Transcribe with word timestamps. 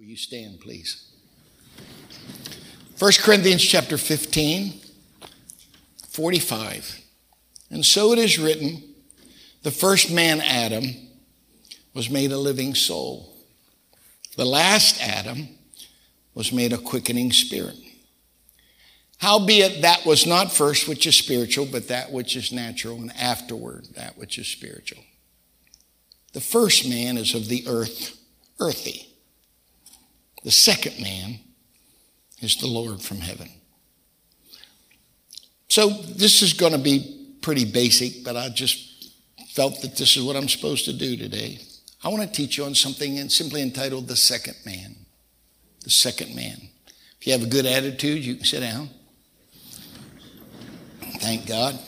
Will 0.00 0.06
you 0.06 0.16
stand, 0.16 0.60
please? 0.60 1.12
1 2.98 3.12
Corinthians 3.20 3.62
chapter 3.62 3.98
15, 3.98 4.80
45. 6.08 7.00
And 7.68 7.84
so 7.84 8.12
it 8.12 8.18
is 8.18 8.38
written 8.38 8.82
the 9.62 9.70
first 9.70 10.10
man, 10.10 10.40
Adam, 10.40 10.86
was 11.92 12.08
made 12.08 12.32
a 12.32 12.38
living 12.38 12.74
soul. 12.74 13.36
The 14.38 14.46
last 14.46 15.02
Adam 15.02 15.48
was 16.32 16.50
made 16.50 16.72
a 16.72 16.78
quickening 16.78 17.30
spirit. 17.30 17.76
Howbeit 19.18 19.82
that 19.82 20.06
was 20.06 20.26
not 20.26 20.50
first 20.50 20.88
which 20.88 21.06
is 21.06 21.16
spiritual, 21.16 21.66
but 21.66 21.88
that 21.88 22.10
which 22.10 22.36
is 22.36 22.52
natural, 22.52 22.96
and 22.96 23.12
afterward 23.18 23.88
that 23.96 24.16
which 24.16 24.38
is 24.38 24.48
spiritual. 24.48 25.04
The 26.32 26.40
first 26.40 26.88
man 26.88 27.18
is 27.18 27.34
of 27.34 27.48
the 27.48 27.64
earth, 27.68 28.18
earthy. 28.60 29.09
The 30.42 30.50
second 30.50 31.00
man 31.00 31.38
is 32.40 32.56
the 32.56 32.66
Lord 32.66 33.02
from 33.02 33.18
heaven. 33.18 33.50
So 35.68 35.90
this 35.90 36.42
is 36.42 36.52
going 36.52 36.72
to 36.72 36.78
be 36.78 37.36
pretty 37.42 37.64
basic, 37.64 38.24
but 38.24 38.36
I 38.36 38.48
just 38.48 39.12
felt 39.54 39.82
that 39.82 39.96
this 39.96 40.16
is 40.16 40.22
what 40.22 40.36
I'm 40.36 40.48
supposed 40.48 40.84
to 40.86 40.92
do 40.92 41.16
today. 41.16 41.58
I 42.02 42.08
want 42.08 42.22
to 42.22 42.28
teach 42.32 42.56
you 42.56 42.64
on 42.64 42.74
something 42.74 43.28
simply 43.28 43.62
entitled 43.62 44.08
The 44.08 44.16
Second 44.16 44.56
Man. 44.64 44.96
The 45.84 45.90
Second 45.90 46.34
Man. 46.34 46.70
If 47.20 47.26
you 47.26 47.32
have 47.34 47.42
a 47.42 47.46
good 47.46 47.66
attitude, 47.66 48.24
you 48.24 48.36
can 48.36 48.44
sit 48.44 48.60
down. 48.60 48.88
Thank 51.18 51.46
God. 51.46 51.78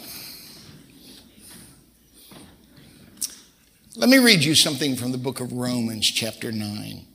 Let 3.96 4.09
me 4.09 4.19
read 4.19 4.45
you 4.45 4.55
something 4.55 4.96
from 4.96 5.12
the 5.12 5.19
book 5.19 5.41
of 5.41 5.52
Romans, 5.52 6.10
chapter 6.10 6.52
9. 6.52 7.07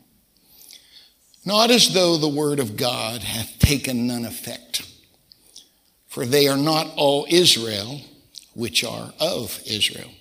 Not 1.47 1.71
as 1.71 1.93
though 1.93 2.17
the 2.17 2.27
word 2.27 2.59
of 2.59 2.75
God 2.75 3.23
hath 3.23 3.57
taken 3.57 4.05
none 4.05 4.25
effect, 4.25 4.85
for 6.09 6.25
they 6.25 6.49
are 6.49 6.57
not 6.57 6.91
all 6.97 7.25
Israel 7.29 8.01
which 8.53 8.83
are 8.83 9.13
of 9.21 9.57
Israel. 9.65 10.11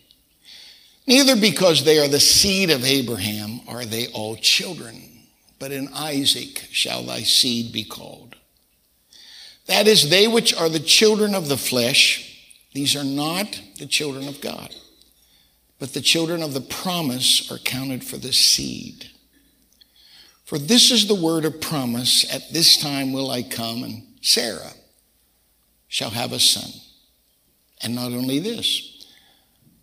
Neither 1.05 1.35
because 1.35 1.83
they 1.83 1.99
are 1.99 2.07
the 2.07 2.21
seed 2.21 2.71
of 2.71 2.85
Abraham 2.85 3.59
are 3.67 3.85
they 3.85 4.07
all 4.13 4.37
children, 4.37 5.03
but 5.59 5.73
in 5.73 5.89
Isaac 5.93 6.63
shall 6.71 7.03
thy 7.03 7.23
seed 7.23 7.73
be 7.73 7.83
called. 7.83 8.37
That 9.67 9.89
is, 9.89 10.09
they 10.09 10.29
which 10.29 10.55
are 10.55 10.69
the 10.69 10.79
children 10.79 11.35
of 11.35 11.49
the 11.49 11.57
flesh, 11.57 12.41
these 12.73 12.95
are 12.95 13.03
not 13.03 13.61
the 13.81 13.87
children 13.87 14.29
of 14.29 14.41
God, 14.41 14.73
but 15.81 15.93
the 15.93 16.01
children 16.01 16.41
of 16.41 16.55
the 16.55 16.61
promise 16.61 17.51
are 17.51 17.59
counted 17.59 18.05
for 18.05 18.17
the 18.17 18.33
seed. 18.33 19.11
For 20.47 20.59
this 20.59 20.93
is 20.93 21.07
the 21.07 21.15
word 21.15 21.45
of 21.45 21.61
promise 21.61 22.25
at 22.33 22.53
this 22.53 22.77
time 22.77 23.13
will 23.13 23.33
I 23.33 23.43
come, 23.43 23.83
and 23.83 24.05
Sarah 24.23 24.75
shall 25.89 26.11
have 26.11 26.33
a 26.33 26.39
son. 26.39 26.71
And 27.83 27.97
not 27.97 28.13
only 28.13 28.39
this, 28.39 29.05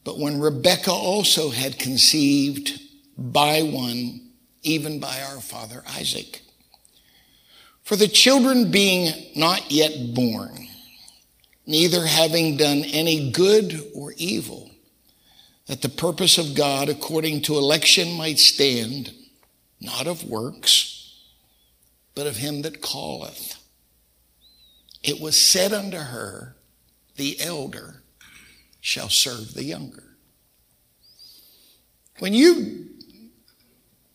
but 0.05 0.17
when 0.17 0.39
Rebekah 0.39 0.89
also 0.89 1.49
had 1.49 1.77
conceived 1.77 2.79
by 3.17 3.61
one, 3.61 4.29
even 4.61 5.01
by 5.01 5.21
our 5.21 5.41
father 5.41 5.83
Isaac. 5.85 6.41
For 7.83 7.97
the 7.97 8.07
children 8.07 8.71
being 8.71 9.13
not 9.35 9.69
yet 9.69 10.13
born, 10.15 10.69
neither 11.67 12.05
having 12.05 12.55
done 12.55 12.83
any 12.85 13.31
good 13.31 13.81
or 13.93 14.13
evil, 14.15 14.71
that 15.67 15.81
the 15.81 15.89
purpose 15.89 16.37
of 16.37 16.55
God 16.55 16.87
according 16.87 17.41
to 17.43 17.57
election 17.57 18.13
might 18.13 18.39
stand, 18.39 19.13
not 19.83 20.07
of 20.07 20.23
works, 20.23 21.21
but 22.15 22.27
of 22.27 22.37
him 22.37 22.61
that 22.61 22.81
calleth. 22.81 23.59
It 25.03 25.19
was 25.19 25.39
said 25.39 25.73
unto 25.73 25.97
her, 25.97 26.55
The 27.17 27.39
elder 27.41 28.03
shall 28.79 29.09
serve 29.09 29.53
the 29.53 29.63
younger. 29.63 30.03
When 32.19 32.33
you 32.33 32.87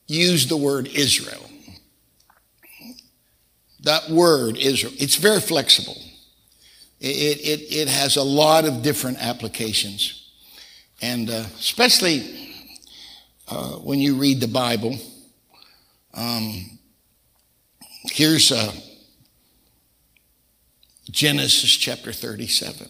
use 0.07 0.47
the 0.47 0.57
word 0.57 0.89
Israel, 0.89 1.51
that 3.81 4.09
word, 4.11 4.57
Israel, 4.57 4.93
it's 4.99 5.17
very 5.17 5.41
flexible. 5.41 5.97
It, 7.01 7.39
it, 7.41 7.75
it 7.75 7.89
has 7.89 8.17
a 8.17 8.23
lot 8.23 8.65
of 8.65 8.83
different 8.83 9.19
applications. 9.19 10.31
And 11.01 11.31
uh, 11.31 11.45
especially 11.59 12.55
uh, 13.47 13.75
when 13.77 14.01
you 14.01 14.17
read 14.17 14.41
the 14.41 14.49
Bible, 14.49 14.99
um, 16.15 16.79
here's 18.05 18.51
uh, 18.51 18.73
Genesis 21.11 21.77
chapter 21.77 22.13
37. 22.13 22.89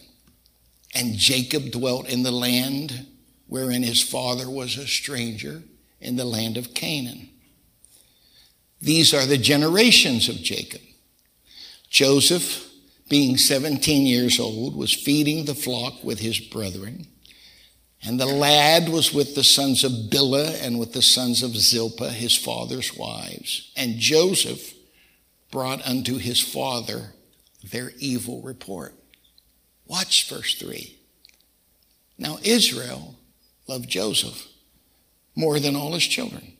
And 0.95 1.15
Jacob 1.15 1.71
dwelt 1.71 2.09
in 2.09 2.23
the 2.23 2.31
land 2.31 3.05
wherein 3.47 3.83
his 3.83 4.01
father 4.01 4.49
was 4.49 4.77
a 4.77 4.87
stranger 4.87 5.63
in 5.99 6.15
the 6.15 6.25
land 6.25 6.57
of 6.57 6.73
Canaan. 6.73 7.29
These 8.81 9.13
are 9.13 9.25
the 9.25 9.37
generations 9.37 10.29
of 10.29 10.35
Jacob. 10.35 10.81
Joseph, 11.89 12.69
being 13.09 13.37
17 13.37 14.05
years 14.05 14.39
old, 14.39 14.75
was 14.75 14.93
feeding 14.93 15.45
the 15.45 15.55
flock 15.55 16.03
with 16.03 16.19
his 16.19 16.39
brethren. 16.39 17.07
And 18.03 18.19
the 18.19 18.25
lad 18.25 18.87
was 18.89 19.13
with 19.13 19.35
the 19.35 19.43
sons 19.43 19.83
of 19.83 19.91
Bilhah 20.09 20.65
and 20.65 20.79
with 20.79 20.93
the 20.93 21.01
sons 21.01 21.43
of 21.43 21.57
Zilpah, 21.57 22.11
his 22.11 22.35
father's 22.35 22.95
wives. 22.95 23.71
And 23.75 23.97
Joseph 23.97 24.73
brought 25.51 25.85
unto 25.85 26.17
his 26.17 26.39
father 26.39 27.13
their 27.63 27.91
evil 27.99 28.41
report. 28.41 28.93
Watch 29.85 30.29
verse 30.29 30.55
3. 30.55 30.95
Now 32.17 32.37
Israel 32.43 33.15
loved 33.67 33.89
Joseph 33.89 34.47
more 35.35 35.59
than 35.59 35.75
all 35.75 35.93
his 35.93 36.05
children 36.05 36.53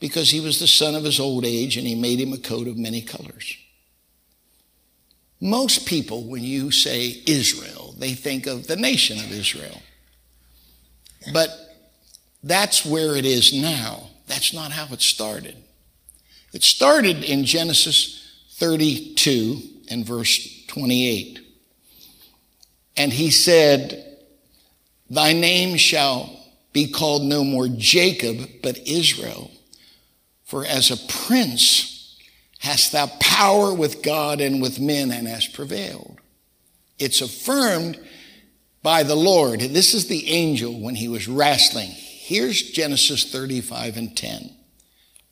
because 0.00 0.30
he 0.30 0.40
was 0.40 0.60
the 0.60 0.66
son 0.66 0.94
of 0.94 1.04
his 1.04 1.18
old 1.18 1.44
age 1.44 1.76
and 1.76 1.86
he 1.86 1.94
made 1.94 2.20
him 2.20 2.32
a 2.32 2.38
coat 2.38 2.68
of 2.68 2.76
many 2.76 3.00
colors. 3.00 3.56
Most 5.40 5.86
people, 5.86 6.24
when 6.24 6.42
you 6.42 6.70
say 6.70 7.22
Israel, 7.26 7.94
they 7.98 8.14
think 8.14 8.46
of 8.46 8.66
the 8.66 8.76
nation 8.76 9.18
of 9.18 9.30
Israel. 9.30 9.80
But 11.32 11.50
that's 12.42 12.84
where 12.84 13.16
it 13.16 13.24
is 13.24 13.52
now. 13.52 14.10
That's 14.26 14.52
not 14.52 14.72
how 14.72 14.92
it 14.92 15.00
started. 15.00 15.56
It 16.52 16.62
started 16.62 17.24
in 17.24 17.44
Genesis 17.44 18.46
32 18.52 19.60
and 19.90 20.04
verse 20.04 20.64
28. 20.66 21.40
And 22.96 23.12
he 23.12 23.30
said, 23.30 24.04
Thy 25.08 25.32
name 25.32 25.76
shall 25.76 26.38
be 26.72 26.90
called 26.90 27.22
no 27.22 27.44
more 27.44 27.68
Jacob, 27.68 28.48
but 28.62 28.78
Israel. 28.86 29.50
For 30.44 30.64
as 30.64 30.90
a 30.90 30.96
prince 31.26 32.18
hast 32.58 32.92
thou 32.92 33.06
power 33.20 33.72
with 33.72 34.02
God 34.02 34.40
and 34.40 34.60
with 34.60 34.80
men 34.80 35.10
and 35.10 35.26
hast 35.26 35.54
prevailed. 35.54 36.18
It's 36.98 37.20
affirmed 37.20 37.98
by 38.82 39.02
the 39.02 39.14
Lord. 39.14 39.60
This 39.60 39.94
is 39.94 40.06
the 40.06 40.28
angel 40.28 40.78
when 40.80 40.94
he 40.94 41.08
was 41.08 41.28
wrestling. 41.28 41.90
Here's 41.90 42.62
Genesis 42.62 43.30
35 43.30 43.96
and 43.96 44.16
10. 44.16 44.50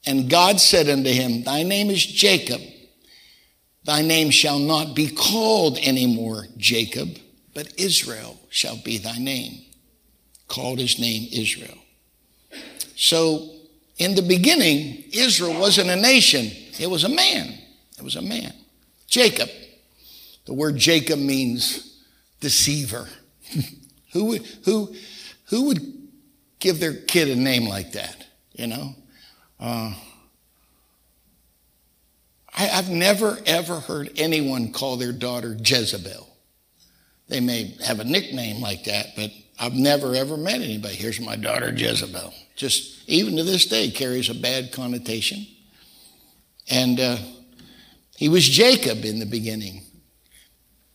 And 0.06 0.30
God 0.30 0.60
said 0.60 0.88
unto 0.88 1.10
him, 1.10 1.42
Thy 1.42 1.62
name 1.62 1.90
is 1.90 2.04
Jacob. 2.04 2.60
Thy 3.84 4.02
name 4.02 4.30
shall 4.30 4.58
not 4.58 4.96
be 4.96 5.08
called 5.08 5.78
any 5.80 6.06
more 6.06 6.46
Jacob, 6.56 7.18
but 7.54 7.72
Israel 7.78 8.38
shall 8.50 8.76
be 8.82 8.98
thy 8.98 9.18
name. 9.18 9.62
Called 10.48 10.78
his 10.78 10.98
name 10.98 11.28
Israel. 11.32 11.78
So 12.96 13.48
in 13.98 14.14
the 14.14 14.22
beginning, 14.22 15.04
Israel 15.12 15.58
wasn't 15.58 15.90
a 15.90 15.96
nation, 15.96 16.50
it 16.78 16.90
was 16.90 17.04
a 17.04 17.08
man. 17.08 17.54
It 17.98 18.02
was 18.02 18.16
a 18.16 18.22
man. 18.22 18.52
Jacob. 19.06 19.48
The 20.46 20.52
word 20.52 20.76
Jacob 20.76 21.18
means 21.18 22.02
deceiver. 22.40 23.08
who, 24.12 24.24
would, 24.26 24.46
who, 24.64 24.94
who 25.46 25.66
would 25.66 25.80
give 26.58 26.80
their 26.80 26.94
kid 26.94 27.28
a 27.28 27.36
name 27.36 27.68
like 27.68 27.92
that? 27.92 28.26
You 28.52 28.66
know? 28.66 28.94
Uh, 29.58 29.94
I, 32.56 32.62
have 32.62 32.90
never, 32.90 33.38
ever 33.46 33.80
heard 33.80 34.10
anyone 34.16 34.72
call 34.72 34.96
their 34.96 35.12
daughter 35.12 35.56
Jezebel. 35.58 36.28
They 37.28 37.40
may 37.40 37.76
have 37.84 38.00
a 38.00 38.04
nickname 38.04 38.60
like 38.60 38.84
that, 38.84 39.08
but 39.16 39.30
I've 39.58 39.74
never, 39.74 40.14
ever 40.14 40.36
met 40.36 40.60
anybody. 40.60 40.94
Here's 40.94 41.20
my 41.20 41.36
daughter 41.36 41.72
Jezebel 41.74 42.32
just 42.56 43.08
even 43.08 43.36
to 43.36 43.44
this 43.44 43.66
day 43.66 43.90
carries 43.90 44.28
a 44.28 44.34
bad 44.34 44.72
connotation. 44.72 45.46
And 46.68 46.98
uh, 46.98 47.18
he 48.16 48.28
was 48.28 48.48
Jacob 48.48 49.04
in 49.04 49.20
the 49.20 49.26
beginning. 49.26 49.82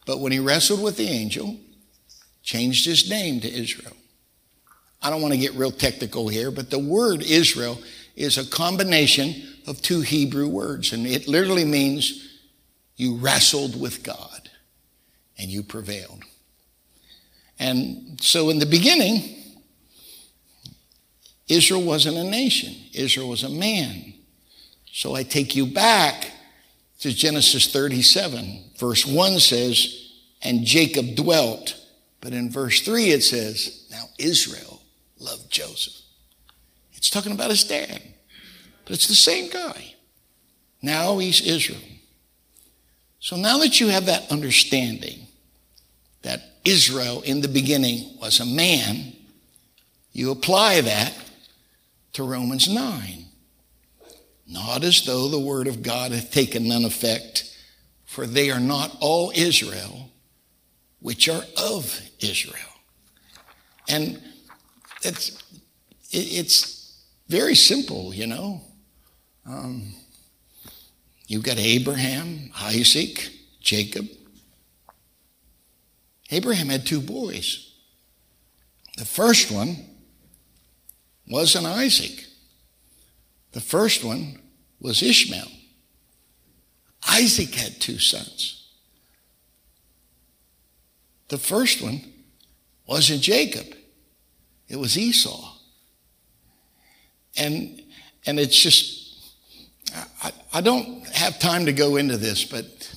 But 0.06 0.20
when 0.20 0.32
he 0.32 0.40
wrestled 0.40 0.82
with 0.82 0.98
the 0.98 1.08
angel, 1.08 1.58
changed 2.44 2.86
his 2.86 3.10
name 3.10 3.40
to 3.42 3.52
Israel. 3.52 3.96
I 5.02 5.10
don't 5.10 5.22
want 5.22 5.34
to 5.34 5.40
get 5.40 5.54
real 5.54 5.72
technical 5.72 6.28
here, 6.28 6.52
but 6.52 6.70
the 6.70 6.80
word 6.80 7.24
Israel 7.24 7.80
is 8.16 8.38
a 8.38 8.50
combination 8.50 9.34
of 9.68 9.82
two 9.82 10.02
Hebrew 10.02 10.48
words, 10.48 10.94
and 10.94 11.08
it 11.08 11.28
literally 11.28 11.66
means 11.66 12.40
you 12.96 13.16
wrestled 13.16 13.80
with 13.80 14.04
God 14.04 14.50
and 15.38 15.50
you 15.50 15.64
prevailed. 15.64 16.24
And 17.60 18.20
so 18.22 18.50
in 18.50 18.60
the 18.60 18.66
beginning, 18.66 19.38
Israel 21.48 21.84
wasn't 21.84 22.18
a 22.18 22.24
nation, 22.24 22.76
Israel 22.94 23.30
was 23.30 23.44
a 23.44 23.50
man. 23.50 24.14
So 24.94 25.16
I 25.16 25.24
take 25.24 25.56
you 25.56 25.66
back 25.66 26.32
to 27.00 27.12
Genesis 27.12 27.72
37. 27.72 28.72
Verse 28.78 29.06
1 29.06 29.40
says, 29.40 30.12
And 30.42 30.66
Jacob 30.66 31.16
dwelt. 31.16 31.76
But 32.22 32.34
in 32.34 32.52
verse 32.52 32.82
3 32.82 33.10
it 33.10 33.24
says, 33.24 33.88
Now 33.92 34.06
Israel 34.18 34.82
loved 35.20 35.52
Joseph. 35.52 36.02
It's 36.94 37.10
talking 37.10 37.32
about 37.32 37.50
his 37.50 37.64
dad, 37.64 38.02
but 38.86 38.94
it's 38.94 39.08
the 39.08 39.16
same 39.16 39.50
guy. 39.50 39.96
Now 40.82 41.18
he's 41.18 41.42
Israel. 41.42 41.82
So 43.20 43.36
now 43.36 43.58
that 43.60 43.80
you 43.80 43.88
have 43.88 44.06
that 44.06 44.32
understanding 44.32 45.28
that 46.22 46.42
Israel 46.64 47.22
in 47.22 47.42
the 47.42 47.48
beginning 47.48 48.18
was 48.20 48.40
a 48.40 48.46
man, 48.46 49.14
you 50.12 50.32
apply 50.32 50.82
that 50.82 51.14
to 52.14 52.24
Romans 52.24 52.68
9. 52.68 53.26
Not 54.48 54.84
as 54.84 55.06
though 55.06 55.28
the 55.28 55.40
word 55.40 55.68
of 55.68 55.82
God 55.82 56.12
hath 56.12 56.32
taken 56.32 56.68
none 56.68 56.84
effect, 56.84 57.56
for 58.06 58.28
they 58.28 58.52
are 58.52 58.60
not 58.60 58.96
all 59.00 59.32
Israel, 59.34 60.11
which 61.02 61.28
are 61.28 61.44
of 61.58 62.02
Israel. 62.20 62.58
And 63.88 64.22
it's, 65.04 65.44
it's 66.12 67.04
very 67.28 67.56
simple, 67.56 68.14
you 68.14 68.28
know. 68.28 68.62
Um, 69.46 69.94
You've 71.32 71.44
got 71.44 71.60
Abraham, 71.60 72.52
Isaac, 72.60 73.32
Jacob. 73.62 74.06
Abraham 76.30 76.68
had 76.68 76.86
two 76.86 77.00
boys. 77.00 77.72
The 78.98 79.06
first 79.06 79.50
one 79.50 79.78
wasn't 81.26 81.68
Isaac. 81.68 82.26
The 83.54 83.62
first 83.62 84.04
one 84.04 84.42
was 84.82 85.02
Ishmael. 85.02 85.48
Isaac 87.08 87.56
had 87.56 87.80
two 87.80 88.00
sons. 88.00 88.61
The 91.32 91.38
first 91.38 91.82
one 91.82 92.02
wasn't 92.86 93.22
Jacob. 93.22 93.74
It 94.68 94.76
was 94.76 94.98
Esau. 94.98 95.56
And 97.38 97.82
and 98.26 98.38
it's 98.38 98.62
just 98.62 99.32
I, 100.22 100.32
I 100.56 100.60
don't 100.60 101.08
have 101.08 101.40
time 101.40 101.68
to 101.68 101.72
go 101.72 101.96
into 101.96 102.18
this, 102.18 102.44
but 102.44 102.94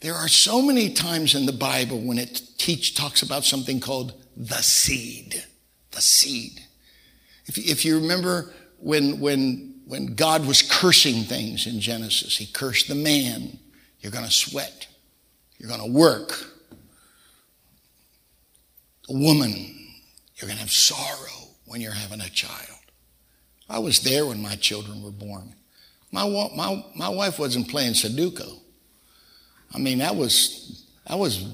there 0.00 0.14
are 0.14 0.26
so 0.26 0.62
many 0.62 0.94
times 0.94 1.34
in 1.34 1.44
the 1.44 1.52
Bible 1.52 2.00
when 2.00 2.16
it 2.16 2.40
teach 2.56 2.94
talks 2.94 3.20
about 3.20 3.44
something 3.44 3.78
called 3.78 4.14
the 4.34 4.62
seed. 4.62 5.44
The 5.90 6.00
seed. 6.00 6.62
If, 7.44 7.58
if 7.58 7.84
you 7.84 8.00
remember 8.00 8.54
when, 8.78 9.20
when, 9.20 9.82
when 9.86 10.14
God 10.14 10.46
was 10.46 10.62
cursing 10.62 11.24
things 11.24 11.66
in 11.66 11.78
Genesis, 11.78 12.38
he 12.38 12.46
cursed 12.46 12.88
the 12.88 12.94
man. 12.94 13.58
You're 14.00 14.12
going 14.12 14.24
to 14.24 14.30
sweat. 14.30 14.86
You're 15.58 15.68
going 15.68 15.82
to 15.82 15.98
work. 15.98 16.46
Woman, 19.10 19.52
you're 20.36 20.46
going 20.46 20.56
to 20.56 20.60
have 20.60 20.70
sorrow 20.70 21.48
when 21.66 21.80
you're 21.80 21.92
having 21.92 22.20
a 22.20 22.30
child. 22.30 22.78
I 23.68 23.78
was 23.78 24.00
there 24.00 24.26
when 24.26 24.40
my 24.40 24.56
children 24.56 25.02
were 25.02 25.10
born. 25.10 25.54
My, 26.12 26.28
my, 26.56 26.84
my 26.96 27.08
wife 27.08 27.38
wasn't 27.38 27.68
playing 27.68 27.92
Sudoku. 27.92 28.58
I 29.72 29.78
mean, 29.78 29.98
that 29.98 30.16
was, 30.16 30.86
that 31.06 31.18
was, 31.18 31.44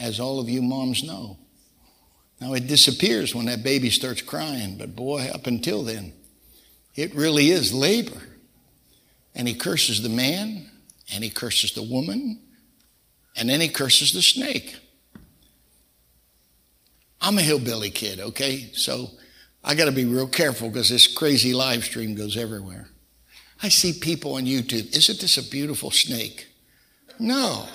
as 0.00 0.20
all 0.20 0.38
of 0.38 0.48
you 0.48 0.62
moms 0.62 1.02
know. 1.02 1.38
Now 2.40 2.54
it 2.54 2.66
disappears 2.66 3.34
when 3.34 3.46
that 3.46 3.62
baby 3.62 3.90
starts 3.90 4.22
crying, 4.22 4.76
but 4.78 4.94
boy, 4.94 5.28
up 5.32 5.46
until 5.46 5.82
then, 5.82 6.12
it 6.94 7.14
really 7.14 7.50
is 7.50 7.72
labor. 7.72 8.20
And 9.34 9.46
he 9.46 9.54
curses 9.54 10.02
the 10.02 10.08
man, 10.08 10.70
and 11.12 11.22
he 11.22 11.30
curses 11.30 11.72
the 11.72 11.82
woman, 11.82 12.40
and 13.36 13.48
then 13.48 13.60
he 13.60 13.68
curses 13.68 14.12
the 14.12 14.22
snake. 14.22 14.76
I'm 17.20 17.38
a 17.38 17.42
hillbilly 17.42 17.90
kid, 17.90 18.20
okay? 18.20 18.70
So 18.72 19.10
I 19.62 19.74
got 19.74 19.86
to 19.86 19.92
be 19.92 20.04
real 20.04 20.26
careful 20.26 20.68
because 20.68 20.88
this 20.88 21.06
crazy 21.06 21.52
live 21.52 21.84
stream 21.84 22.14
goes 22.14 22.36
everywhere. 22.36 22.88
I 23.62 23.68
see 23.68 23.92
people 23.92 24.34
on 24.34 24.44
YouTube. 24.44 24.96
Isn't 24.96 25.20
this 25.20 25.36
a 25.36 25.48
beautiful 25.48 25.90
snake? 25.90 26.46
No. 27.18 27.66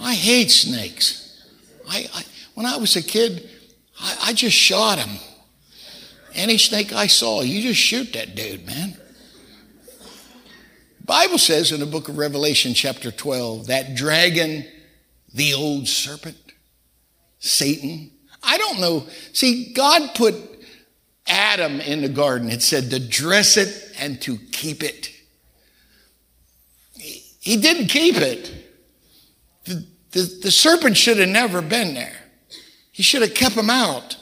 I 0.00 0.14
hate 0.14 0.50
snakes. 0.50 1.44
I, 1.88 2.08
I 2.14 2.24
when 2.54 2.64
I 2.64 2.78
was 2.78 2.96
a 2.96 3.02
kid, 3.02 3.48
I, 4.00 4.16
I 4.26 4.32
just 4.32 4.56
shot 4.56 4.98
him. 4.98 5.18
Any 6.34 6.58
snake 6.58 6.92
I 6.92 7.06
saw, 7.06 7.42
you 7.42 7.60
just 7.60 7.80
shoot 7.80 8.12
that 8.14 8.34
dude, 8.34 8.66
man. 8.66 8.96
Bible 11.04 11.38
says 11.38 11.72
in 11.72 11.80
the 11.80 11.86
book 11.86 12.08
of 12.08 12.18
Revelation, 12.18 12.72
chapter 12.72 13.10
12, 13.10 13.66
that 13.66 13.96
dragon, 13.96 14.64
the 15.34 15.54
old 15.54 15.88
serpent, 15.88 16.36
Satan, 17.40 18.12
I 18.42 18.56
don't 18.58 18.80
know. 18.80 19.06
See, 19.32 19.72
God 19.72 20.14
put 20.14 20.34
Adam 21.26 21.80
in 21.80 22.02
the 22.02 22.08
garden. 22.08 22.50
It 22.50 22.62
said 22.62 22.90
to 22.90 22.98
dress 22.98 23.56
it 23.56 23.92
and 23.98 24.20
to 24.22 24.36
keep 24.52 24.82
it. 24.82 25.10
He 26.94 27.56
didn't 27.56 27.86
keep 27.86 28.16
it. 28.16 28.52
The, 29.64 29.86
the, 30.12 30.38
the 30.42 30.50
serpent 30.50 30.96
should 30.96 31.18
have 31.18 31.28
never 31.28 31.62
been 31.62 31.94
there. 31.94 32.16
He 32.92 33.02
should 33.02 33.22
have 33.22 33.34
kept 33.34 33.56
him 33.56 33.70
out. 33.70 34.16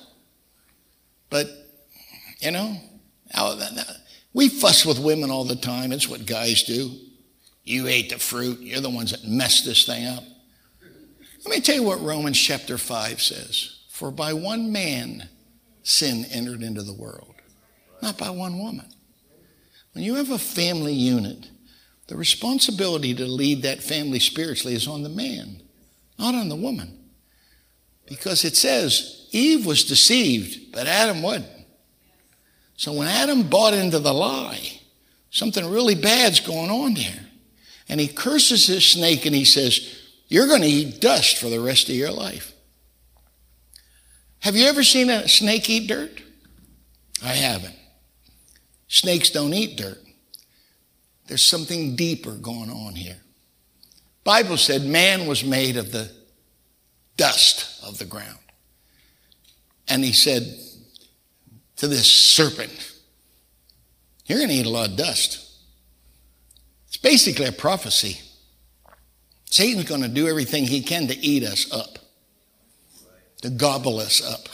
But, 1.31 1.49
you 2.39 2.53
know, 2.53 2.77
we 4.33 4.49
fuss 4.49 4.87
with 4.87 5.01
women 5.01 5.31
all 5.31 5.45
the 5.45 5.57
time. 5.57 5.91
It's 5.93 6.09
what 6.09 6.27
guys 6.27 6.63
do. 6.63 6.95
You 7.65 7.89
ate 7.89 8.11
the 8.11 8.19
fruit. 8.19 8.61
You're 8.61 8.81
the 8.81 8.89
ones 8.89 9.11
that 9.11 9.25
messed 9.25 9.65
this 9.65 9.85
thing 9.85 10.07
up. 10.07 10.23
Let 11.49 11.55
me 11.55 11.61
tell 11.63 11.77
you 11.77 11.83
what 11.83 12.03
Romans 12.03 12.39
chapter 12.39 12.77
5 12.77 13.23
says. 13.23 13.79
For 13.89 14.11
by 14.11 14.35
one 14.35 14.71
man 14.71 15.31
sin 15.83 16.27
entered 16.31 16.63
into 16.63 16.83
the 16.83 16.93
world, 16.93 17.37
not 18.03 18.19
by 18.19 18.29
one 18.29 18.59
woman. 18.59 18.85
When 19.95 20.05
you 20.05 20.17
have 20.17 20.31
a 20.31 20.37
family 20.37 20.93
unit, 20.93 21.49
the 22.09 22.19
responsibility 22.19 23.15
to 23.15 23.25
lead 23.25 23.63
that 23.63 23.83
family 23.83 24.19
spiritually 24.19 24.75
is 24.75 24.87
on 24.87 25.03
the 25.03 25.09
man, 25.09 25.63
not 26.19 26.35
on 26.35 26.51
the 26.51 26.55
woman. 26.55 26.99
Because 28.05 28.45
it 28.45 28.55
says 28.55 29.27
Eve 29.33 29.65
was 29.65 29.85
deceived, 29.85 30.71
but 30.71 30.87
Adam 30.87 31.23
wasn't. 31.23 31.47
So 32.77 32.93
when 32.93 33.09
Adam 33.09 33.49
bought 33.49 33.73
into 33.73 34.01
the 34.01 34.13
lie, 34.13 34.83
something 35.31 35.67
really 35.67 35.95
bad's 35.95 36.41
going 36.41 36.71
on 36.71 36.93
there. 36.93 37.27
And 37.89 37.99
he 37.99 38.07
curses 38.07 38.67
his 38.67 38.85
snake 38.85 39.25
and 39.25 39.35
he 39.35 39.47
says, 39.47 39.98
You're 40.29 40.47
going 40.47 40.63
to 40.63 40.69
eat 40.69 41.01
dust 41.01 41.39
for 41.39 41.49
the 41.49 41.61
rest 41.61 41.89
of 41.89 41.95
your 41.95 42.13
life. 42.13 42.53
Have 44.41 44.55
you 44.57 44.67
ever 44.67 44.85
seen 44.85 45.11
a 45.11 45.27
snake 45.27 45.69
eat 45.69 45.89
dirt? 45.89 46.23
I 47.25 47.33
haven't. 47.33 47.75
Snakes 48.87 49.31
don't 49.31 49.55
eat 49.55 49.77
dirt. 49.77 49.99
There's 51.27 51.43
something 51.43 51.97
deeper 51.97 52.33
going 52.33 52.71
on 52.71 52.95
here. 52.95 53.19
Bible 54.25 54.57
said 54.57 54.83
man 54.83 55.27
was 55.27 55.45
made 55.45 55.77
of 55.77 55.91
the 55.93 56.11
dust 57.17 57.83
of 57.85 57.99
the 57.99 58.05
ground. 58.05 58.39
And 59.89 60.05
he 60.05 60.13
said 60.13 60.59
to 61.77 61.89
this 61.89 62.11
serpent, 62.11 62.93
You're 64.27 64.39
going 64.39 64.51
to 64.51 64.55
eat 64.55 64.67
a 64.67 64.71
lot 64.71 64.91
of 64.91 64.97
dust. 64.97 65.45
It's 66.87 66.99
basically 66.99 67.47
a 67.47 67.53
prophecy. 67.53 68.21
Satan's 69.51 69.85
going 69.85 70.03
to 70.03 70.09
do 70.09 70.29
everything 70.29 70.65
he 70.65 70.83
can 70.83 71.09
to 71.09 71.19
eat 71.19 71.43
us 71.43 71.73
up 71.73 71.99
to 73.43 73.51
gobble 73.51 74.01
us 74.01 74.25
up. 74.25 74.49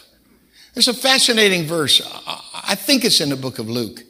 There's 0.75 0.89
a 0.89 0.95
fascinating 0.95 1.65
verse. 1.65 2.03
I 2.27 2.75
think 2.75 3.05
it's 3.05 3.21
in 3.21 3.29
the 3.29 3.37
book 3.37 3.59
of 3.59 3.69
Luke. 3.69 4.03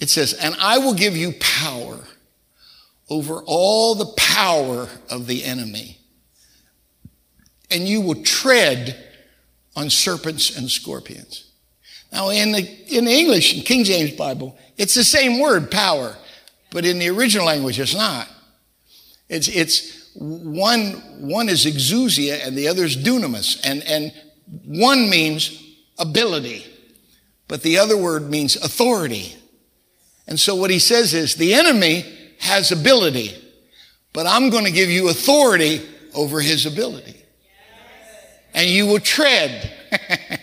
It 0.00 0.10
says, 0.10 0.32
And 0.34 0.54
I 0.60 0.78
will 0.78 0.94
give 0.94 1.16
you 1.16 1.32
power 1.40 2.00
over 3.08 3.42
all 3.46 3.94
the 3.94 4.12
power 4.16 4.88
of 5.08 5.26
the 5.26 5.44
enemy, 5.44 5.98
and 7.70 7.88
you 7.88 8.00
will 8.00 8.22
tread 8.22 9.04
on 9.76 9.90
serpents 9.90 10.56
and 10.56 10.70
scorpions. 10.70 11.50
Now, 12.12 12.30
in 12.30 12.52
the, 12.52 12.68
in 12.88 13.04
the 13.04 13.12
English, 13.12 13.56
in 13.56 13.62
King 13.62 13.84
James 13.84 14.12
Bible, 14.12 14.58
it's 14.76 14.94
the 14.94 15.04
same 15.04 15.38
word, 15.38 15.70
power, 15.70 16.16
but 16.70 16.84
in 16.84 16.98
the 16.98 17.08
original 17.08 17.46
language, 17.46 17.78
it's 17.78 17.94
not. 17.94 18.28
It's, 19.28 19.46
it's 19.46 19.99
one, 20.20 20.92
one 21.18 21.48
is 21.48 21.64
exousia 21.64 22.46
and 22.46 22.56
the 22.56 22.68
other 22.68 22.84
is 22.84 22.96
dunamis. 22.96 23.58
And, 23.64 23.82
and 23.84 24.12
one 24.64 25.08
means 25.08 25.62
ability. 25.98 26.66
but 27.48 27.62
the 27.62 27.78
other 27.78 27.96
word 27.96 28.30
means 28.30 28.54
authority. 28.54 29.34
And 30.28 30.38
so 30.38 30.54
what 30.54 30.70
he 30.70 30.78
says 30.78 31.14
is 31.14 31.34
the 31.34 31.54
enemy 31.54 32.04
has 32.38 32.70
ability, 32.70 33.34
but 34.12 34.26
I'm 34.26 34.50
going 34.50 34.66
to 34.66 34.70
give 34.70 34.88
you 34.88 35.08
authority 35.08 35.82
over 36.14 36.40
his 36.40 36.66
ability. 36.66 37.16
And 38.54 38.68
you 38.68 38.86
will 38.86 39.00
tread. 39.00 39.72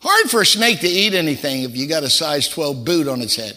Hard 0.00 0.30
for 0.30 0.40
a 0.40 0.46
snake 0.46 0.80
to 0.80 0.88
eat 0.88 1.14
anything 1.14 1.62
if 1.62 1.76
you 1.76 1.86
got 1.86 2.02
a 2.02 2.10
size 2.10 2.48
12 2.48 2.84
boot 2.84 3.06
on 3.06 3.20
its 3.20 3.36
head. 3.36 3.56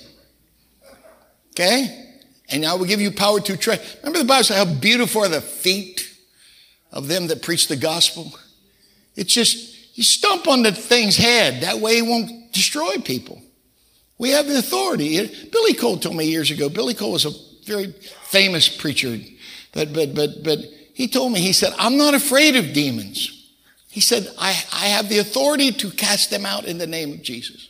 Okay? 1.51 2.08
And 2.51 2.65
I 2.65 2.73
will 2.73 2.85
give 2.85 3.01
you 3.01 3.11
power 3.11 3.39
to 3.39 3.57
tread. 3.57 3.81
Remember 3.99 4.19
the 4.19 4.25
Bible 4.25 4.43
says 4.43 4.57
how 4.57 4.65
beautiful 4.65 5.23
are 5.23 5.29
the 5.29 5.41
feet 5.41 6.09
of 6.91 7.07
them 7.07 7.27
that 7.27 7.41
preach 7.41 7.67
the 7.67 7.75
gospel? 7.75 8.33
It's 9.15 9.33
just, 9.33 9.97
you 9.97 10.03
stomp 10.03 10.47
on 10.47 10.63
the 10.63 10.71
thing's 10.71 11.17
head. 11.17 11.63
That 11.63 11.79
way 11.79 11.99
it 11.99 12.05
won't 12.05 12.51
destroy 12.53 12.97
people. 12.97 13.41
We 14.17 14.31
have 14.31 14.47
the 14.47 14.57
authority. 14.57 15.17
Billy 15.51 15.73
Cole 15.73 15.97
told 15.97 16.15
me 16.15 16.25
years 16.25 16.51
ago, 16.51 16.69
Billy 16.69 16.93
Cole 16.93 17.11
was 17.11 17.25
a 17.25 17.31
very 17.65 17.91
famous 18.23 18.67
preacher, 18.67 19.17
but, 19.73 19.93
but, 19.93 20.15
but, 20.15 20.43
but 20.43 20.59
he 20.93 21.07
told 21.07 21.31
me, 21.31 21.39
he 21.39 21.53
said, 21.53 21.73
I'm 21.77 21.97
not 21.97 22.13
afraid 22.13 22.55
of 22.55 22.73
demons. 22.73 23.35
He 23.89 24.01
said, 24.01 24.27
I, 24.37 24.49
I 24.73 24.87
have 24.87 25.09
the 25.09 25.19
authority 25.19 25.71
to 25.71 25.91
cast 25.91 26.29
them 26.29 26.45
out 26.45 26.65
in 26.65 26.77
the 26.77 26.87
name 26.87 27.13
of 27.13 27.21
Jesus. 27.21 27.69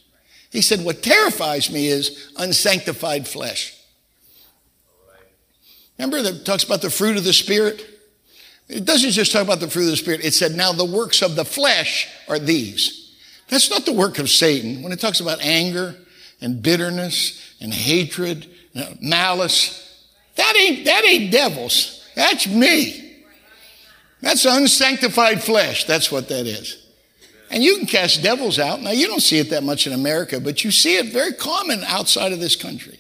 He 0.52 0.62
said, 0.62 0.84
what 0.84 1.04
terrifies 1.04 1.70
me 1.72 1.88
is 1.88 2.32
unsanctified 2.38 3.28
flesh. 3.28 3.76
Remember 6.00 6.22
that 6.22 6.46
talks 6.46 6.64
about 6.64 6.82
the 6.82 6.90
fruit 6.90 7.18
of 7.18 7.26
the 7.26 7.34
Spirit? 7.34 7.86
It 8.70 8.86
doesn't 8.86 9.12
just 9.12 9.34
talk 9.34 9.44
about 9.44 9.60
the 9.60 9.70
fruit 9.70 9.84
of 9.84 9.90
the 9.92 9.98
Spirit. 9.98 10.24
It 10.24 10.34
said, 10.34 10.54
now 10.54 10.72
the 10.72 10.86
works 10.86 11.22
of 11.22 11.36
the 11.36 11.44
flesh 11.44 12.08
are 12.30 12.40
these. 12.40 13.18
That's 13.50 13.70
not 13.70 13.86
the 13.86 13.94
work 13.94 14.18
of 14.18 14.30
Satan. 14.30 14.82
When 14.82 14.94
it 14.94 15.00
talks 15.00 15.20
about 15.20 15.42
anger 15.42 15.96
and 16.40 16.64
bitterness 16.64 17.56
and 17.60 17.74
hatred, 17.74 18.48
and 18.74 18.98
malice, 19.02 20.08
that 20.36 20.56
ain't, 20.56 20.86
that 20.86 21.04
ain't 21.04 21.32
devils. 21.32 22.08
That's 22.16 22.48
me. 22.48 23.24
That's 24.22 24.46
unsanctified 24.46 25.44
flesh. 25.44 25.86
That's 25.86 26.12
what 26.12 26.30
that 26.30 26.46
is. 26.46 26.86
And 27.52 27.64
you 27.64 27.78
can 27.78 27.88
cast 27.88 28.22
devils 28.22 28.60
out. 28.60 28.82
Now, 28.82 28.92
you 28.92 29.08
don't 29.08 29.22
see 29.22 29.40
it 29.40 29.50
that 29.50 29.64
much 29.64 29.88
in 29.88 29.94
America, 29.94 30.40
but 30.40 30.64
you 30.64 30.72
see 30.72 30.98
it 30.98 31.12
very 31.12 31.34
common 31.34 31.84
outside 31.84 32.32
of 32.32 32.40
this 32.40 32.56
country. 32.56 32.99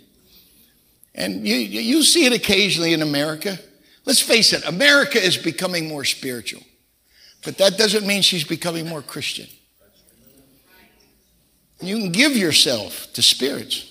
And 1.19 1.45
you, 1.45 1.57
you 1.57 2.01
see 2.01 2.25
it 2.25 2.31
occasionally 2.31 2.93
in 2.93 3.01
America. 3.01 3.59
Let's 4.05 4.21
face 4.21 4.53
it, 4.53 4.65
America 4.65 5.21
is 5.21 5.35
becoming 5.35 5.89
more 5.89 6.05
spiritual. 6.05 6.63
But 7.43 7.57
that 7.57 7.77
doesn't 7.77 8.07
mean 8.07 8.21
she's 8.21 8.45
becoming 8.45 8.87
more 8.87 9.01
Christian. 9.01 9.47
You 11.81 11.97
can 11.97 12.11
give 12.13 12.35
yourself 12.35 13.11
to 13.13 13.21
spirits. 13.21 13.85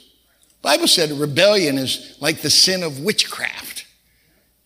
Bible 0.63 0.89
said 0.89 1.11
rebellion 1.11 1.77
is 1.77 2.17
like 2.19 2.41
the 2.41 2.51
sin 2.51 2.83
of 2.83 3.01
witchcraft. 3.01 3.87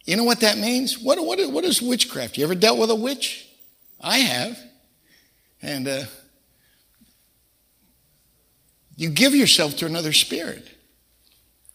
You 0.05 0.17
know 0.17 0.25
what 0.25 0.41
that 0.41 0.57
means? 0.57 0.99
What, 0.99 1.25
what, 1.25 1.39
what 1.51 1.65
is 1.65 1.83
witchcraft? 1.83 2.39
You 2.39 2.45
ever 2.45 2.55
dealt 2.55 2.79
with 2.79 2.91
a 2.91 2.95
witch? 2.95 3.49
I 4.01 4.19
have. 4.19 4.59
And 5.61 5.87
uh, 5.87 6.05
you 8.97 9.11
give 9.11 9.35
yourself 9.35 9.77
to 9.79 9.87
another 9.87 10.13
spirit. 10.13 10.69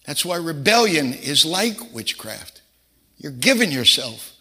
That's 0.07 0.23
why 0.23 0.37
rebellion 0.37 1.13
is 1.13 1.45
like 1.45 1.93
witchcraft. 1.93 2.61
You're 3.17 3.33
giving 3.33 3.73
yourself 3.73 4.33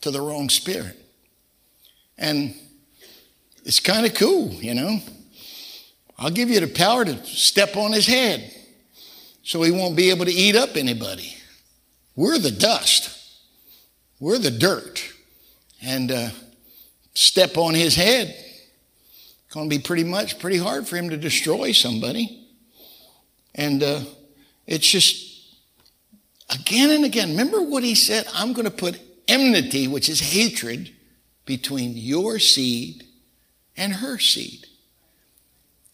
to 0.00 0.10
the 0.10 0.20
wrong 0.20 0.48
spirit. 0.48 0.96
And 2.16 2.54
it's 3.64 3.80
kind 3.80 4.06
of 4.06 4.14
cool, 4.14 4.48
you 4.54 4.74
know. 4.74 4.98
I'll 6.18 6.30
give 6.30 6.48
you 6.48 6.58
the 6.60 6.66
power 6.66 7.04
to 7.04 7.24
step 7.26 7.76
on 7.76 7.92
his 7.92 8.06
head 8.06 8.50
so 9.42 9.62
he 9.62 9.70
won't 9.70 9.94
be 9.94 10.08
able 10.08 10.24
to 10.24 10.32
eat 10.32 10.56
up 10.56 10.76
anybody. 10.76 11.36
We're 12.16 12.38
the 12.38 12.50
dust, 12.50 13.16
we're 14.18 14.38
the 14.38 14.50
dirt. 14.50 15.06
And 15.82 16.10
uh, 16.10 16.30
step 17.14 17.56
on 17.58 17.74
his 17.74 17.94
head. 17.94 18.28
It's 18.28 19.54
going 19.54 19.68
to 19.68 19.76
be 19.76 19.82
pretty 19.82 20.04
much 20.04 20.38
pretty 20.38 20.58
hard 20.58 20.86
for 20.86 20.96
him 20.96 21.10
to 21.10 21.16
destroy 21.16 21.72
somebody. 21.72 22.46
And 23.54 23.82
uh, 23.82 24.00
it's 24.66 24.88
just, 24.88 25.56
again 26.48 26.90
and 26.90 27.04
again, 27.04 27.30
remember 27.30 27.62
what 27.62 27.82
he 27.82 27.94
said? 27.94 28.26
I'm 28.34 28.52
going 28.52 28.64
to 28.64 28.70
put 28.70 29.00
enmity, 29.28 29.88
which 29.88 30.08
is 30.08 30.20
hatred, 30.20 30.94
between 31.44 31.96
your 31.96 32.38
seed 32.38 33.04
and 33.76 33.92
her 33.92 34.18
seed. 34.18 34.66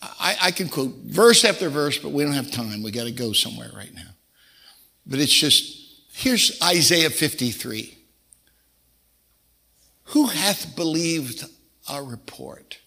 I, 0.03 0.37
I 0.43 0.51
can 0.51 0.69
quote 0.69 0.95
verse 1.05 1.45
after 1.45 1.69
verse, 1.69 1.99
but 1.99 2.13
we 2.13 2.25
don't 2.25 2.33
have 2.33 2.51
time. 2.51 2.83
We 2.83 2.91
got 2.91 3.05
to 3.05 3.13
go 3.13 3.33
somewhere 3.33 3.71
right 3.75 3.95
now. 3.95 4.11
But 5.07 5.21
it's 5.21 5.33
just, 5.33 6.05
here's 6.13 6.61
Isaiah 6.63 7.11
53. 7.11 7.97
Who 10.11 10.27
hath 10.27 10.77
believed 10.77 11.45
our 11.89 12.05
report? 12.05 12.79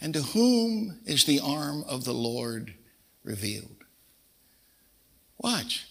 And 0.00 0.14
to 0.14 0.22
whom 0.22 0.98
is 1.06 1.24
the 1.24 1.40
arm 1.40 1.84
of 1.88 2.04
the 2.04 2.14
Lord 2.14 2.74
revealed? 3.24 3.77
Watch. 5.38 5.86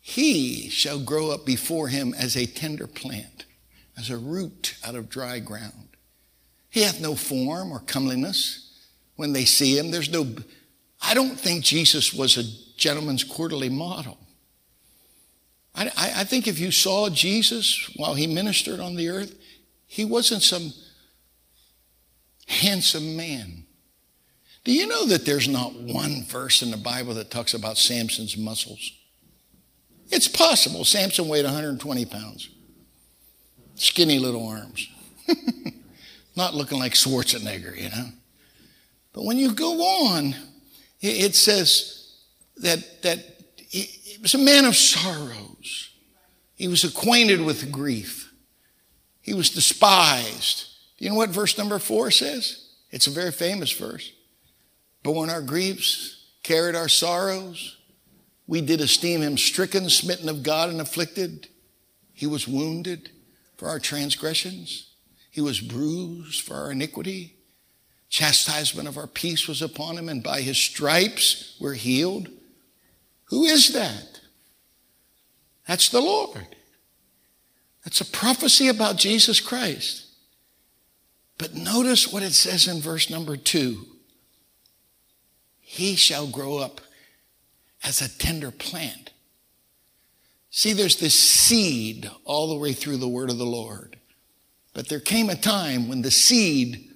He 0.00 0.68
shall 0.68 0.98
grow 0.98 1.30
up 1.30 1.46
before 1.46 1.88
him 1.88 2.12
as 2.14 2.36
a 2.36 2.46
tender 2.46 2.86
plant, 2.86 3.44
as 3.96 4.10
a 4.10 4.16
root 4.16 4.76
out 4.84 4.94
of 4.94 5.08
dry 5.08 5.38
ground. 5.38 5.88
He 6.68 6.82
hath 6.82 7.00
no 7.00 7.14
form 7.14 7.70
or 7.70 7.80
comeliness 7.80 8.80
when 9.16 9.32
they 9.32 9.44
see 9.44 9.78
him. 9.78 9.90
There's 9.90 10.10
no, 10.10 10.26
I 11.00 11.14
don't 11.14 11.38
think 11.38 11.64
Jesus 11.64 12.12
was 12.12 12.36
a 12.36 12.44
gentleman's 12.76 13.24
quarterly 13.24 13.68
model. 13.68 14.18
I, 15.74 15.86
I, 15.96 16.12
I 16.16 16.24
think 16.24 16.48
if 16.48 16.58
you 16.58 16.70
saw 16.70 17.08
Jesus 17.08 17.90
while 17.96 18.14
he 18.14 18.26
ministered 18.26 18.80
on 18.80 18.96
the 18.96 19.08
earth, 19.08 19.34
he 19.86 20.04
wasn't 20.04 20.42
some 20.42 20.72
handsome 22.46 23.16
man. 23.16 23.61
Do 24.64 24.72
you 24.72 24.86
know 24.86 25.06
that 25.06 25.26
there's 25.26 25.48
not 25.48 25.74
one 25.74 26.24
verse 26.24 26.62
in 26.62 26.70
the 26.70 26.76
Bible 26.76 27.14
that 27.14 27.30
talks 27.30 27.54
about 27.54 27.78
Samson's 27.78 28.36
muscles? 28.36 28.92
It's 30.10 30.28
possible. 30.28 30.84
Samson 30.84 31.26
weighed 31.26 31.44
120 31.44 32.04
pounds, 32.04 32.48
skinny 33.74 34.18
little 34.18 34.46
arms, 34.46 34.88
not 36.36 36.54
looking 36.54 36.78
like 36.78 36.92
Schwarzenegger, 36.92 37.76
you 37.76 37.88
know. 37.88 38.08
But 39.12 39.24
when 39.24 39.36
you 39.36 39.52
go 39.52 39.82
on, 39.82 40.34
it 41.00 41.34
says 41.34 42.14
that, 42.58 43.02
that 43.02 43.18
he 43.56 44.18
was 44.20 44.34
a 44.34 44.38
man 44.38 44.64
of 44.64 44.76
sorrows. 44.76 45.90
He 46.54 46.68
was 46.68 46.84
acquainted 46.84 47.40
with 47.40 47.72
grief. 47.72 48.32
He 49.22 49.34
was 49.34 49.50
despised. 49.50 50.68
Do 50.98 51.04
you 51.04 51.10
know 51.10 51.16
what 51.16 51.30
verse 51.30 51.58
number 51.58 51.80
four 51.80 52.12
says? 52.12 52.68
It's 52.90 53.08
a 53.08 53.10
very 53.10 53.32
famous 53.32 53.72
verse 53.72 54.12
borne 55.02 55.30
our 55.30 55.42
griefs, 55.42 56.26
carried 56.42 56.74
our 56.74 56.88
sorrows. 56.88 57.78
We 58.46 58.60
did 58.60 58.80
esteem 58.80 59.22
him 59.22 59.36
stricken, 59.38 59.88
smitten 59.88 60.28
of 60.28 60.42
God, 60.42 60.68
and 60.68 60.80
afflicted. 60.80 61.48
He 62.12 62.26
was 62.26 62.48
wounded 62.48 63.10
for 63.56 63.68
our 63.68 63.78
transgressions. 63.78 64.90
He 65.30 65.40
was 65.40 65.60
bruised 65.60 66.42
for 66.42 66.54
our 66.54 66.72
iniquity. 66.72 67.36
Chastisement 68.08 68.88
of 68.88 68.98
our 68.98 69.06
peace 69.06 69.48
was 69.48 69.62
upon 69.62 69.96
him, 69.96 70.08
and 70.08 70.22
by 70.22 70.42
his 70.42 70.58
stripes 70.58 71.56
we're 71.60 71.74
healed. 71.74 72.28
Who 73.24 73.44
is 73.44 73.72
that? 73.72 74.20
That's 75.66 75.88
the 75.88 76.00
Lord. 76.00 76.46
That's 77.84 78.00
a 78.00 78.04
prophecy 78.04 78.68
about 78.68 78.96
Jesus 78.96 79.40
Christ. 79.40 80.06
But 81.38 81.54
notice 81.54 82.12
what 82.12 82.22
it 82.22 82.34
says 82.34 82.68
in 82.68 82.80
verse 82.80 83.10
number 83.10 83.36
two 83.36 83.86
he 85.72 85.96
shall 85.96 86.26
grow 86.26 86.58
up 86.58 86.82
as 87.82 88.02
a 88.02 88.18
tender 88.18 88.50
plant. 88.50 89.10
See, 90.50 90.74
there's 90.74 90.96
this 90.96 91.18
seed 91.18 92.10
all 92.26 92.48
the 92.48 92.60
way 92.60 92.74
through 92.74 92.98
the 92.98 93.08
word 93.08 93.30
of 93.30 93.38
the 93.38 93.46
Lord. 93.46 93.96
But 94.74 94.90
there 94.90 95.00
came 95.00 95.30
a 95.30 95.34
time 95.34 95.88
when 95.88 96.02
the 96.02 96.10
seed 96.10 96.90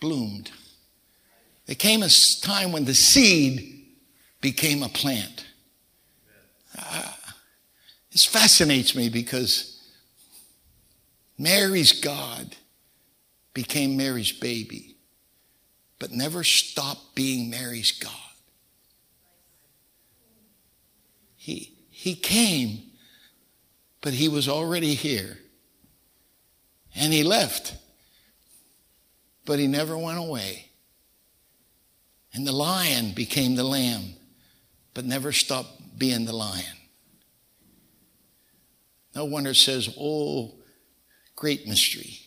bloomed. 0.00 0.50
There 1.66 1.76
came 1.76 2.02
a 2.02 2.08
time 2.40 2.72
when 2.72 2.86
the 2.86 2.94
seed 2.94 3.84
became 4.40 4.82
a 4.82 4.88
plant. 4.88 5.44
Uh, 6.78 7.12
this 8.12 8.24
fascinates 8.24 8.96
me 8.96 9.10
because 9.10 9.78
Mary's 11.36 12.00
God 12.00 12.56
became 13.52 13.94
Mary's 13.94 14.32
baby 14.32 14.95
but 15.98 16.12
never 16.12 16.44
stopped 16.44 17.14
being 17.14 17.50
Mary's 17.50 17.92
God. 17.92 18.12
He, 21.36 21.72
he 21.90 22.14
came, 22.14 22.90
but 24.00 24.12
he 24.12 24.28
was 24.28 24.48
already 24.48 24.94
here. 24.94 25.38
And 26.94 27.12
he 27.12 27.22
left, 27.22 27.74
but 29.44 29.58
he 29.58 29.66
never 29.66 29.96
went 29.96 30.18
away. 30.18 30.70
And 32.32 32.46
the 32.46 32.52
lion 32.52 33.12
became 33.12 33.54
the 33.54 33.64
lamb, 33.64 34.14
but 34.92 35.04
never 35.04 35.32
stopped 35.32 35.98
being 35.98 36.24
the 36.24 36.32
lion. 36.32 36.64
No 39.14 39.24
wonder 39.24 39.50
it 39.50 39.56
says, 39.56 39.94
Oh, 39.98 40.54
great 41.34 41.66
mystery. 41.66 42.18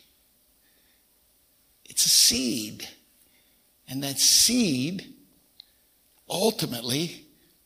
It's 1.85 2.05
a 2.05 2.09
seed. 2.09 2.87
And 3.89 4.03
that 4.03 4.19
seed 4.19 5.13
ultimately 6.29 7.25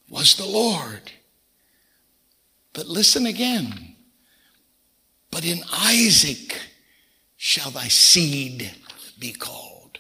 was 0.10 0.36
the 0.36 0.46
Lord. 0.46 1.12
But 2.72 2.88
listen 2.88 3.26
again. 3.26 3.96
But 5.30 5.46
in 5.46 5.60
Isaac 5.72 6.60
shall 7.36 7.72
thy 7.72 7.88
seed 7.88 8.72
be 9.20 9.34
called. 9.34 10.00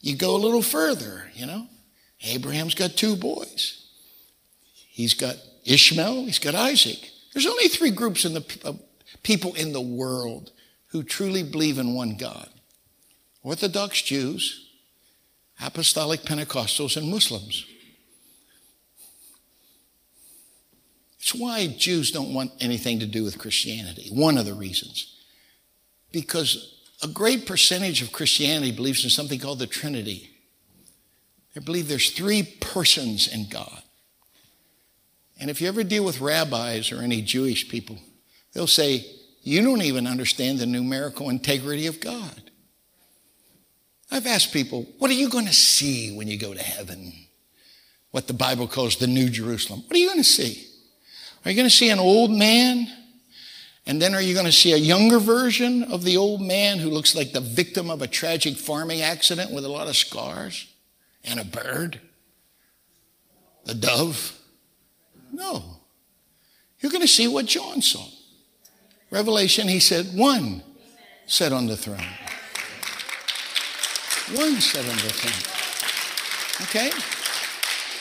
You 0.00 0.16
go 0.16 0.34
a 0.34 0.38
little 0.38 0.62
further, 0.62 1.30
you 1.34 1.46
know. 1.46 1.68
Abraham's 2.22 2.74
got 2.74 2.96
two 2.96 3.16
boys. 3.16 3.86
He's 4.74 5.14
got 5.14 5.36
Ishmael, 5.64 6.24
he's 6.24 6.38
got 6.38 6.54
Isaac. 6.54 7.10
There's 7.32 7.46
only 7.46 7.68
three 7.68 7.90
groups 7.90 8.24
in 8.24 8.34
the 8.34 8.60
uh, 8.64 8.72
people 9.22 9.54
in 9.54 9.72
the 9.72 9.80
world 9.80 10.50
who 10.88 11.02
truly 11.02 11.42
believe 11.42 11.78
in 11.78 11.94
one 11.94 12.16
God. 12.16 12.48
Orthodox 13.42 14.02
Jews, 14.02 14.61
Apostolic 15.62 16.22
Pentecostals, 16.22 16.96
and 16.96 17.10
Muslims. 17.10 17.64
It's 21.20 21.34
why 21.34 21.68
Jews 21.68 22.10
don't 22.10 22.34
want 22.34 22.52
anything 22.60 22.98
to 23.00 23.06
do 23.06 23.22
with 23.22 23.38
Christianity. 23.38 24.10
One 24.12 24.36
of 24.36 24.44
the 24.44 24.54
reasons. 24.54 25.20
Because 26.10 26.80
a 27.02 27.08
great 27.08 27.46
percentage 27.46 28.02
of 28.02 28.12
Christianity 28.12 28.72
believes 28.72 29.04
in 29.04 29.10
something 29.10 29.38
called 29.38 29.60
the 29.60 29.66
Trinity. 29.66 30.30
They 31.54 31.60
believe 31.60 31.88
there's 31.88 32.10
three 32.10 32.42
persons 32.42 33.28
in 33.28 33.48
God. 33.48 33.82
And 35.40 35.50
if 35.50 35.60
you 35.60 35.68
ever 35.68 35.82
deal 35.82 36.04
with 36.04 36.20
rabbis 36.20 36.92
or 36.92 37.02
any 37.02 37.22
Jewish 37.22 37.68
people, 37.68 37.98
they'll 38.52 38.66
say, 38.66 39.04
You 39.42 39.62
don't 39.62 39.82
even 39.82 40.06
understand 40.06 40.58
the 40.58 40.66
numerical 40.66 41.30
integrity 41.30 41.86
of 41.86 42.00
God. 42.00 42.51
I've 44.12 44.26
asked 44.26 44.52
people, 44.52 44.86
What 44.98 45.10
are 45.10 45.14
you 45.14 45.30
going 45.30 45.46
to 45.46 45.54
see 45.54 46.14
when 46.14 46.28
you 46.28 46.36
go 46.36 46.52
to 46.52 46.62
heaven? 46.62 47.14
What 48.10 48.26
the 48.26 48.34
Bible 48.34 48.68
calls 48.68 48.96
the 48.96 49.06
New 49.06 49.30
Jerusalem. 49.30 49.82
What 49.86 49.96
are 49.96 49.98
you 49.98 50.06
going 50.06 50.18
to 50.18 50.24
see? 50.24 50.66
Are 51.44 51.50
you 51.50 51.56
going 51.56 51.68
to 51.68 51.74
see 51.74 51.88
an 51.88 51.98
old 51.98 52.30
man? 52.30 52.86
And 53.86 54.00
then 54.00 54.14
are 54.14 54.20
you 54.20 54.34
going 54.34 54.46
to 54.46 54.52
see 54.52 54.72
a 54.72 54.76
younger 54.76 55.18
version 55.18 55.82
of 55.84 56.04
the 56.04 56.18
old 56.18 56.42
man 56.42 56.78
who 56.78 56.90
looks 56.90 57.16
like 57.16 57.32
the 57.32 57.40
victim 57.40 57.90
of 57.90 58.02
a 58.02 58.06
tragic 58.06 58.56
farming 58.56 59.00
accident 59.00 59.50
with 59.50 59.64
a 59.64 59.68
lot 59.68 59.88
of 59.88 59.96
scars 59.96 60.68
and 61.24 61.40
a 61.40 61.44
bird? 61.44 61.98
The 63.64 63.74
dove? 63.74 64.38
No. 65.32 65.64
You're 66.80 66.92
going 66.92 67.02
to 67.02 67.08
see 67.08 67.28
what 67.28 67.46
John 67.46 67.80
saw. 67.80 68.04
Revelation, 69.10 69.68
he 69.68 69.80
said, 69.80 70.06
one 70.14 70.62
sat 71.26 71.52
on 71.52 71.66
the 71.66 71.76
throne. 71.78 72.04
One 74.34 74.60
sat 74.60 74.84
on 74.84 74.96
the 74.96 75.12
throne. 75.12 76.68
Okay? 76.68 76.90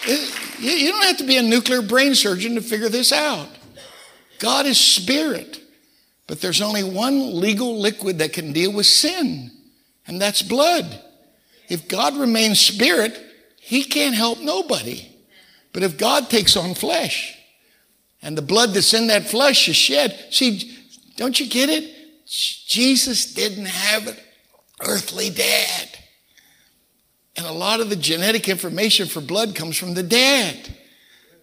Uh, 0.07 0.25
you 0.59 0.89
don't 0.89 1.03
have 1.03 1.17
to 1.17 1.25
be 1.25 1.37
a 1.37 1.41
nuclear 1.41 1.81
brain 1.81 2.15
surgeon 2.15 2.55
to 2.55 2.61
figure 2.61 2.89
this 2.89 3.11
out. 3.11 3.47
God 4.39 4.65
is 4.65 4.79
spirit. 4.79 5.61
But 6.31 6.39
there's 6.39 6.61
only 6.61 6.83
one 6.83 7.41
legal 7.41 7.77
liquid 7.77 8.19
that 8.19 8.31
can 8.31 8.53
deal 8.53 8.71
with 8.71 8.85
sin, 8.85 9.51
and 10.07 10.21
that's 10.21 10.41
blood. 10.41 11.01
If 11.67 11.89
God 11.89 12.15
remains 12.15 12.57
spirit, 12.57 13.19
he 13.59 13.83
can't 13.83 14.15
help 14.15 14.39
nobody. 14.39 15.09
But 15.73 15.83
if 15.83 15.97
God 15.97 16.29
takes 16.29 16.55
on 16.55 16.73
flesh 16.73 17.37
and 18.21 18.37
the 18.37 18.41
blood 18.41 18.69
that's 18.69 18.93
in 18.93 19.07
that 19.07 19.27
flesh 19.27 19.67
is 19.67 19.75
shed, 19.75 20.17
see, 20.31 20.77
don't 21.17 21.37
you 21.37 21.47
get 21.47 21.69
it? 21.69 21.93
Jesus 22.25 23.33
didn't 23.33 23.65
have 23.65 24.07
an 24.07 24.15
earthly 24.87 25.29
dad. 25.29 25.97
And 27.37 27.45
a 27.45 27.51
lot 27.51 27.79
of 27.79 27.89
the 27.89 27.95
genetic 27.95 28.49
information 28.49 29.07
for 29.07 29.21
blood 29.21 29.55
comes 29.55 29.77
from 29.77 29.93
the 29.93 30.03
dad. 30.03 30.57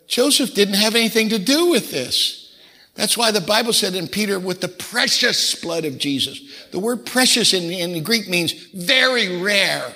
Joseph 0.06 0.54
didn't 0.54 0.74
have 0.74 0.94
anything 0.94 1.28
to 1.30 1.38
do 1.38 1.70
with 1.70 1.90
this. 1.90 2.56
That's 2.94 3.16
why 3.16 3.30
the 3.30 3.40
Bible 3.40 3.72
said 3.72 3.94
in 3.94 4.08
Peter, 4.08 4.40
with 4.40 4.60
the 4.60 4.68
precious 4.68 5.54
blood 5.54 5.84
of 5.84 5.98
Jesus. 5.98 6.40
The 6.72 6.80
word 6.80 7.06
precious 7.06 7.54
in, 7.54 7.70
in 7.70 8.02
Greek 8.02 8.28
means 8.28 8.52
very 8.74 9.40
rare. 9.40 9.94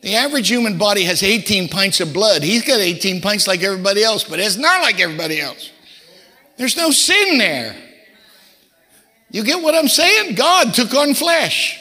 The 0.00 0.14
average 0.14 0.48
human 0.48 0.78
body 0.78 1.02
has 1.04 1.22
18 1.22 1.68
pints 1.68 2.00
of 2.00 2.12
blood. 2.12 2.42
He's 2.42 2.66
got 2.66 2.78
18 2.78 3.20
pints 3.20 3.46
like 3.46 3.62
everybody 3.62 4.02
else, 4.02 4.24
but 4.24 4.40
it's 4.40 4.56
not 4.56 4.80
like 4.80 5.00
everybody 5.00 5.40
else. 5.40 5.70
There's 6.56 6.76
no 6.76 6.90
sin 6.90 7.38
there. 7.38 7.76
You 9.30 9.42
get 9.44 9.62
what 9.62 9.74
I'm 9.74 9.88
saying? 9.88 10.34
God 10.34 10.72
took 10.72 10.94
on 10.94 11.14
flesh. 11.14 11.78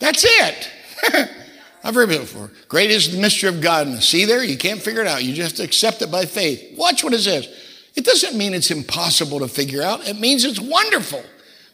That's 0.00 0.24
it. 0.26 0.70
I've 1.84 1.94
heard 1.94 2.10
it 2.10 2.20
before. 2.20 2.50
Great 2.68 2.90
is 2.90 3.12
the 3.12 3.20
mystery 3.20 3.50
of 3.50 3.56
godness. 3.56 4.04
See 4.04 4.24
there? 4.24 4.42
You 4.42 4.56
can't 4.56 4.80
figure 4.80 5.02
it 5.02 5.06
out. 5.06 5.22
You 5.22 5.34
just 5.34 5.60
accept 5.60 6.00
it 6.00 6.10
by 6.10 6.24
faith. 6.24 6.76
Watch 6.78 7.04
what 7.04 7.12
it 7.12 7.20
says. 7.20 7.46
It 7.94 8.06
doesn't 8.06 8.36
mean 8.36 8.54
it's 8.54 8.70
impossible 8.70 9.40
to 9.40 9.48
figure 9.48 9.82
out. 9.82 10.08
It 10.08 10.18
means 10.18 10.46
it's 10.46 10.58
wonderful. 10.58 11.22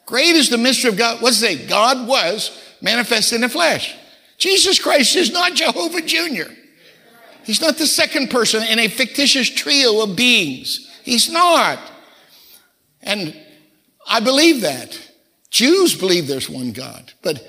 Great 0.06 0.34
is 0.34 0.50
the 0.50 0.58
mystery 0.58 0.90
of 0.90 0.98
God. 0.98 1.22
What's 1.22 1.40
it 1.40 1.58
say? 1.58 1.66
God 1.66 2.08
was 2.08 2.60
manifest 2.82 3.32
in 3.32 3.40
the 3.40 3.48
flesh. 3.48 3.94
Jesus 4.36 4.80
Christ 4.80 5.14
is 5.14 5.30
not 5.30 5.54
Jehovah 5.54 6.02
Jr. 6.02 6.50
He's 7.44 7.60
not 7.60 7.78
the 7.78 7.86
second 7.86 8.30
person 8.30 8.64
in 8.64 8.80
a 8.80 8.88
fictitious 8.88 9.48
trio 9.48 10.02
of 10.02 10.16
beings. 10.16 10.90
He's 11.04 11.30
not. 11.30 11.78
And 13.00 13.36
I 14.08 14.18
believe 14.18 14.62
that. 14.62 14.98
Jews 15.50 15.94
believe 15.94 16.26
there's 16.26 16.48
one 16.48 16.72
God, 16.72 17.12
but 17.22 17.44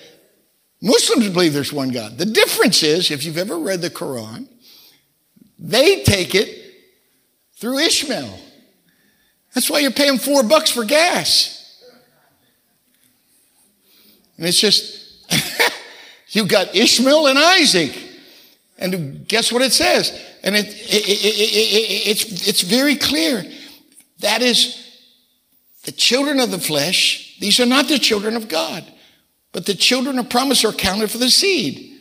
Muslims 0.82 1.30
believe 1.30 1.54
there's 1.54 1.72
one 1.74 1.90
God. 1.90 2.18
The 2.18 2.26
difference 2.26 2.82
is, 2.82 3.12
if 3.12 3.24
you've 3.24 3.38
ever 3.38 3.58
read 3.58 3.82
the 3.82 3.90
Quran, 3.90 4.48
they 5.60 6.04
take 6.04 6.34
it 6.34 6.50
through 7.56 7.78
Ishmael. 7.78 8.40
That's 9.54 9.70
why 9.70 9.80
you're 9.80 9.92
paying 9.92 10.18
four 10.18 10.44
bucks 10.44 10.72
for 10.72 10.84
gas. 10.84 11.58
And 14.38 14.48
it's 14.48 14.60
just 14.60 15.02
You've 16.32 16.48
got 16.48 16.76
Ishmael 16.76 17.28
and 17.28 17.38
Isaac. 17.38 17.98
And 18.78 19.28
guess 19.28 19.52
what 19.52 19.62
it 19.62 19.74
says? 19.74 20.18
And 20.44 20.56
it, 20.56 20.66
it, 20.66 21.08
it, 21.08 22.08
it's, 22.10 22.48
it's 22.48 22.62
very 22.62 22.96
clear. 22.96 23.44
That 24.20 24.42
is 24.42 24.78
the 25.84 25.92
children 25.92 26.40
of 26.40 26.52
the 26.52 26.60
flesh. 26.60 27.38
These 27.40 27.60
are 27.60 27.66
not 27.66 27.88
the 27.88 28.00
children 28.00 28.36
of 28.36 28.48
God, 28.48 28.84
but 29.52 29.66
the 29.66 29.76
children 29.76 30.18
of 30.18 30.30
promise 30.30 30.64
are 30.64 30.72
counted 30.72 31.12
for 31.12 31.18
the 31.18 31.30
seed. 31.30 31.98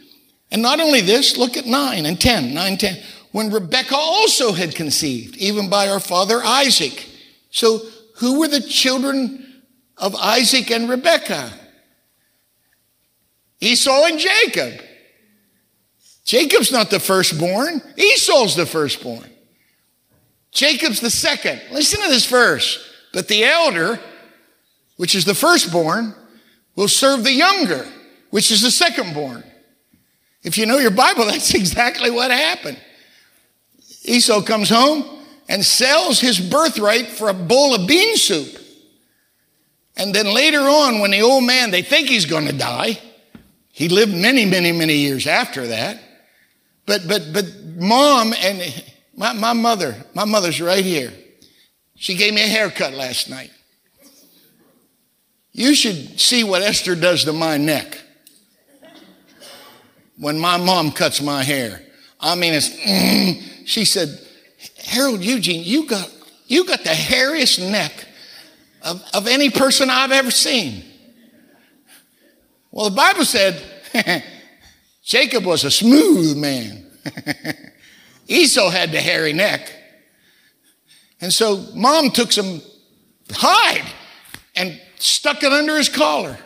And 0.50 0.62
not 0.62 0.80
only 0.80 1.00
this, 1.00 1.36
look 1.36 1.56
at 1.56 1.66
9 1.66 2.06
and 2.06 2.20
10, 2.20 2.54
9, 2.54 2.76
10. 2.76 3.02
When 3.32 3.50
Rebekah 3.50 3.94
also 3.94 4.52
had 4.52 4.74
conceived, 4.74 5.36
even 5.36 5.70
by 5.70 5.88
our 5.88 6.00
father 6.00 6.40
Isaac. 6.42 7.06
So 7.50 7.80
who 8.16 8.40
were 8.40 8.48
the 8.48 8.60
children 8.60 9.62
of 9.96 10.16
Isaac 10.16 10.70
and 10.70 10.88
Rebekah? 10.88 11.52
Esau 13.60 14.06
and 14.06 14.18
Jacob. 14.18 14.80
Jacob's 16.24 16.72
not 16.72 16.90
the 16.90 17.00
firstborn, 17.00 17.82
Esau's 17.96 18.56
the 18.56 18.66
firstborn. 18.66 19.28
Jacob's 20.52 21.00
the 21.00 21.10
second. 21.10 21.60
Listen 21.70 22.00
to 22.02 22.08
this 22.08 22.26
verse. 22.26 22.86
But 23.12 23.28
the 23.28 23.44
elder, 23.44 24.00
which 24.96 25.14
is 25.14 25.24
the 25.24 25.34
firstborn, 25.34 26.14
will 26.80 26.88
serve 26.88 27.24
the 27.24 27.32
younger, 27.32 27.86
which 28.30 28.50
is 28.50 28.62
the 28.62 28.68
secondborn. 28.68 29.44
If 30.42 30.56
you 30.56 30.64
know 30.64 30.78
your 30.78 30.90
Bible, 30.90 31.26
that's 31.26 31.52
exactly 31.52 32.10
what 32.10 32.30
happened. 32.30 32.80
Esau 34.02 34.40
comes 34.40 34.70
home 34.70 35.04
and 35.46 35.62
sells 35.62 36.20
his 36.20 36.40
birthright 36.40 37.08
for 37.08 37.28
a 37.28 37.34
bowl 37.34 37.74
of 37.74 37.86
bean 37.86 38.16
soup. 38.16 38.56
And 39.94 40.14
then 40.14 40.32
later 40.32 40.60
on, 40.60 41.00
when 41.00 41.10
the 41.10 41.20
old 41.20 41.44
man, 41.44 41.70
they 41.70 41.82
think 41.82 42.08
he's 42.08 42.24
going 42.24 42.46
to 42.46 42.56
die, 42.56 42.98
he 43.72 43.90
lived 43.90 44.14
many, 44.14 44.46
many, 44.46 44.72
many 44.72 44.94
years 44.94 45.26
after 45.26 45.66
that. 45.66 46.00
But, 46.86 47.06
but, 47.06 47.30
but 47.34 47.44
mom 47.76 48.32
and 48.38 48.84
my, 49.14 49.34
my 49.34 49.52
mother, 49.52 49.94
my 50.14 50.24
mother's 50.24 50.62
right 50.62 50.84
here. 50.84 51.12
She 51.96 52.14
gave 52.14 52.32
me 52.32 52.42
a 52.42 52.46
haircut 52.46 52.94
last 52.94 53.28
night. 53.28 53.50
You 55.52 55.74
should 55.74 56.20
see 56.20 56.44
what 56.44 56.62
Esther 56.62 56.94
does 56.94 57.24
to 57.24 57.32
my 57.32 57.56
neck 57.56 58.00
when 60.16 60.38
my 60.38 60.56
mom 60.56 60.92
cuts 60.92 61.20
my 61.20 61.42
hair. 61.42 61.82
I 62.20 62.34
mean, 62.34 62.52
it's, 62.54 62.68
mm, 62.68 63.66
she 63.66 63.84
said, 63.84 64.20
Harold 64.84 65.24
Eugene, 65.24 65.62
you 65.64 65.86
got, 65.86 66.10
you 66.46 66.66
got 66.66 66.84
the 66.84 66.90
hairiest 66.90 67.70
neck 67.70 68.06
of, 68.82 69.02
of 69.14 69.26
any 69.26 69.50
person 69.50 69.88
I've 69.90 70.12
ever 70.12 70.30
seen. 70.30 70.84
Well, 72.70 72.90
the 72.90 72.96
Bible 72.96 73.24
said 73.24 73.62
Jacob 75.02 75.44
was 75.44 75.64
a 75.64 75.70
smooth 75.70 76.36
man. 76.36 76.86
Esau 78.28 78.70
had 78.70 78.92
the 78.92 79.00
hairy 79.00 79.32
neck. 79.32 79.72
And 81.20 81.32
so 81.32 81.66
mom 81.74 82.10
took 82.10 82.30
some 82.30 82.62
hide 83.30 83.90
and 84.54 84.80
stuck 85.02 85.42
it 85.42 85.52
under 85.52 85.76
his 85.76 85.88
collar. 85.88 86.38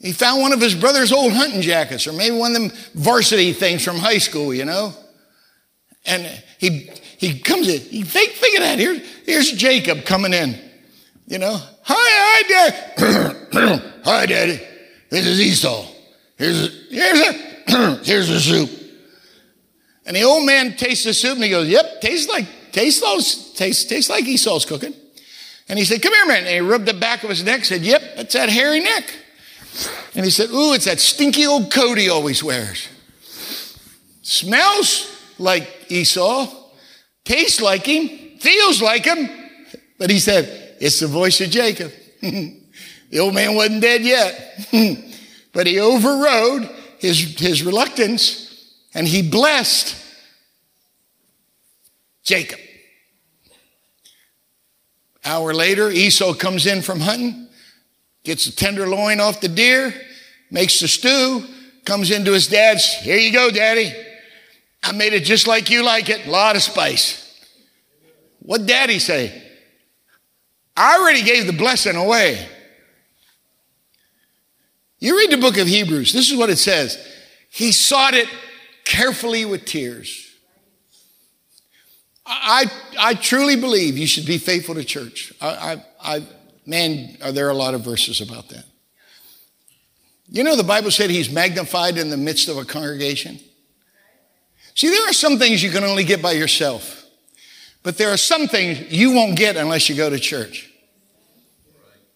He 0.00 0.12
found 0.12 0.42
one 0.42 0.52
of 0.52 0.60
his 0.60 0.74
brother's 0.74 1.12
old 1.12 1.32
hunting 1.32 1.60
jackets, 1.60 2.06
or 2.08 2.12
maybe 2.12 2.34
one 2.36 2.56
of 2.56 2.60
them 2.60 2.72
varsity 2.94 3.52
things 3.52 3.84
from 3.84 3.96
high 3.96 4.18
school, 4.18 4.52
you 4.52 4.64
know. 4.64 4.92
And 6.04 6.26
he 6.58 6.90
he 7.18 7.38
comes 7.38 7.68
in. 7.68 7.80
He 7.80 8.02
think, 8.02 8.32
think 8.32 8.58
of 8.58 8.64
that. 8.64 8.80
Here, 8.80 9.00
here's 9.24 9.52
Jacob 9.52 10.04
coming 10.04 10.32
in. 10.32 10.58
You 11.28 11.38
know, 11.38 11.56
hi, 11.82 11.94
hi, 11.94 12.42
dad. 12.48 13.92
hi, 14.04 14.26
daddy. 14.26 14.60
This 15.08 15.26
is 15.26 15.40
Esau. 15.40 15.86
Here's 16.36 16.90
here's 16.90 17.20
a, 17.20 17.32
here's 18.04 18.28
the 18.28 18.40
soup. 18.40 18.70
And 20.04 20.16
the 20.16 20.22
old 20.22 20.44
man 20.44 20.76
tastes 20.76 21.04
the 21.04 21.14
soup 21.14 21.36
and 21.36 21.44
he 21.44 21.50
goes, 21.50 21.68
"Yep, 21.68 22.00
tastes 22.00 22.28
like 22.28 22.46
tastes 22.72 23.52
tastes 23.52 23.84
tastes 23.84 24.10
like 24.10 24.24
Esau's 24.24 24.64
cooking." 24.64 24.94
And 25.68 25.78
he 25.78 25.84
said, 25.84 26.02
"Come 26.02 26.12
here, 26.14 26.26
man." 26.26 26.44
And 26.44 26.48
he 26.48 26.60
rubbed 26.60 26.86
the 26.86 26.94
back 26.94 27.22
of 27.22 27.30
his 27.30 27.42
neck. 27.42 27.64
Said, 27.64 27.82
"Yep, 27.82 28.16
that's 28.16 28.34
that 28.34 28.48
hairy 28.48 28.80
neck." 28.80 29.12
And 30.14 30.24
he 30.24 30.30
said, 30.30 30.50
"Ooh, 30.50 30.74
it's 30.74 30.84
that 30.84 31.00
stinky 31.00 31.46
old 31.46 31.72
coat 31.72 31.98
he 31.98 32.08
always 32.08 32.42
wears. 32.42 32.88
Smells 34.22 35.08
like 35.38 35.86
Esau, 35.88 36.48
tastes 37.24 37.60
like 37.60 37.86
him, 37.86 38.38
feels 38.38 38.82
like 38.82 39.04
him." 39.04 39.28
But 39.98 40.10
he 40.10 40.18
said, 40.18 40.76
"It's 40.80 41.00
the 41.00 41.06
voice 41.06 41.40
of 41.40 41.50
Jacob." 41.50 41.92
the 42.20 43.18
old 43.18 43.34
man 43.34 43.54
wasn't 43.54 43.82
dead 43.82 44.02
yet, 44.02 44.68
but 45.52 45.66
he 45.66 45.80
overrode 45.80 46.68
his 46.98 47.38
his 47.38 47.62
reluctance 47.62 48.42
and 48.94 49.06
he 49.08 49.22
blessed 49.22 49.96
Jacob. 52.24 52.58
Hour 55.24 55.54
later, 55.54 55.90
Esau 55.90 56.34
comes 56.34 56.66
in 56.66 56.82
from 56.82 57.00
hunting, 57.00 57.48
gets 58.24 58.46
the 58.46 58.52
tenderloin 58.52 59.20
off 59.20 59.40
the 59.40 59.48
deer, 59.48 59.94
makes 60.50 60.80
the 60.80 60.88
stew, 60.88 61.46
comes 61.84 62.10
into 62.10 62.32
his 62.32 62.48
dad's. 62.48 62.84
Here 62.84 63.16
you 63.16 63.32
go, 63.32 63.50
daddy. 63.50 63.92
I 64.82 64.92
made 64.92 65.12
it 65.12 65.24
just 65.24 65.46
like 65.46 65.70
you 65.70 65.84
like 65.84 66.08
it. 66.08 66.26
A 66.26 66.30
lot 66.30 66.56
of 66.56 66.62
spice. 66.62 67.18
What 68.40 68.66
daddy 68.66 68.98
say? 68.98 69.42
I 70.76 70.98
already 70.98 71.22
gave 71.22 71.46
the 71.46 71.52
blessing 71.52 71.96
away. 71.96 72.48
You 74.98 75.16
read 75.16 75.30
the 75.30 75.36
book 75.36 75.56
of 75.56 75.66
Hebrews. 75.66 76.12
This 76.12 76.30
is 76.30 76.36
what 76.36 76.50
it 76.50 76.58
says. 76.58 76.98
He 77.50 77.72
sought 77.72 78.14
it 78.14 78.28
carefully 78.84 79.44
with 79.44 79.64
tears. 79.64 80.31
I, 82.24 82.70
I 82.98 83.14
truly 83.14 83.56
believe 83.56 83.98
you 83.98 84.06
should 84.06 84.26
be 84.26 84.38
faithful 84.38 84.74
to 84.74 84.84
church. 84.84 85.32
I, 85.40 85.48
I, 86.02 86.16
I, 86.16 86.26
man, 86.66 87.16
are 87.22 87.32
there 87.32 87.50
a 87.50 87.54
lot 87.54 87.74
of 87.74 87.82
verses 87.84 88.20
about 88.20 88.48
that? 88.50 88.64
You 90.28 90.44
know, 90.44 90.56
the 90.56 90.62
Bible 90.62 90.90
said 90.90 91.10
he's 91.10 91.30
magnified 91.30 91.98
in 91.98 92.10
the 92.10 92.16
midst 92.16 92.48
of 92.48 92.56
a 92.56 92.64
congregation. 92.64 93.38
See, 94.74 94.88
there 94.88 95.08
are 95.08 95.12
some 95.12 95.38
things 95.38 95.62
you 95.62 95.70
can 95.70 95.84
only 95.84 96.04
get 96.04 96.22
by 96.22 96.32
yourself, 96.32 97.04
but 97.82 97.98
there 97.98 98.10
are 98.10 98.16
some 98.16 98.48
things 98.48 98.90
you 98.90 99.12
won't 99.12 99.36
get 99.36 99.56
unless 99.56 99.88
you 99.88 99.94
go 99.94 100.08
to 100.08 100.18
church. 100.18 100.70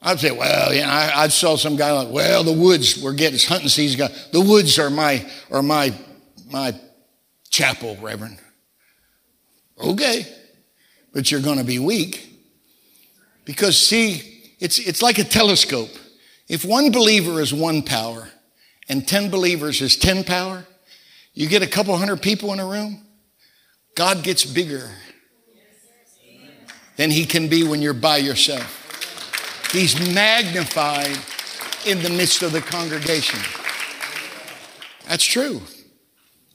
I'd 0.01 0.21
say, 0.21 0.31
well, 0.31 0.73
you 0.73 0.83
know, 0.83 0.89
I, 0.89 1.25
I 1.25 1.29
saw 1.29 1.57
some 1.57 1.77
guy 1.77 1.91
like, 1.91 2.11
well, 2.11 2.45
the 2.45 2.53
woods, 2.53 3.03
we're 3.03 3.13
getting 3.13 3.39
hunting 3.41 3.69
season. 3.69 4.09
The 4.33 4.41
woods 4.41 4.79
are 4.79 4.89
my, 4.89 5.29
are 5.51 5.63
my 5.63 5.93
my 6.51 6.79
chapel, 7.51 7.97
Reverend. 8.01 8.39
Okay, 9.79 10.27
but 11.13 11.31
you're 11.31 11.41
going 11.41 11.59
to 11.59 11.65
be 11.65 11.79
weak. 11.79 12.29
Because, 13.45 13.79
see, 13.79 14.55
it's, 14.59 14.79
it's 14.79 15.03
like 15.03 15.19
a 15.19 15.25
telescope. 15.25 15.91
If 16.49 16.65
one 16.65 16.91
believer 16.91 17.41
is 17.41 17.53
one 17.53 17.83
power 17.83 18.29
and 18.89 19.07
10 19.07 19.31
believers 19.31 19.81
is 19.81 19.97
10 19.97 20.25
power, 20.25 20.67
you 21.35 21.49
get 21.49 21.63
a 21.63 21.67
couple 21.67 21.97
hundred 21.97 22.23
people 22.23 22.53
in 22.53 22.61
a 22.61 22.67
room, 22.67 23.05
God 23.95 24.23
gets 24.23 24.45
bigger 24.45 24.91
than 26.97 27.11
he 27.11 27.27
can 27.27 27.49
be 27.49 27.63
when 27.67 27.83
you're 27.83 27.95
by 27.95 28.17
yourself. 28.17 29.71
He's 29.73 29.99
magnified 30.15 31.19
in 31.87 32.03
the 32.03 32.11
midst 32.11 32.43
of 32.43 32.53
the 32.53 32.61
congregation. 32.61 33.41
That's 35.09 35.25
true. 35.25 35.61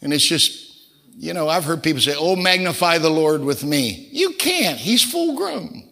And 0.02 0.14
it's 0.14 0.26
just, 0.26 0.71
you 1.18 1.34
know, 1.34 1.48
I've 1.48 1.64
heard 1.64 1.84
people 1.84 2.02
say, 2.02 2.16
oh, 2.18 2.36
magnify 2.36 2.98
the 2.98 3.10
Lord 3.10 3.42
with 3.42 3.64
me. 3.64 4.10
You 4.12 4.32
can't. 4.34 4.78
He's 4.78 5.04
full 5.04 5.36
grown. 5.36 5.90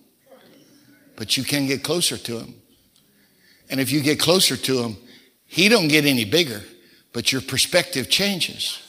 But 1.15 1.37
you 1.37 1.43
can 1.43 1.67
get 1.67 1.83
closer 1.83 2.17
to 2.17 2.39
him. 2.39 2.55
And 3.69 3.79
if 3.79 3.91
you 3.91 4.01
get 4.01 4.19
closer 4.19 4.57
to 4.57 4.83
him, 4.83 4.97
he 5.45 5.69
don't 5.69 5.87
get 5.87 6.05
any 6.05 6.25
bigger, 6.25 6.61
but 7.13 7.31
your 7.31 7.41
perspective 7.41 8.09
changes. 8.09 8.79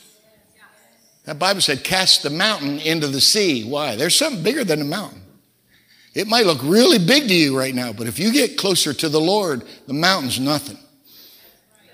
That 1.25 1.37
Bible 1.37 1.61
said, 1.61 1.83
cast 1.83 2.23
the 2.23 2.29
mountain 2.29 2.79
into 2.79 3.07
the 3.07 3.21
sea. 3.21 3.63
Why? 3.63 3.95
There's 3.95 4.15
something 4.15 4.41
bigger 4.41 4.63
than 4.63 4.79
the 4.79 4.85
mountain. 4.85 5.21
It 6.13 6.27
might 6.27 6.45
look 6.45 6.59
really 6.63 6.97
big 6.97 7.27
to 7.27 7.33
you 7.33 7.57
right 7.57 7.73
now, 7.73 7.93
but 7.93 8.07
if 8.07 8.19
you 8.19 8.33
get 8.33 8.57
closer 8.57 8.93
to 8.93 9.09
the 9.09 9.21
Lord, 9.21 9.63
the 9.87 9.93
mountain's 9.93 10.39
nothing. 10.39 10.77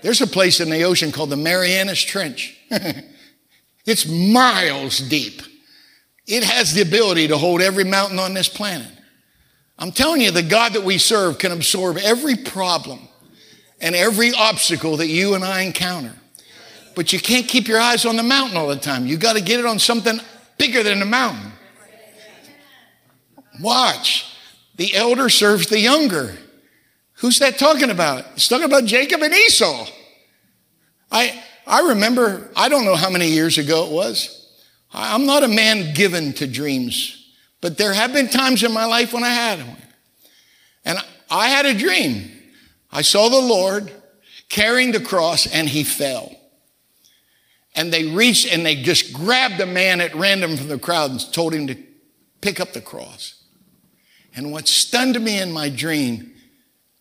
There's 0.02 0.20
a 0.20 0.26
place 0.26 0.60
in 0.60 0.70
the 0.70 0.82
ocean 0.84 1.12
called 1.12 1.30
the 1.30 1.36
Marianas 1.36 2.02
Trench. 2.02 2.56
It's 3.88 4.06
miles 4.06 4.98
deep. 4.98 5.40
It 6.26 6.44
has 6.44 6.74
the 6.74 6.82
ability 6.82 7.28
to 7.28 7.38
hold 7.38 7.62
every 7.62 7.84
mountain 7.84 8.18
on 8.18 8.34
this 8.34 8.46
planet. 8.46 8.90
I'm 9.78 9.92
telling 9.92 10.20
you, 10.20 10.30
the 10.30 10.42
God 10.42 10.74
that 10.74 10.82
we 10.82 10.98
serve 10.98 11.38
can 11.38 11.52
absorb 11.52 11.96
every 11.96 12.36
problem 12.36 13.00
and 13.80 13.94
every 13.94 14.32
obstacle 14.34 14.98
that 14.98 15.06
you 15.06 15.34
and 15.34 15.42
I 15.42 15.62
encounter. 15.62 16.12
But 16.94 17.14
you 17.14 17.18
can't 17.18 17.48
keep 17.48 17.66
your 17.66 17.80
eyes 17.80 18.04
on 18.04 18.16
the 18.16 18.22
mountain 18.22 18.58
all 18.58 18.68
the 18.68 18.76
time. 18.76 19.06
You 19.06 19.16
got 19.16 19.36
to 19.36 19.42
get 19.42 19.58
it 19.58 19.64
on 19.64 19.78
something 19.78 20.20
bigger 20.58 20.82
than 20.82 20.98
the 20.98 21.06
mountain. 21.06 21.52
Watch. 23.62 24.36
The 24.76 24.94
elder 24.94 25.30
serves 25.30 25.68
the 25.68 25.80
younger. 25.80 26.36
Who's 27.14 27.38
that 27.38 27.58
talking 27.58 27.88
about? 27.88 28.26
It's 28.34 28.48
talking 28.48 28.66
about 28.66 28.84
Jacob 28.84 29.22
and 29.22 29.32
Esau. 29.32 29.86
I, 31.10 31.42
I 31.68 31.88
remember, 31.90 32.50
I 32.56 32.70
don't 32.70 32.86
know 32.86 32.96
how 32.96 33.10
many 33.10 33.28
years 33.28 33.58
ago 33.58 33.86
it 33.86 33.92
was. 33.92 34.34
I'm 34.92 35.26
not 35.26 35.42
a 35.42 35.48
man 35.48 35.92
given 35.92 36.32
to 36.34 36.46
dreams, 36.46 37.32
but 37.60 37.76
there 37.76 37.92
have 37.92 38.14
been 38.14 38.28
times 38.28 38.62
in 38.62 38.72
my 38.72 38.86
life 38.86 39.12
when 39.12 39.22
I 39.22 39.28
had 39.28 39.58
one. 39.58 39.76
And 40.86 40.98
I 41.30 41.48
had 41.48 41.66
a 41.66 41.78
dream. 41.78 42.30
I 42.90 43.02
saw 43.02 43.28
the 43.28 43.36
Lord 43.36 43.92
carrying 44.48 44.92
the 44.92 45.00
cross 45.00 45.46
and 45.46 45.68
he 45.68 45.84
fell. 45.84 46.34
And 47.74 47.92
they 47.92 48.06
reached 48.06 48.50
and 48.50 48.64
they 48.64 48.76
just 48.76 49.12
grabbed 49.12 49.60
a 49.60 49.66
man 49.66 50.00
at 50.00 50.14
random 50.14 50.56
from 50.56 50.68
the 50.68 50.78
crowd 50.78 51.10
and 51.10 51.32
told 51.32 51.52
him 51.52 51.66
to 51.66 51.76
pick 52.40 52.60
up 52.60 52.72
the 52.72 52.80
cross. 52.80 53.44
And 54.34 54.52
what 54.52 54.68
stunned 54.68 55.20
me 55.20 55.38
in 55.38 55.52
my 55.52 55.68
dream 55.68 56.32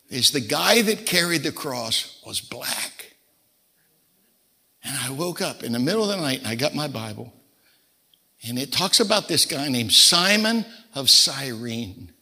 is 0.10 0.32
the 0.32 0.42
guy 0.42 0.82
that 0.82 1.06
carried 1.06 1.44
the 1.44 1.54
cross 1.54 2.22
was 2.26 2.42
black. 2.42 2.97
And 4.88 4.96
I 4.98 5.10
woke 5.12 5.42
up 5.42 5.64
in 5.64 5.74
the 5.74 5.80
middle 5.80 6.04
of 6.04 6.10
the 6.10 6.16
night 6.16 6.40
and 6.40 6.48
I 6.48 6.56
got 6.56 6.74
my 6.74 6.88
Bible. 6.88 7.34
And 8.48 8.58
it 8.58 8.72
talks 8.72 9.02
about 9.02 9.28
this 9.28 9.46
guy 9.46 9.68
named 9.68 9.92
Simon 9.92 10.66
of 10.96 11.10
Cyrene, 11.10 12.14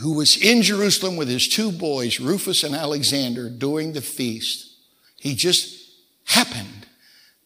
who 0.00 0.14
was 0.14 0.36
in 0.36 0.62
Jerusalem 0.62 1.16
with 1.16 1.28
his 1.28 1.48
two 1.48 1.72
boys, 1.72 2.20
Rufus 2.20 2.62
and 2.62 2.74
Alexander, 2.74 3.50
during 3.50 3.92
the 3.92 4.00
feast. 4.00 4.76
He 5.16 5.34
just 5.34 5.90
happened 6.26 6.86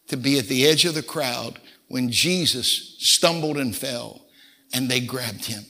to 0.07 0.17
be 0.17 0.37
at 0.37 0.47
the 0.47 0.67
edge 0.67 0.85
of 0.85 0.93
the 0.93 1.01
crowd 1.01 1.59
when 1.87 2.11
Jesus 2.11 2.95
stumbled 2.99 3.57
and 3.57 3.75
fell, 3.75 4.21
and 4.71 4.89
they 4.89 4.99
grabbed 4.99 5.45
him. 5.45 5.65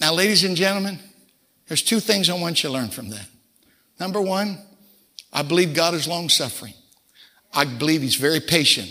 Now, 0.00 0.14
ladies 0.14 0.44
and 0.44 0.56
gentlemen, 0.56 0.98
there's 1.68 1.82
two 1.82 2.00
things 2.00 2.30
I 2.30 2.38
want 2.38 2.62
you 2.62 2.68
to 2.68 2.74
learn 2.74 2.88
from 2.88 3.10
that. 3.10 3.26
Number 4.00 4.22
one, 4.22 4.58
I 5.32 5.42
believe 5.42 5.74
God 5.74 5.92
is 5.92 6.08
long 6.08 6.28
suffering. 6.30 6.74
I 7.54 7.64
believe 7.64 8.02
he's 8.02 8.16
very 8.16 8.40
patient. 8.40 8.90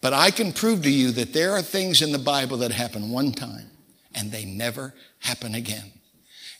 But 0.00 0.12
I 0.12 0.30
can 0.30 0.52
prove 0.52 0.82
to 0.82 0.90
you 0.90 1.12
that 1.12 1.32
there 1.32 1.52
are 1.52 1.62
things 1.62 2.02
in 2.02 2.12
the 2.12 2.18
Bible 2.18 2.58
that 2.58 2.72
happen 2.72 3.10
one 3.10 3.32
time 3.32 3.70
and 4.14 4.30
they 4.30 4.44
never 4.44 4.92
happen 5.20 5.54
again. 5.54 5.92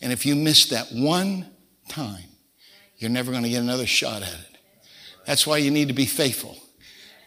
And 0.00 0.12
if 0.12 0.24
you 0.24 0.35
miss 0.35 0.66
that 0.66 0.87
one 0.92 1.46
time, 1.88 2.24
you're 2.96 3.11
never 3.11 3.30
going 3.30 3.42
to 3.42 3.50
get 3.50 3.61
another 3.61 3.87
shot 3.87 4.22
at 4.22 4.33
it. 4.33 4.59
That's 5.26 5.46
why 5.46 5.59
you 5.59 5.70
need 5.70 5.88
to 5.88 5.94
be 5.94 6.07
faithful 6.07 6.57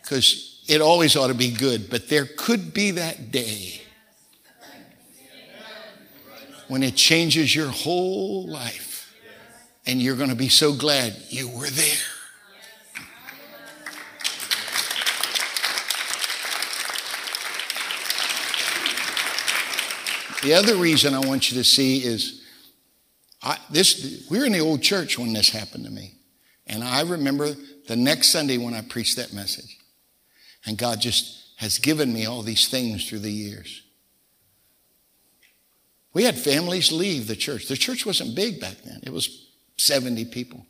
because 0.01 0.63
it 0.67 0.81
always 0.81 1.15
ought 1.15 1.27
to 1.27 1.33
be 1.33 1.51
good, 1.51 1.89
but 1.89 2.09
there 2.09 2.25
could 2.25 2.73
be 2.73 2.91
that 2.91 3.31
day 3.31 3.81
when 6.67 6.83
it 6.83 6.95
changes 6.95 7.55
your 7.55 7.69
whole 7.69 8.47
life 8.47 9.13
and 9.85 10.01
you're 10.01 10.15
going 10.15 10.29
to 10.29 10.35
be 10.35 10.49
so 10.49 10.73
glad 10.73 11.15
you 11.29 11.47
were 11.47 11.69
there. 11.69 12.16
The 20.43 20.53
other 20.53 20.75
reason 20.75 21.13
I 21.13 21.19
want 21.19 21.51
you 21.51 21.57
to 21.57 21.63
see 21.63 21.99
is 21.99 22.43
I, 23.41 23.57
this, 23.69 24.27
we 24.29 24.39
were 24.39 24.45
in 24.45 24.51
the 24.51 24.59
old 24.59 24.81
church 24.81 25.17
when 25.17 25.33
this 25.33 25.49
happened 25.49 25.85
to 25.85 25.91
me. 25.91 26.13
And 26.65 26.83
I 26.83 27.01
remember 27.01 27.55
the 27.87 27.95
next 27.95 28.29
Sunday 28.29 28.57
when 28.57 28.73
I 28.73 28.81
preached 28.81 29.15
that 29.17 29.33
message. 29.33 29.77
And 30.65 30.77
God 30.77 30.99
just 30.99 31.53
has 31.57 31.79
given 31.79 32.11
me 32.11 32.25
all 32.25 32.41
these 32.41 32.67
things 32.67 33.07
through 33.07 33.19
the 33.19 33.31
years. 33.31 33.83
We 36.13 36.23
had 36.23 36.37
families 36.37 36.91
leave 36.91 37.27
the 37.27 37.35
church. 37.35 37.67
The 37.67 37.77
church 37.77 38.05
wasn't 38.05 38.35
big 38.35 38.59
back 38.59 38.77
then, 38.83 38.99
it 39.03 39.13
was 39.13 39.47
70 39.77 40.25
people. 40.25 40.65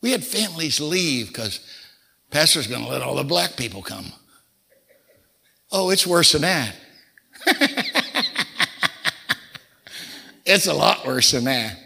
We 0.00 0.10
had 0.10 0.24
families 0.24 0.80
leave 0.80 1.28
because 1.28 1.60
pastor's 2.30 2.66
going 2.66 2.82
to 2.82 2.90
let 2.90 3.02
all 3.02 3.14
the 3.14 3.24
black 3.24 3.56
people 3.56 3.82
come. 3.82 4.12
Oh, 5.70 5.90
it's 5.90 6.06
worse 6.06 6.32
than 6.32 6.42
that. 6.42 6.74
it's 10.44 10.66
a 10.66 10.74
lot 10.74 11.06
worse 11.06 11.30
than 11.30 11.44
that. 11.44 11.78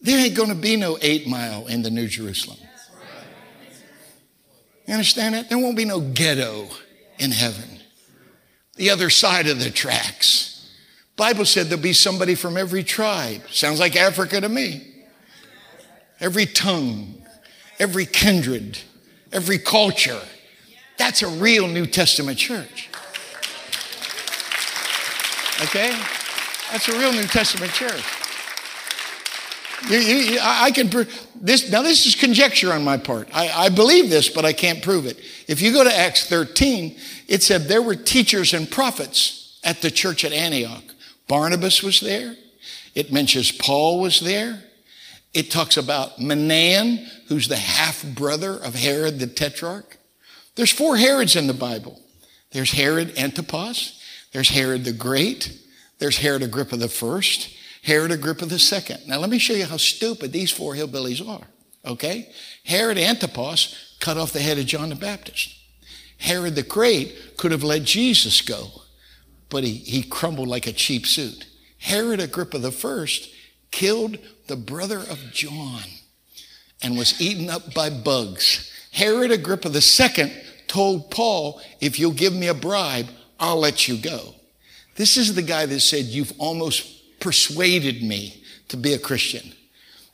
There 0.00 0.24
ain't 0.24 0.36
going 0.36 0.50
to 0.50 0.54
be 0.54 0.76
no 0.76 0.98
eight 1.00 1.26
mile 1.26 1.66
in 1.66 1.82
the 1.82 1.90
New 1.90 2.06
Jerusalem. 2.06 2.58
You 4.86 4.94
understand 4.94 5.34
that? 5.34 5.48
There 5.48 5.58
won't 5.58 5.76
be 5.76 5.84
no 5.84 6.00
ghetto 6.00 6.68
in 7.18 7.32
heaven. 7.32 7.80
The 8.76 8.90
other 8.90 9.10
side 9.10 9.48
of 9.48 9.58
the 9.58 9.70
tracks. 9.70 10.70
Bible 11.16 11.44
said 11.44 11.66
there'll 11.66 11.82
be 11.82 11.94
somebody 11.94 12.34
from 12.34 12.56
every 12.56 12.84
tribe. 12.84 13.42
Sounds 13.50 13.80
like 13.80 13.96
Africa 13.96 14.40
to 14.40 14.48
me. 14.48 14.94
Every 16.20 16.46
tongue, 16.46 17.22
every 17.78 18.06
kindred, 18.06 18.78
every 19.32 19.58
culture. 19.58 20.20
That's 20.98 21.22
a 21.22 21.28
real 21.28 21.66
New 21.68 21.86
Testament 21.86 22.38
church. 22.38 22.90
Okay? 25.62 25.98
That's 26.76 26.88
a 26.88 26.98
real 26.98 27.10
New 27.10 27.22
Testament 27.22 27.72
church. 27.72 28.04
You, 29.88 29.96
you, 29.96 30.38
I 30.42 30.70
can 30.72 30.90
this. 31.34 31.70
Now, 31.70 31.80
this 31.80 32.04
is 32.04 32.14
conjecture 32.14 32.70
on 32.70 32.84
my 32.84 32.98
part. 32.98 33.30
I, 33.32 33.48
I 33.48 33.68
believe 33.70 34.10
this, 34.10 34.28
but 34.28 34.44
I 34.44 34.52
can't 34.52 34.82
prove 34.82 35.06
it. 35.06 35.18
If 35.48 35.62
you 35.62 35.72
go 35.72 35.84
to 35.84 35.96
Acts 35.96 36.28
13, 36.28 36.94
it 37.28 37.42
said 37.42 37.62
there 37.62 37.80
were 37.80 37.94
teachers 37.94 38.52
and 38.52 38.70
prophets 38.70 39.58
at 39.64 39.80
the 39.80 39.90
church 39.90 40.22
at 40.22 40.34
Antioch. 40.34 40.82
Barnabas 41.28 41.82
was 41.82 42.00
there. 42.00 42.36
It 42.94 43.10
mentions 43.10 43.52
Paul 43.52 44.02
was 44.02 44.20
there. 44.20 44.62
It 45.32 45.50
talks 45.50 45.78
about 45.78 46.18
Manaen, 46.18 47.08
who's 47.28 47.48
the 47.48 47.56
half 47.56 48.04
brother 48.04 48.52
of 48.52 48.74
Herod 48.74 49.18
the 49.18 49.28
Tetrarch. 49.28 49.96
There's 50.56 50.72
four 50.72 50.98
Herods 50.98 51.36
in 51.36 51.46
the 51.46 51.54
Bible. 51.54 51.98
There's 52.50 52.72
Herod 52.72 53.16
Antipas. 53.16 53.98
There's 54.32 54.50
Herod 54.50 54.84
the 54.84 54.92
Great. 54.92 55.62
There's 55.98 56.18
Herod 56.18 56.42
Agrippa 56.42 56.76
the 56.76 56.88
First. 56.88 57.56
Herod 57.82 58.10
Agrippa 58.10 58.46
the 58.46 58.58
second. 58.58 59.06
Now, 59.06 59.18
let 59.18 59.30
me 59.30 59.38
show 59.38 59.54
you 59.54 59.64
how 59.64 59.76
stupid 59.76 60.32
these 60.32 60.50
four 60.50 60.74
hillbillies 60.74 61.26
are. 61.26 61.46
Okay? 61.84 62.30
Herod 62.64 62.98
Antipas 62.98 63.96
cut 64.00 64.16
off 64.16 64.32
the 64.32 64.40
head 64.40 64.58
of 64.58 64.66
John 64.66 64.88
the 64.88 64.96
Baptist. 64.96 65.54
Herod 66.18 66.54
the 66.54 66.62
Great 66.62 67.36
could 67.36 67.52
have 67.52 67.62
let 67.62 67.84
Jesus 67.84 68.40
go, 68.40 68.68
but 69.48 69.64
he, 69.64 69.74
he 69.74 70.02
crumbled 70.02 70.48
like 70.48 70.66
a 70.66 70.72
cheap 70.72 71.06
suit. 71.06 71.46
Herod 71.78 72.20
Agrippa 72.20 72.58
the 72.58 72.72
first 72.72 73.32
killed 73.70 74.18
the 74.46 74.56
brother 74.56 74.98
of 74.98 75.32
John 75.32 75.82
and 76.82 76.96
was 76.96 77.20
eaten 77.20 77.50
up 77.50 77.74
by 77.74 77.90
bugs. 77.90 78.72
Herod 78.92 79.30
Agrippa 79.30 79.68
II 79.68 80.32
told 80.66 81.10
Paul, 81.10 81.60
If 81.80 81.98
you'll 81.98 82.12
give 82.12 82.34
me 82.34 82.48
a 82.48 82.54
bribe, 82.54 83.08
I'll 83.38 83.58
let 83.58 83.86
you 83.86 83.98
go. 83.98 84.35
This 84.96 85.16
is 85.16 85.34
the 85.34 85.42
guy 85.42 85.66
that 85.66 85.80
said, 85.80 86.06
You've 86.06 86.32
almost 86.38 87.20
persuaded 87.20 88.02
me 88.02 88.42
to 88.68 88.76
be 88.76 88.94
a 88.94 88.98
Christian. 88.98 89.52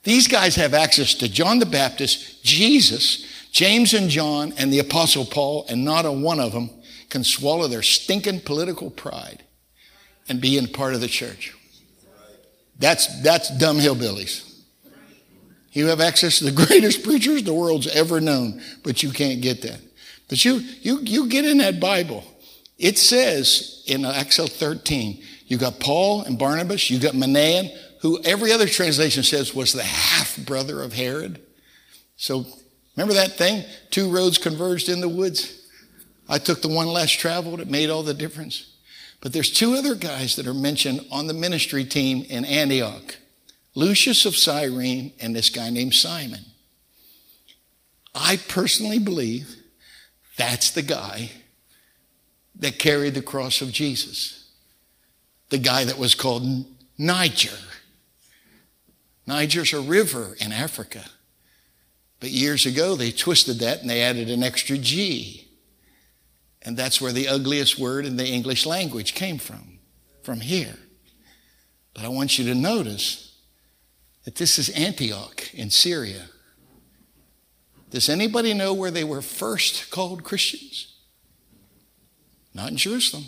These 0.03 0.27
guys 0.27 0.55
have 0.55 0.73
access 0.73 1.13
to 1.15 1.29
John 1.29 1.59
the 1.59 1.65
Baptist, 1.65 2.43
Jesus, 2.43 3.25
James 3.51 3.93
and 3.93 4.09
John, 4.09 4.53
and 4.57 4.71
the 4.71 4.79
Apostle 4.79 5.25
Paul, 5.25 5.65
and 5.69 5.85
not 5.85 6.05
a 6.05 6.11
one 6.11 6.39
of 6.39 6.51
them 6.51 6.69
can 7.09 7.23
swallow 7.23 7.67
their 7.67 7.81
stinking 7.81 8.41
political 8.41 8.89
pride 8.89 9.43
and 10.27 10.41
be 10.41 10.57
in 10.57 10.67
part 10.67 10.93
of 10.93 11.01
the 11.01 11.07
church. 11.07 11.55
That's, 12.79 13.21
that's 13.21 13.55
dumb 13.57 13.77
hillbillies. 13.77 14.49
You 15.71 15.87
have 15.87 16.01
access 16.01 16.39
to 16.39 16.45
the 16.45 16.65
greatest 16.65 17.03
preachers 17.03 17.43
the 17.43 17.53
world's 17.53 17.87
ever 17.87 18.19
known, 18.19 18.61
but 18.83 19.03
you 19.03 19.11
can't 19.11 19.41
get 19.41 19.61
that. 19.61 19.79
But 20.27 20.43
you, 20.43 20.61
you, 20.81 20.99
you 21.01 21.29
get 21.29 21.45
in 21.45 21.59
that 21.59 21.79
Bible. 21.79 22.23
It 22.83 22.97
says 22.97 23.81
in 23.87 24.03
Acts 24.03 24.35
13, 24.35 25.23
you 25.47 25.57
got 25.57 25.79
Paul 25.79 26.23
and 26.23 26.37
Barnabas. 26.37 26.89
You 26.89 26.99
got 26.99 27.13
Manaen, 27.13 27.73
who 28.01 28.21
every 28.23 28.51
other 28.51 28.67
translation 28.67 29.23
says 29.23 29.55
was 29.55 29.71
the 29.71 29.83
half 29.83 30.35
brother 30.45 30.81
of 30.81 30.91
Herod. 30.91 31.41
So 32.17 32.45
remember 32.97 33.13
that 33.13 33.37
thing? 33.37 33.63
Two 33.89 34.13
roads 34.13 34.37
converged 34.37 34.89
in 34.89 34.99
the 34.99 35.07
woods. 35.07 35.65
I 36.27 36.39
took 36.39 36.61
the 36.61 36.67
one 36.67 36.87
less 36.87 37.09
traveled. 37.09 37.61
It 37.61 37.69
made 37.69 37.89
all 37.89 38.03
the 38.03 38.13
difference. 38.13 38.75
But 39.21 39.31
there's 39.31 39.49
two 39.49 39.75
other 39.75 39.95
guys 39.95 40.35
that 40.35 40.45
are 40.45 40.53
mentioned 40.53 41.05
on 41.09 41.27
the 41.27 41.33
ministry 41.33 41.85
team 41.85 42.25
in 42.27 42.43
Antioch. 42.43 43.15
Lucius 43.75 44.25
of 44.25 44.35
Cyrene 44.35 45.13
and 45.21 45.33
this 45.33 45.49
guy 45.49 45.69
named 45.69 45.93
Simon. 45.93 46.43
I 48.13 48.39
personally 48.49 48.99
believe 48.99 49.55
that's 50.35 50.71
the 50.71 50.81
guy 50.81 51.31
that 52.63 52.79
carried 52.79 53.13
the 53.13 53.21
cross 53.21 53.61
of 53.61 53.71
Jesus 53.71 54.39
the 55.49 55.57
guy 55.59 55.83
that 55.83 55.99
was 55.99 56.15
called 56.15 56.65
Niger. 56.97 57.55
Niger's 59.27 59.71
a 59.71 59.81
river 59.81 60.35
in 60.39 60.51
Africa. 60.51 61.05
But 62.19 62.31
years 62.31 62.65
ago, 62.65 62.95
they 62.95 63.11
twisted 63.11 63.59
that 63.59 63.81
and 63.81 63.87
they 63.87 64.01
added 64.01 64.31
an 64.31 64.41
extra 64.41 64.79
G. 64.79 65.47
And 66.63 66.75
that's 66.75 66.99
where 66.99 67.11
the 67.11 67.27
ugliest 67.27 67.77
word 67.77 68.07
in 68.07 68.15
the 68.15 68.25
English 68.25 68.65
language 68.65 69.13
came 69.13 69.37
from, 69.37 69.77
from 70.23 70.41
here. 70.41 70.79
But 71.93 72.05
I 72.05 72.07
want 72.07 72.39
you 72.39 72.45
to 72.45 72.55
notice 72.55 73.37
that 74.23 74.37
this 74.37 74.57
is 74.57 74.69
Antioch 74.69 75.53
in 75.53 75.69
Syria. 75.69 76.29
Does 77.91 78.09
anybody 78.09 78.55
know 78.55 78.73
where 78.73 78.89
they 78.89 79.03
were 79.03 79.21
first 79.21 79.91
called 79.91 80.23
Christians? 80.23 80.92
Not 82.53 82.71
in 82.71 82.77
Jerusalem. 82.77 83.25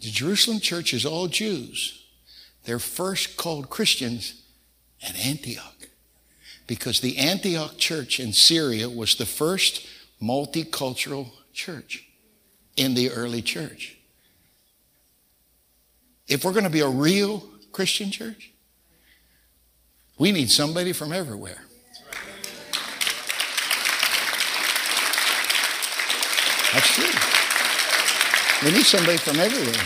The 0.00 0.10
Jerusalem 0.10 0.60
church 0.60 0.94
is 0.94 1.04
all 1.04 1.28
Jews. 1.28 2.04
They're 2.64 2.78
first 2.78 3.36
called 3.36 3.70
Christians 3.70 4.42
at 5.02 5.16
Antioch 5.16 5.88
because 6.66 7.00
the 7.00 7.18
Antioch 7.18 7.76
church 7.78 8.20
in 8.20 8.32
Syria 8.32 8.88
was 8.88 9.16
the 9.16 9.26
first 9.26 9.86
multicultural 10.22 11.30
church 11.52 12.04
in 12.76 12.94
the 12.94 13.10
early 13.10 13.42
church. 13.42 13.96
If 16.26 16.44
we're 16.44 16.52
going 16.52 16.64
to 16.64 16.70
be 16.70 16.80
a 16.80 16.88
real 16.88 17.44
Christian 17.72 18.10
church, 18.10 18.50
we 20.18 20.32
need 20.32 20.50
somebody 20.50 20.92
from 20.92 21.12
everywhere. 21.12 21.60
That's 26.72 26.94
true. 26.94 27.43
We 28.62 28.72
need 28.72 28.84
somebody 28.84 29.18
from 29.18 29.40
everywhere. 29.40 29.84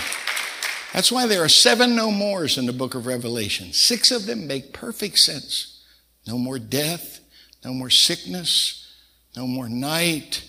That's 0.92 1.12
why 1.12 1.26
there 1.26 1.42
are 1.42 1.48
seven 1.48 1.94
no 1.94 2.10
mores 2.10 2.58
in 2.58 2.66
the 2.66 2.72
book 2.72 2.94
of 2.94 3.06
Revelation. 3.06 3.72
Six 3.72 4.10
of 4.10 4.26
them 4.26 4.46
make 4.46 4.72
perfect 4.72 5.18
sense. 5.18 5.84
No 6.26 6.38
more 6.38 6.58
death, 6.58 7.20
no 7.64 7.72
more 7.72 7.90
sickness, 7.90 8.94
no 9.36 9.46
more 9.46 9.68
night, 9.68 10.44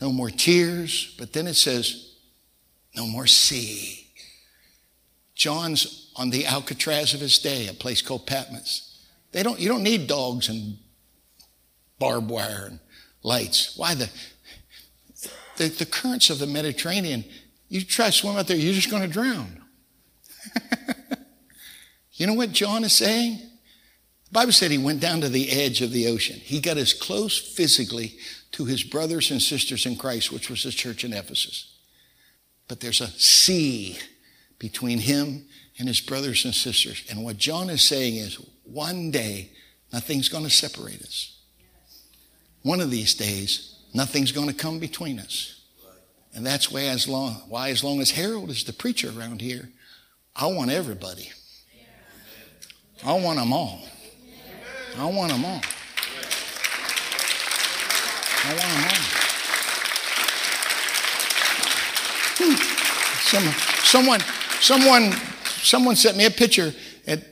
no 0.00 0.12
more 0.12 0.30
tears. 0.30 1.14
But 1.18 1.32
then 1.32 1.46
it 1.46 1.54
says, 1.54 2.14
no 2.94 3.06
more 3.06 3.26
sea. 3.26 4.06
John's 5.34 6.10
on 6.16 6.30
the 6.30 6.46
Alcatraz 6.46 7.14
of 7.14 7.20
his 7.20 7.38
day, 7.38 7.68
a 7.68 7.74
place 7.74 8.02
called 8.02 8.26
Patmos. 8.26 8.98
They 9.32 9.42
don't, 9.42 9.58
you 9.58 9.68
don't 9.68 9.82
need 9.82 10.06
dogs 10.06 10.48
and 10.48 10.78
barbed 11.98 12.30
wire 12.30 12.66
and 12.70 12.80
lights. 13.22 13.76
Why? 13.76 13.94
The, 13.94 14.10
the, 15.56 15.68
the 15.68 15.86
currents 15.86 16.30
of 16.30 16.38
the 16.38 16.46
Mediterranean 16.46 17.24
you 17.72 17.82
try 17.82 18.06
to 18.06 18.12
swim 18.12 18.36
out 18.36 18.46
there, 18.46 18.56
you're 18.58 18.74
just 18.74 18.90
going 18.90 19.00
to 19.00 19.08
drown. 19.08 19.62
you 22.12 22.26
know 22.26 22.34
what 22.34 22.52
John 22.52 22.84
is 22.84 22.92
saying? 22.92 23.38
The 23.38 24.30
Bible 24.30 24.52
said 24.52 24.70
he 24.70 24.76
went 24.76 25.00
down 25.00 25.22
to 25.22 25.30
the 25.30 25.48
edge 25.48 25.80
of 25.80 25.90
the 25.90 26.06
ocean. 26.06 26.36
He 26.36 26.60
got 26.60 26.76
as 26.76 26.92
close 26.92 27.38
physically 27.38 28.18
to 28.50 28.66
his 28.66 28.82
brothers 28.82 29.30
and 29.30 29.40
sisters 29.40 29.86
in 29.86 29.96
Christ, 29.96 30.30
which 30.30 30.50
was 30.50 30.64
the 30.64 30.70
church 30.70 31.02
in 31.02 31.14
Ephesus. 31.14 31.74
But 32.68 32.80
there's 32.80 33.00
a 33.00 33.06
sea 33.06 33.96
between 34.58 34.98
him 34.98 35.46
and 35.78 35.88
his 35.88 36.02
brothers 36.02 36.44
and 36.44 36.54
sisters. 36.54 37.02
And 37.08 37.24
what 37.24 37.38
John 37.38 37.70
is 37.70 37.80
saying 37.80 38.16
is 38.16 38.34
one 38.64 39.10
day, 39.10 39.50
nothing's 39.94 40.28
going 40.28 40.44
to 40.44 40.50
separate 40.50 41.00
us. 41.00 41.38
One 42.60 42.82
of 42.82 42.90
these 42.90 43.14
days, 43.14 43.78
nothing's 43.94 44.30
going 44.30 44.48
to 44.48 44.54
come 44.54 44.78
between 44.78 45.18
us. 45.18 45.61
And 46.34 46.46
that's 46.46 46.70
why 46.70 46.82
as 46.84 47.06
long, 47.06 47.34
why 47.48 47.68
as 47.70 47.84
long 47.84 48.00
as 48.00 48.10
Harold 48.10 48.50
is 48.50 48.64
the 48.64 48.72
preacher 48.72 49.10
around 49.16 49.40
here, 49.40 49.68
I 50.34 50.46
want 50.46 50.70
everybody. 50.70 51.30
I 53.04 53.12
want 53.14 53.38
them 53.38 53.52
all. 53.52 53.80
I 54.96 55.04
want 55.06 55.32
them 55.32 55.44
all. 55.44 55.60
I 58.44 58.48
want 58.48 58.60
them 58.60 58.84
all. 58.84 59.22
Hmm. 62.38 62.54
Some, 63.28 63.44
someone, 63.84 64.20
someone, 64.60 65.12
someone 65.44 65.96
sent 65.96 66.16
me 66.16 66.26
a 66.26 66.30
picture. 66.30 66.72
And 67.06 67.24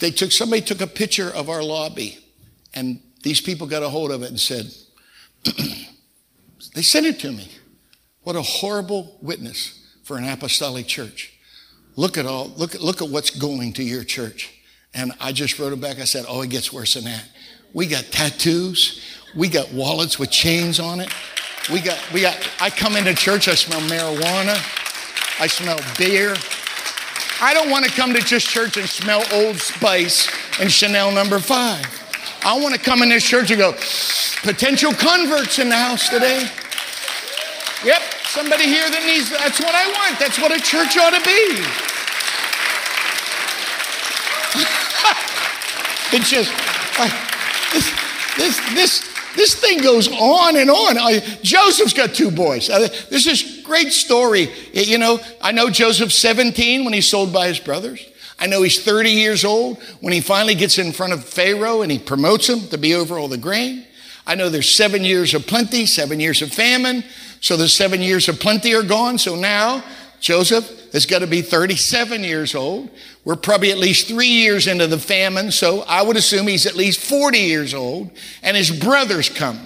they 0.00 0.10
took 0.10 0.32
somebody 0.32 0.62
took 0.62 0.80
a 0.80 0.86
picture 0.86 1.30
of 1.30 1.48
our 1.48 1.62
lobby, 1.62 2.18
and 2.74 3.00
these 3.22 3.40
people 3.40 3.66
got 3.66 3.82
a 3.82 3.88
hold 3.88 4.12
of 4.12 4.22
it 4.22 4.30
and 4.30 4.40
said, 4.40 4.72
they 6.74 6.82
sent 6.82 7.06
it 7.06 7.18
to 7.20 7.32
me. 7.32 7.48
What 8.26 8.34
a 8.34 8.42
horrible 8.42 9.16
witness 9.22 9.78
for 10.02 10.18
an 10.18 10.28
apostolic 10.28 10.88
church. 10.88 11.32
Look 11.94 12.18
at 12.18 12.26
all, 12.26 12.48
look 12.56 12.74
look 12.74 13.00
at 13.00 13.08
what's 13.08 13.30
going 13.30 13.74
to 13.74 13.84
your 13.84 14.02
church. 14.02 14.52
And 14.92 15.12
I 15.20 15.30
just 15.30 15.60
wrote 15.60 15.72
it 15.72 15.80
back. 15.80 16.00
I 16.00 16.06
said, 16.06 16.24
oh, 16.28 16.42
it 16.42 16.50
gets 16.50 16.72
worse 16.72 16.94
than 16.94 17.04
that. 17.04 17.24
We 17.72 17.86
got 17.86 18.02
tattoos. 18.06 19.00
We 19.36 19.48
got 19.48 19.72
wallets 19.72 20.18
with 20.18 20.32
chains 20.32 20.80
on 20.80 20.98
it. 20.98 21.08
We 21.70 21.80
got, 21.80 22.04
we 22.12 22.22
got, 22.22 22.36
I 22.60 22.68
come 22.68 22.96
into 22.96 23.14
church, 23.14 23.46
I 23.46 23.54
smell 23.54 23.80
marijuana. 23.82 24.56
I 25.40 25.46
smell 25.46 25.78
beer. 25.96 26.34
I 27.40 27.54
don't 27.54 27.70
want 27.70 27.84
to 27.84 27.92
come 27.92 28.12
to 28.12 28.20
just 28.20 28.48
church 28.48 28.76
and 28.76 28.88
smell 28.88 29.22
Old 29.34 29.56
Spice 29.58 30.28
and 30.58 30.68
Chanel 30.72 31.12
number 31.12 31.38
five. 31.38 31.86
I 32.44 32.58
want 32.58 32.74
to 32.74 32.80
come 32.80 33.04
in 33.04 33.08
this 33.08 33.22
church 33.22 33.52
and 33.52 33.60
go, 33.60 33.70
potential 34.42 34.92
converts 34.94 35.60
in 35.60 35.68
the 35.68 35.76
house 35.76 36.08
today. 36.08 36.50
Yep, 37.84 38.02
somebody 38.36 38.64
here 38.64 38.90
that 38.90 39.02
needs, 39.06 39.30
that's 39.30 39.58
what 39.58 39.74
I 39.74 39.86
want. 39.86 40.20
That's 40.20 40.38
what 40.38 40.52
a 40.52 40.60
church 40.60 40.98
ought 40.98 41.16
to 41.16 41.24
be. 41.24 41.56
it's 46.16 46.28
just, 46.28 46.52
this, 47.72 47.90
this, 48.36 48.74
this, 48.74 49.16
this 49.36 49.54
thing 49.54 49.78
goes 49.78 50.08
on 50.08 50.56
and 50.56 50.68
on. 50.68 50.98
I, 50.98 51.20
Joseph's 51.40 51.94
got 51.94 52.12
two 52.12 52.30
boys. 52.30 52.68
Uh, 52.68 52.88
this 53.08 53.26
is 53.26 53.62
great 53.64 53.90
story. 53.90 54.50
You 54.74 54.98
know, 54.98 55.18
I 55.40 55.52
know 55.52 55.70
Joseph's 55.70 56.16
17 56.16 56.84
when 56.84 56.92
he's 56.92 57.08
sold 57.08 57.32
by 57.32 57.48
his 57.48 57.58
brothers. 57.58 58.06
I 58.38 58.48
know 58.48 58.60
he's 58.60 58.84
30 58.84 59.12
years 59.12 59.46
old 59.46 59.82
when 60.02 60.12
he 60.12 60.20
finally 60.20 60.54
gets 60.54 60.76
in 60.76 60.92
front 60.92 61.14
of 61.14 61.24
Pharaoh 61.24 61.80
and 61.80 61.90
he 61.90 61.98
promotes 61.98 62.50
him 62.50 62.68
to 62.68 62.76
be 62.76 62.94
over 62.94 63.18
all 63.18 63.28
the 63.28 63.38
grain. 63.38 63.86
I 64.26 64.34
know 64.34 64.50
there's 64.50 64.68
seven 64.68 65.04
years 65.04 65.32
of 65.32 65.46
plenty, 65.46 65.86
seven 65.86 66.20
years 66.20 66.42
of 66.42 66.52
famine. 66.52 67.02
So 67.46 67.56
the 67.56 67.68
seven 67.68 68.02
years 68.02 68.28
of 68.28 68.40
plenty 68.40 68.74
are 68.74 68.82
gone. 68.82 69.18
So 69.18 69.36
now 69.36 69.84
Joseph 70.18 70.90
has 70.92 71.06
got 71.06 71.20
to 71.20 71.28
be 71.28 71.42
37 71.42 72.24
years 72.24 72.56
old. 72.56 72.90
We're 73.24 73.36
probably 73.36 73.70
at 73.70 73.78
least 73.78 74.08
three 74.08 74.26
years 74.26 74.66
into 74.66 74.88
the 74.88 74.98
famine, 74.98 75.52
so 75.52 75.82
I 75.82 76.02
would 76.02 76.16
assume 76.16 76.48
he's 76.48 76.66
at 76.66 76.74
least 76.74 76.98
40 76.98 77.38
years 77.38 77.72
old, 77.72 78.10
and 78.42 78.56
his 78.56 78.72
brothers 78.72 79.28
come. 79.28 79.60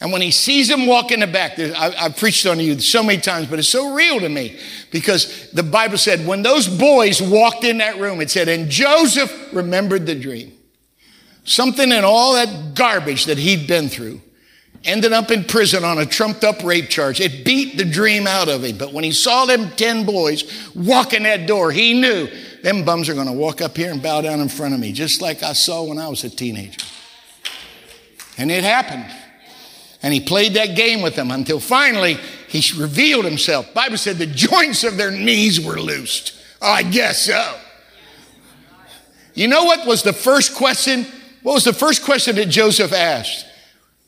And 0.00 0.12
when 0.12 0.22
he 0.22 0.30
sees 0.30 0.68
them 0.68 0.86
walk 0.86 1.12
in 1.12 1.20
the 1.20 1.26
back, 1.26 1.58
I, 1.58 1.90
have 1.90 2.16
preached 2.16 2.46
on 2.46 2.58
you 2.58 2.80
so 2.80 3.02
many 3.02 3.20
times, 3.20 3.48
but 3.48 3.58
it's 3.58 3.68
so 3.68 3.92
real 3.92 4.18
to 4.20 4.28
me 4.30 4.58
because 4.90 5.50
the 5.50 5.62
Bible 5.62 5.98
said 5.98 6.26
when 6.26 6.40
those 6.40 6.66
boys 6.66 7.20
walked 7.20 7.64
in 7.64 7.76
that 7.78 7.98
room, 7.98 8.22
it 8.22 8.30
said, 8.30 8.48
and 8.48 8.70
Joseph 8.70 9.52
remembered 9.52 10.06
the 10.06 10.14
dream. 10.14 10.52
Something 11.44 11.92
in 11.92 12.02
all 12.02 12.32
that 12.32 12.74
garbage 12.74 13.26
that 13.26 13.36
he'd 13.36 13.68
been 13.68 13.90
through 13.90 14.22
ended 14.84 15.12
up 15.12 15.30
in 15.30 15.44
prison 15.44 15.84
on 15.84 15.98
a 15.98 16.06
trumped 16.06 16.44
up 16.44 16.62
rape 16.62 16.88
charge. 16.88 17.20
It 17.20 17.44
beat 17.44 17.76
the 17.76 17.84
dream 17.84 18.26
out 18.26 18.48
of 18.48 18.64
him. 18.64 18.78
But 18.78 18.92
when 18.92 19.04
he 19.04 19.12
saw 19.12 19.44
them 19.46 19.70
10 19.70 20.04
boys 20.04 20.70
walking 20.74 21.24
that 21.24 21.46
door, 21.46 21.70
he 21.70 21.94
knew 21.94 22.28
them 22.62 22.84
bums 22.84 23.08
are 23.08 23.14
going 23.14 23.26
to 23.26 23.32
walk 23.32 23.60
up 23.60 23.76
here 23.76 23.90
and 23.90 24.02
bow 24.02 24.20
down 24.20 24.40
in 24.40 24.48
front 24.48 24.74
of 24.74 24.80
me, 24.80 24.92
just 24.92 25.22
like 25.22 25.42
I 25.42 25.52
saw 25.52 25.84
when 25.84 25.98
I 25.98 26.08
was 26.08 26.24
a 26.24 26.30
teenager. 26.30 26.84
And 28.38 28.50
it 28.50 28.64
happened. 28.64 29.06
And 30.02 30.12
he 30.12 30.20
played 30.20 30.54
that 30.54 30.76
game 30.76 31.02
with 31.02 31.16
them 31.16 31.30
until 31.30 31.58
finally 31.58 32.18
he 32.48 32.62
revealed 32.80 33.24
himself. 33.24 33.72
Bible 33.74 33.96
said 33.96 34.18
the 34.18 34.26
joints 34.26 34.84
of 34.84 34.96
their 34.96 35.10
knees 35.10 35.60
were 35.60 35.80
loosed. 35.80 36.34
Oh, 36.60 36.70
I 36.70 36.82
guess 36.82 37.22
so. 37.22 37.58
You 39.34 39.48
know 39.48 39.64
what 39.64 39.86
was 39.86 40.02
the 40.02 40.12
first 40.12 40.54
question? 40.54 41.06
What 41.42 41.54
was 41.54 41.64
the 41.64 41.72
first 41.72 42.04
question 42.04 42.36
that 42.36 42.46
Joseph 42.46 42.92
asked? 42.92 43.46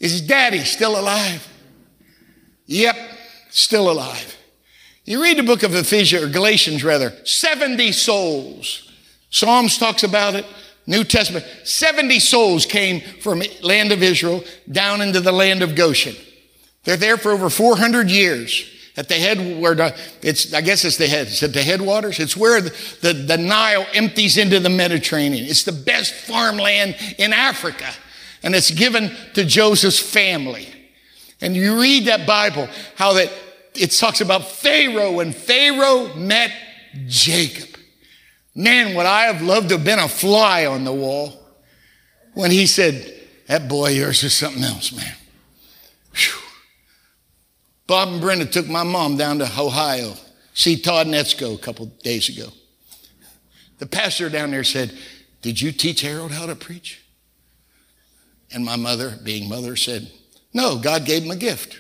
Is 0.01 0.21
daddy 0.21 0.61
still 0.61 0.99
alive? 0.99 1.47
Yep, 2.67 2.97
still 3.51 3.91
alive. 3.91 4.37
You 5.05 5.23
read 5.23 5.39
the 5.39 5.43
book 5.43 5.63
of 5.63 5.75
Ephesians, 5.75 6.23
or 6.23 6.29
Galatians 6.29 6.85
rather, 6.85 7.15
70 7.25 7.93
souls. 7.93 8.93
Psalms 9.31 9.79
talks 9.79 10.03
about 10.03 10.35
it. 10.35 10.47
New 10.87 11.05
Testament, 11.05 11.45
70 11.65 12.19
souls 12.21 12.65
came 12.65 13.01
from 13.21 13.43
land 13.63 13.93
of 13.93 14.03
Israel 14.03 14.43
down 14.71 15.01
into 15.01 15.21
the 15.21 15.33
land 15.33 15.63
of 15.63 15.75
Goshen. 15.75 16.15
They're 16.85 16.97
there 16.97 17.19
for 17.19 17.33
over 17.33 17.51
400 17.51 18.11
years 18.11 18.71
at 18.97 19.09
the 19.09 19.15
head 19.15 19.61
where 19.61 19.75
the, 19.75 19.95
it's, 20.23 20.53
I 20.55 20.61
guess 20.61 20.85
it's 20.85 20.97
the 20.97 21.07
head, 21.07 21.27
it's 21.27 21.43
at 21.43 21.53
the 21.53 21.63
headwaters. 21.63 22.19
It's 22.19 22.37
where 22.37 22.61
the, 22.61 22.71
the, 23.03 23.13
the 23.13 23.37
Nile 23.37 23.87
empties 23.93 24.37
into 24.37 24.61
the 24.61 24.71
Mediterranean. 24.71 25.45
It's 25.47 25.65
the 25.65 25.73
best 25.73 26.15
farmland 26.15 26.97
in 27.19 27.33
Africa 27.33 27.93
and 28.43 28.55
it's 28.55 28.71
given 28.71 29.11
to 29.35 29.45
Joseph's 29.45 29.99
family. 29.99 30.69
And 31.41 31.55
you 31.55 31.81
read 31.81 32.07
that 32.07 32.27
Bible, 32.27 32.69
how 32.97 33.13
that 33.15 33.31
it 33.75 33.91
talks 33.93 34.21
about 34.21 34.49
Pharaoh 34.49 35.21
and 35.21 35.35
Pharaoh 35.35 36.15
met 36.15 36.53
Jacob. 37.07 37.79
Man, 38.55 38.97
would 38.97 39.07
I 39.07 39.33
have 39.33 39.43
loved 39.43 39.69
to 39.69 39.77
have 39.77 39.85
been 39.85 40.01
a 40.01 40.09
fly 40.09 40.67
on 40.67 40.85
the 40.85 40.93
wall 40.93 41.41
when 42.35 42.51
he 42.51 42.67
said, 42.67 43.15
that 43.47 43.69
boy 43.69 43.91
yours 43.91 44.23
is 44.25 44.35
something 44.35 44.65
else, 44.65 44.93
man. 44.93 45.15
Whew. 46.13 46.43
Bob 47.87 48.09
and 48.09 48.21
Brenda 48.21 48.47
took 48.47 48.67
my 48.67 48.83
mom 48.83 49.17
down 49.17 49.39
to 49.39 49.45
Ohio, 49.45 50.15
see 50.55 50.77
Todd 50.77 51.07
Netzko 51.07 51.55
a 51.55 51.59
couple 51.59 51.87
days 51.87 52.29
ago. 52.29 52.53
The 53.79 53.87
pastor 53.87 54.29
down 54.29 54.51
there 54.51 54.65
said, 54.65 54.93
did 55.41 55.61
you 55.61 55.71
teach 55.71 56.01
Harold 56.01 56.33
how 56.33 56.47
to 56.47 56.57
preach? 56.57 57.01
And 58.53 58.65
my 58.65 58.77
mother, 58.77 59.17
being 59.23 59.49
mother, 59.49 59.77
said, 59.77 60.11
No, 60.53 60.79
God 60.79 61.05
gave 61.05 61.25
him 61.25 61.31
a 61.31 61.37
gift. 61.37 61.79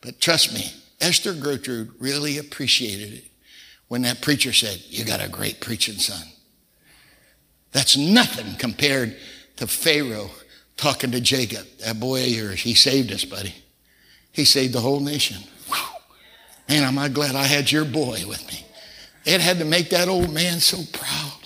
But 0.00 0.20
trust 0.20 0.54
me, 0.54 0.72
Esther 1.00 1.34
Gertrude 1.34 1.92
really 1.98 2.38
appreciated 2.38 3.12
it 3.12 3.24
when 3.88 4.02
that 4.02 4.22
preacher 4.22 4.52
said, 4.52 4.82
You 4.88 5.04
got 5.04 5.24
a 5.24 5.28
great 5.28 5.60
preaching 5.60 5.96
son. 5.96 6.26
That's 7.72 7.96
nothing 7.96 8.54
compared 8.56 9.16
to 9.56 9.66
Pharaoh 9.66 10.30
talking 10.76 11.10
to 11.12 11.20
Jacob. 11.20 11.66
That 11.84 11.98
boy 11.98 12.22
of 12.22 12.28
yours, 12.28 12.60
he 12.60 12.74
saved 12.74 13.12
us, 13.12 13.24
buddy. 13.24 13.54
He 14.32 14.44
saved 14.44 14.74
the 14.74 14.80
whole 14.80 15.00
nation. 15.00 15.42
Man, 16.68 16.84
am 16.84 16.98
I 16.98 17.08
glad 17.08 17.34
I 17.34 17.44
had 17.44 17.70
your 17.70 17.84
boy 17.84 18.22
with 18.26 18.46
me. 18.48 18.64
It 19.24 19.40
had 19.40 19.58
to 19.58 19.64
make 19.64 19.90
that 19.90 20.08
old 20.08 20.32
man 20.32 20.58
so 20.58 20.78
proud. 20.92 21.41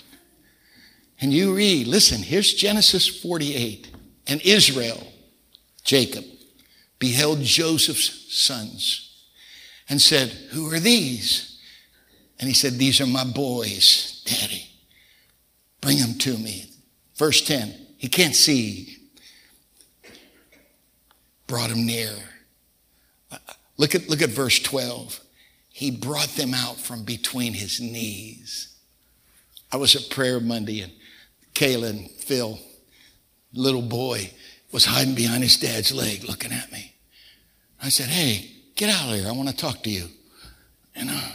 And 1.20 1.32
you 1.32 1.54
read, 1.54 1.86
listen, 1.86 2.22
here's 2.22 2.52
Genesis 2.52 3.06
48. 3.06 3.90
And 4.26 4.40
Israel, 4.42 5.06
Jacob, 5.84 6.24
beheld 6.98 7.40
Joseph's 7.42 8.34
sons 8.36 9.06
and 9.88 10.00
said, 10.00 10.28
Who 10.52 10.72
are 10.72 10.80
these? 10.80 11.60
And 12.38 12.48
he 12.48 12.54
said, 12.54 12.74
These 12.74 13.00
are 13.00 13.06
my 13.06 13.24
boys, 13.24 14.22
Daddy. 14.26 14.68
Bring 15.80 15.98
them 15.98 16.18
to 16.18 16.36
me. 16.36 16.70
Verse 17.14 17.40
10, 17.40 17.74
he 17.96 18.08
can't 18.08 18.34
see. 18.34 18.96
Brought 21.46 21.70
him 21.70 21.86
near. 21.86 22.10
Look 23.76 23.94
at, 23.94 24.08
look 24.08 24.22
at 24.22 24.30
verse 24.30 24.58
12. 24.58 25.20
He 25.70 25.90
brought 25.90 26.30
them 26.30 26.54
out 26.54 26.78
from 26.78 27.04
between 27.04 27.52
his 27.52 27.80
knees. 27.80 28.76
I 29.70 29.76
was 29.76 29.94
at 29.94 30.10
prayer 30.10 30.40
Monday 30.40 30.80
and 30.80 30.92
Kayla 31.56 31.88
and 31.88 32.10
Phil, 32.10 32.58
little 33.54 33.80
boy, 33.80 34.30
was 34.72 34.84
hiding 34.84 35.14
behind 35.14 35.42
his 35.42 35.56
dad's 35.56 35.90
leg 35.90 36.22
looking 36.24 36.52
at 36.52 36.70
me. 36.70 36.94
I 37.82 37.88
said, 37.88 38.08
Hey, 38.08 38.50
get 38.74 38.90
out 38.90 39.08
of 39.08 39.18
here. 39.18 39.26
I 39.26 39.32
want 39.32 39.48
to 39.48 39.56
talk 39.56 39.82
to 39.84 39.90
you. 39.90 40.08
And 40.94 41.08
uh, 41.10 41.32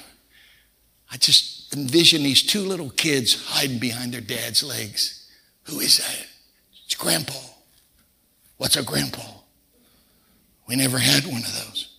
I 1.12 1.18
just 1.18 1.76
envision 1.76 2.22
these 2.22 2.44
two 2.44 2.62
little 2.62 2.92
kids 2.92 3.48
hiding 3.48 3.80
behind 3.80 4.14
their 4.14 4.22
dad's 4.22 4.62
legs. 4.62 5.28
Who 5.64 5.80
is 5.80 5.98
that? 5.98 6.28
It's 6.86 6.94
Grandpa. 6.94 7.40
What's 8.58 8.76
a 8.76 8.84
Grandpa? 8.84 9.24
We 10.68 10.76
never 10.76 11.00
had 11.00 11.26
one 11.26 11.42
of 11.42 11.66
those. 11.66 11.98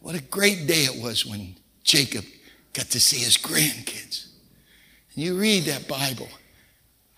What 0.00 0.16
a 0.16 0.22
great 0.22 0.66
day 0.66 0.82
it 0.82 1.00
was 1.00 1.24
when 1.24 1.54
Jacob 1.84 2.24
got 2.72 2.86
to 2.86 2.98
see 2.98 3.18
his 3.18 3.36
grandkids. 3.36 4.26
And 5.14 5.24
you 5.24 5.38
read 5.38 5.64
that 5.64 5.86
Bible, 5.86 6.28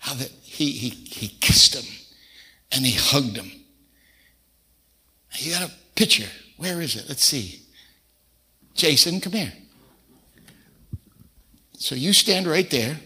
how 0.03 0.13
that 0.15 0.29
he, 0.41 0.71
he, 0.71 0.89
he 0.89 1.29
kissed 1.39 1.73
him 1.73 1.85
and 2.73 2.85
he 2.85 2.91
hugged 2.91 3.37
him. 3.37 3.49
You 5.37 5.53
got 5.53 5.69
a 5.69 5.71
picture. 5.95 6.27
Where 6.57 6.81
is 6.81 6.97
it? 6.97 7.05
Let's 7.07 7.23
see. 7.23 7.61
Jason, 8.75 9.21
come 9.21 9.31
here. 9.31 9.53
So 11.77 11.95
you 11.95 12.11
stand 12.11 12.47
right 12.47 12.69
there, 12.69 12.99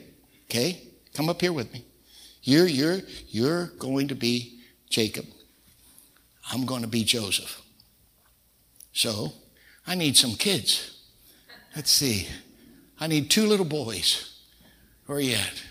okay? 0.46 0.82
Come 1.14 1.30
up 1.30 1.40
here 1.40 1.54
with 1.54 1.72
me. 1.72 1.86
You're, 2.42 2.66
you're, 2.66 3.02
you're 3.30 3.68
going 3.78 4.08
to 4.08 4.16
be 4.16 4.60
Jacob. 4.90 5.28
I'm 6.52 6.66
going 6.66 6.82
to 6.82 6.88
be 6.88 7.04
Joseph. 7.04 7.62
So 8.94 9.34
I 9.86 9.94
need 9.94 10.18
some 10.18 10.32
kids. 10.32 10.98
Let's 11.76 11.92
see. 11.92 12.28
I 13.00 13.06
need 13.06 13.30
two 13.30 13.46
little 13.46 13.68
boys. 13.68 14.40
Where 15.06 15.20
are 15.20 15.22
you 15.22 15.36
at? 15.36 15.62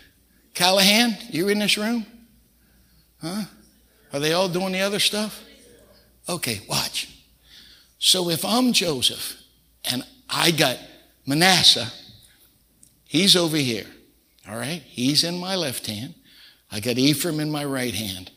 Callahan, 0.57 1.19
you 1.29 1.49
in 1.49 1.59
this 1.59 1.77
room? 1.77 2.07
Huh? 3.21 3.43
Are 4.11 4.19
they 4.19 4.33
all 4.33 4.49
doing 4.49 4.73
the 4.73 4.81
other 4.81 4.99
stuff? 4.99 5.45
Okay, 6.27 6.63
watch. 6.67 7.15
So 7.99 8.31
if 8.31 8.43
I'm 8.43 8.73
Joseph 8.73 9.37
and 9.85 10.03
I 10.31 10.53
got 10.53 10.79
Manasseh, 11.27 11.93
he's 13.05 13.37
over 13.37 13.59
here. 13.59 13.85
All 14.49 14.57
right? 14.57 14.81
He's 14.87 15.25
in 15.25 15.37
my 15.37 15.57
left 15.57 15.87
hand. 15.87 16.15
I 16.73 16.81
got 16.81 16.97
Ephraim 16.97 17.39
in 17.39 17.51
my 17.51 17.67
right 17.67 17.95
hand. 17.95 18.31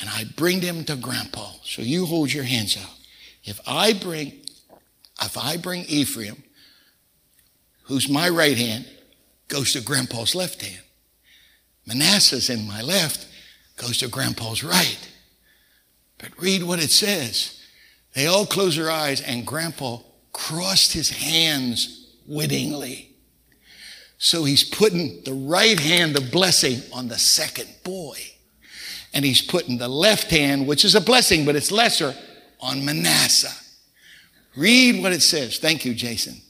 And 0.00 0.08
I 0.08 0.26
bring 0.36 0.60
them 0.60 0.84
to 0.84 0.94
grandpa. 0.94 1.50
So 1.64 1.82
you 1.82 2.06
hold 2.06 2.32
your 2.32 2.44
hands 2.44 2.76
out. 2.76 2.94
If 3.42 3.60
I 3.66 3.94
bring, 3.94 4.32
if 5.20 5.36
I 5.36 5.56
bring 5.56 5.86
Ephraim, 5.86 6.40
who's 7.82 8.08
my 8.08 8.28
right 8.28 8.56
hand, 8.56 8.86
goes 9.48 9.72
to 9.72 9.80
grandpa's 9.80 10.36
left 10.36 10.62
hand. 10.62 10.84
Manasseh's 11.88 12.50
in 12.50 12.68
my 12.68 12.82
left, 12.82 13.26
goes 13.76 13.98
to 13.98 14.08
grandpa's 14.08 14.62
right. 14.62 15.08
But 16.18 16.38
read 16.38 16.62
what 16.62 16.82
it 16.82 16.90
says. 16.90 17.60
They 18.14 18.26
all 18.26 18.44
close 18.44 18.76
their 18.76 18.90
eyes, 18.90 19.22
and 19.22 19.46
grandpa 19.46 20.00
crossed 20.32 20.92
his 20.92 21.08
hands 21.08 22.14
wittingly. 22.26 23.10
So 24.18 24.44
he's 24.44 24.64
putting 24.64 25.22
the 25.24 25.32
right 25.32 25.80
hand 25.80 26.16
of 26.16 26.30
blessing 26.30 26.82
on 26.92 27.08
the 27.08 27.18
second 27.18 27.68
boy. 27.84 28.18
And 29.14 29.24
he's 29.24 29.40
putting 29.40 29.78
the 29.78 29.88
left 29.88 30.30
hand, 30.30 30.66
which 30.66 30.84
is 30.84 30.94
a 30.94 31.00
blessing, 31.00 31.46
but 31.46 31.56
it's 31.56 31.70
lesser, 31.70 32.14
on 32.60 32.84
Manasseh. 32.84 33.56
Read 34.56 35.02
what 35.02 35.12
it 35.12 35.22
says. 35.22 35.58
Thank 35.58 35.84
you, 35.84 35.94
Jason. 35.94 36.42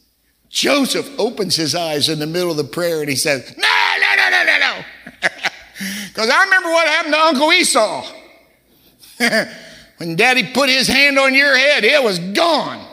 Joseph 0.49 1.09
opens 1.19 1.55
his 1.55 1.75
eyes 1.75 2.09
in 2.09 2.19
the 2.19 2.27
middle 2.27 2.51
of 2.51 2.57
the 2.57 2.65
prayer 2.65 3.01
and 3.01 3.09
he 3.09 3.17
says, 3.17 3.55
No, 3.57 3.69
no, 4.01 4.17
no, 4.17 4.31
no, 4.31 4.45
no, 4.45 4.59
no. 4.59 5.29
Because 6.19 6.33
I 6.33 6.45
remember 6.47 6.71
what 6.71 6.89
happened 6.89 7.15
to 7.15 7.21
Uncle 7.21 7.53
Esau. 7.53 8.05
when 9.99 10.17
daddy 10.17 10.53
put 10.53 10.69
his 10.69 10.89
hand 10.89 11.17
on 11.17 11.33
your 11.33 11.57
head, 11.57 11.85
it 11.85 12.03
was 12.03 12.19
gone. 12.19 12.85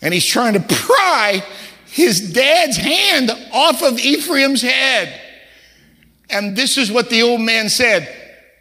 And 0.00 0.14
he's 0.14 0.24
trying 0.24 0.54
to 0.54 0.60
pry 0.60 1.44
his 1.84 2.32
dad's 2.32 2.78
hand 2.78 3.30
off 3.52 3.82
of 3.82 3.98
Ephraim's 3.98 4.62
head. 4.62 5.20
And 6.30 6.56
this 6.56 6.78
is 6.78 6.90
what 6.90 7.10
the 7.10 7.20
old 7.20 7.42
man 7.42 7.68
said 7.68 8.08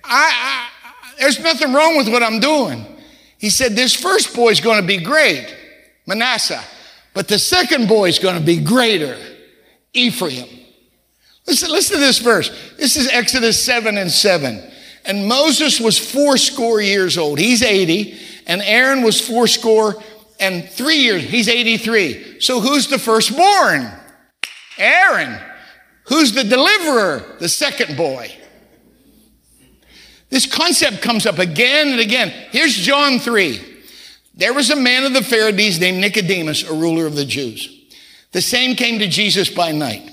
I, 0.03 0.67
I, 0.83 1.13
there's 1.17 1.39
nothing 1.39 1.71
wrong 1.71 1.95
with 1.95 2.09
what 2.09 2.23
I'm 2.23 2.41
doing. 2.41 2.85
He 3.37 3.49
said, 3.49 3.71
This 3.71 3.95
first 3.95 4.35
boy's 4.35 4.59
going 4.59 4.81
to 4.81 4.85
be 4.85 4.97
great, 4.97 5.55
Manasseh, 6.07 6.61
but 7.13 7.29
the 7.29 7.39
second 7.39 7.87
boy's 7.87 8.19
going 8.19 8.37
to 8.37 8.45
be 8.45 8.61
greater, 8.61 9.17
Ephraim. 9.93 10.62
Listen, 11.45 11.71
listen 11.71 11.95
to 11.97 12.05
this 12.05 12.19
verse. 12.19 12.49
This 12.77 12.95
is 12.95 13.07
Exodus 13.09 13.63
7 13.63 13.97
and 13.97 14.11
7. 14.11 14.61
And 15.05 15.27
Moses 15.27 15.79
was 15.79 15.99
fourscore 15.99 16.81
years 16.81 17.17
old. 17.17 17.39
He's 17.39 17.61
80. 17.61 18.17
And 18.47 18.61
Aaron 18.61 19.01
was 19.03 19.19
fourscore 19.19 20.01
and 20.39 20.69
three 20.69 20.97
years. 20.97 21.23
He's 21.23 21.49
83. 21.49 22.39
So 22.39 22.61
who's 22.61 22.87
the 22.87 22.99
firstborn? 22.99 23.91
Aaron. 24.77 25.39
Who's 26.05 26.33
the 26.33 26.43
deliverer? 26.43 27.37
The 27.39 27.49
second 27.49 27.97
boy. 27.97 28.31
This 30.29 30.45
concept 30.45 31.01
comes 31.01 31.25
up 31.25 31.37
again 31.37 31.89
and 31.89 31.99
again. 31.99 32.29
Here's 32.51 32.75
John 32.75 33.19
3. 33.19 33.61
There 34.35 34.53
was 34.53 34.71
a 34.71 34.75
man 34.75 35.03
of 35.03 35.13
the 35.13 35.21
Pharisees 35.21 35.79
named 35.79 35.99
Nicodemus, 35.99 36.63
a 36.63 36.73
ruler 36.73 37.05
of 37.05 37.15
the 37.15 37.25
Jews. 37.25 37.69
The 38.31 38.41
same 38.41 38.75
came 38.75 38.97
to 38.99 39.07
Jesus 39.07 39.49
by 39.49 39.71
night. 39.71 40.09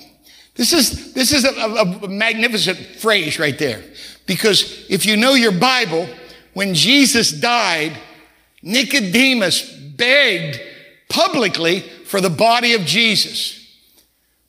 This 0.61 0.75
is, 0.75 1.15
this 1.15 1.33
is 1.33 1.47
a, 1.47 2.05
a, 2.05 2.07
magnificent 2.07 2.77
phrase 2.77 3.39
right 3.39 3.59
there. 3.59 3.83
Because 4.27 4.85
if 4.91 5.07
you 5.07 5.17
know 5.17 5.33
your 5.33 5.53
Bible, 5.53 6.07
when 6.53 6.75
Jesus 6.75 7.33
died, 7.33 7.97
Nicodemus 8.61 9.73
begged 9.73 10.61
publicly 11.09 11.81
for 11.81 12.21
the 12.21 12.29
body 12.29 12.75
of 12.75 12.83
Jesus. 12.83 13.75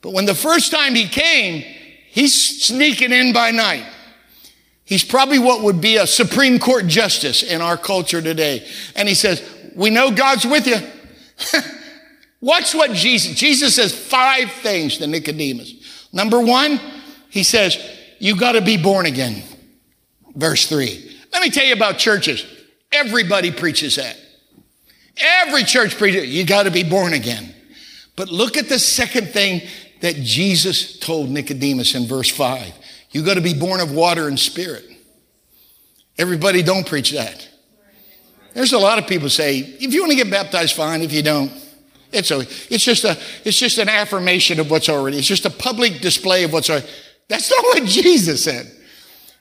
But 0.02 0.12
when 0.12 0.26
the 0.26 0.36
first 0.36 0.70
time 0.70 0.96
he 0.96 1.08
came, 1.08 1.62
he's 2.10 2.62
sneaking 2.62 3.14
in 3.14 3.32
by 3.32 3.52
night. 3.52 3.86
He's 4.84 5.06
probably 5.06 5.40
what 5.40 5.64
would 5.64 5.80
be 5.80 5.96
a 5.96 6.06
Supreme 6.06 6.60
Court 6.60 6.88
justice 6.88 7.42
in 7.42 7.62
our 7.62 7.78
culture 7.78 8.22
today. 8.22 8.68
And 8.98 9.08
he 9.08 9.16
says, 9.16 9.42
We 9.78 9.92
know 9.92 10.12
God's 10.12 10.46
with 10.46 10.68
you. 10.68 10.76
Watch 12.42 12.74
what 12.74 12.92
Jesus, 12.92 13.38
Jesus 13.38 13.76
says 13.76 13.96
five 13.96 14.52
things 14.52 14.98
to 14.98 15.08
Nicodemus. 15.08 15.81
Number 16.12 16.40
one, 16.40 16.80
he 17.30 17.44
says, 17.44 17.78
You 18.20 18.36
got 18.38 18.54
to 18.54 18.62
be 18.62 18.78
born 18.78 19.06
again. 19.06 19.44
Verse 20.36 20.68
three. 20.68 21.20
Let 21.32 21.42
me 21.42 21.50
tell 21.50 21.66
you 21.66 21.74
about 21.74 21.98
churches. 21.98 22.46
Everybody 22.92 23.52
preaches 23.52 23.96
that. 23.96 24.18
Every 25.18 25.64
church 25.64 25.98
preaches, 25.98 26.28
you 26.28 26.46
got 26.46 26.64
to 26.64 26.72
be 26.72 26.84
born 26.84 27.14
again. 27.14 27.54
But 28.16 28.30
look 28.30 28.58
at 28.58 28.68
the 28.68 28.80
second 28.80 29.30
thing 29.30 29.62
that 30.02 30.16
Jesus 30.16 31.00
told 31.00 31.30
Nicodemus 31.30 31.96
in 31.96 32.06
verse 32.06 32.30
five. 32.30 32.74
You 33.12 33.24
got 33.24 33.36
to 33.36 33.42
be 33.42 33.54
born 33.54 33.82
of 33.82 33.92
water 33.92 34.28
and 34.28 34.40
spirit. 34.40 34.86
Everybody 36.18 36.64
don't 36.64 36.86
preach 36.86 37.12
that. 37.12 37.48
There's 38.54 38.74
a 38.74 38.80
lot 38.80 39.00
of 39.00 39.08
people 39.08 39.30
say, 39.30 39.60
if 39.60 39.94
you 39.94 40.02
want 40.02 40.12
to 40.12 40.18
get 40.18 40.30
baptized, 40.30 40.76
fine. 40.76 41.02
If 41.02 41.14
you 41.14 41.24
don't, 41.24 41.52
it's 42.12 42.32
okay. 42.32 42.50
It's 42.70 42.84
just 42.84 43.04
a, 43.04 43.18
it's 43.44 43.58
just 43.58 43.78
an 43.78 43.90
affirmation 43.90 44.60
of 44.60 44.70
what's 44.70 44.90
already. 44.90 45.18
It's 45.18 45.28
just 45.28 45.46
a 45.46 45.50
public 45.50 46.02
display 46.02 46.44
of 46.44 46.54
what's 46.54 46.70
already. 46.70 46.88
That's 47.28 47.50
not 47.50 47.64
what 47.64 47.86
Jesus 47.86 48.44
said. 48.44 48.72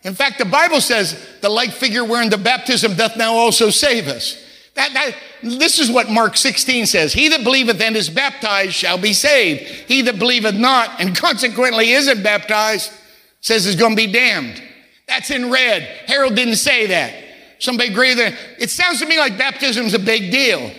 In 0.02 0.14
fact, 0.14 0.38
the 0.38 0.44
Bible 0.44 0.80
says 0.80 1.28
the 1.40 1.50
like 1.50 1.72
figure 1.72 2.04
wherein 2.04 2.30
the 2.30 2.38
baptism 2.38 2.94
doth 2.94 3.16
now 3.16 3.34
also 3.34 3.70
save 3.70 4.08
us. 4.08 4.42
That, 4.74 4.92
that, 4.94 5.16
this 5.42 5.78
is 5.78 5.90
what 5.90 6.08
Mark 6.08 6.36
16 6.36 6.86
says. 6.86 7.12
He 7.12 7.28
that 7.28 7.44
believeth 7.44 7.80
and 7.80 7.96
is 7.96 8.08
baptized 8.08 8.72
shall 8.72 8.98
be 8.98 9.12
saved. 9.12 9.62
He 9.62 10.02
that 10.02 10.18
believeth 10.18 10.54
not 10.54 11.00
and 11.00 11.14
consequently 11.16 11.90
isn't 11.90 12.22
baptized 12.22 12.92
says 13.40 13.66
is 13.66 13.76
going 13.76 13.92
to 13.92 14.06
be 14.06 14.10
damned. 14.12 14.62
That's 15.06 15.30
in 15.30 15.50
red. 15.50 15.82
Harold 16.06 16.36
didn't 16.36 16.56
say 16.56 16.86
that. 16.86 17.14
Somebody 17.58 17.92
greater 17.92 18.30
than, 18.30 18.34
it 18.58 18.70
sounds 18.70 19.00
to 19.00 19.06
me 19.06 19.18
like 19.18 19.36
baptism 19.36 19.84
is 19.86 19.94
a 19.94 19.98
big 19.98 20.30
deal. 20.30 20.70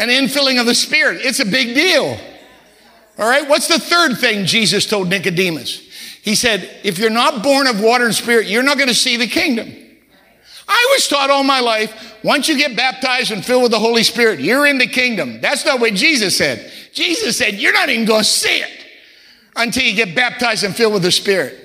An 0.00 0.08
infilling 0.08 0.58
of 0.58 0.64
the 0.64 0.74
Spirit, 0.74 1.20
it's 1.22 1.40
a 1.40 1.44
big 1.44 1.74
deal. 1.74 2.18
All 3.18 3.28
right, 3.28 3.46
what's 3.46 3.68
the 3.68 3.78
third 3.78 4.16
thing 4.16 4.46
Jesus 4.46 4.86
told 4.86 5.10
Nicodemus? 5.10 5.76
He 6.22 6.34
said, 6.34 6.70
if 6.82 6.98
you're 6.98 7.10
not 7.10 7.42
born 7.42 7.66
of 7.66 7.82
water 7.82 8.06
and 8.06 8.14
spirit, 8.14 8.46
you're 8.46 8.62
not 8.62 8.78
going 8.78 8.88
to 8.88 8.94
see 8.94 9.18
the 9.18 9.26
kingdom. 9.26 9.70
I 10.66 10.88
was 10.94 11.06
taught 11.06 11.28
all 11.28 11.44
my 11.44 11.60
life, 11.60 12.16
once 12.24 12.48
you 12.48 12.56
get 12.56 12.78
baptized 12.78 13.30
and 13.30 13.44
filled 13.44 13.64
with 13.64 13.72
the 13.72 13.78
Holy 13.78 14.02
Spirit, 14.02 14.40
you're 14.40 14.66
in 14.66 14.78
the 14.78 14.86
kingdom. 14.86 15.38
That's 15.42 15.66
not 15.66 15.80
what 15.80 15.92
Jesus 15.92 16.34
said. 16.34 16.72
Jesus 16.94 17.36
said, 17.36 17.56
you're 17.56 17.74
not 17.74 17.90
even 17.90 18.06
going 18.06 18.22
to 18.22 18.28
see 18.28 18.56
it 18.56 18.86
until 19.54 19.82
you 19.82 19.94
get 19.94 20.16
baptized 20.16 20.64
and 20.64 20.74
filled 20.74 20.94
with 20.94 21.02
the 21.02 21.12
Spirit. 21.12 21.58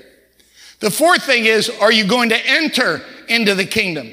The 0.82 0.92
fourth 0.92 1.24
thing 1.24 1.46
is, 1.46 1.70
are 1.70 1.92
you 1.92 2.06
going 2.06 2.30
to 2.30 2.48
enter 2.48 3.02
into 3.30 3.56
the 3.56 3.66
kingdom? 3.66 4.12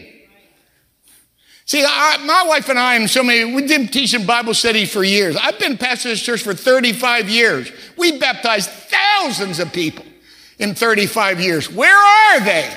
See, 1.65 1.85
I, 1.87 2.19
my 2.25 2.45
wife 2.49 2.69
and 2.69 2.79
I, 2.79 2.97
and 2.97 3.09
so 3.09 3.23
many, 3.23 3.55
we've 3.55 3.69
been 3.69 3.87
teaching 3.87 4.27
Bible 4.27 4.55
study 4.55 4.85
for 4.85 5.05
years. 5.05 5.37
I've 5.37 5.59
been 5.59 5.79
pastor 5.79 6.09
of 6.09 6.13
this 6.13 6.23
church 6.23 6.43
for 6.43 6.55
35 6.55 7.29
years. 7.29 7.71
We 7.97 8.19
baptized 8.19 8.69
thousands 8.69 9.61
of 9.61 9.73
people 9.73 10.05
in 10.59 10.75
35 10.75 11.41
years. 11.41 11.71
Where 11.71 11.97
are 11.97 12.41
they? 12.41 12.77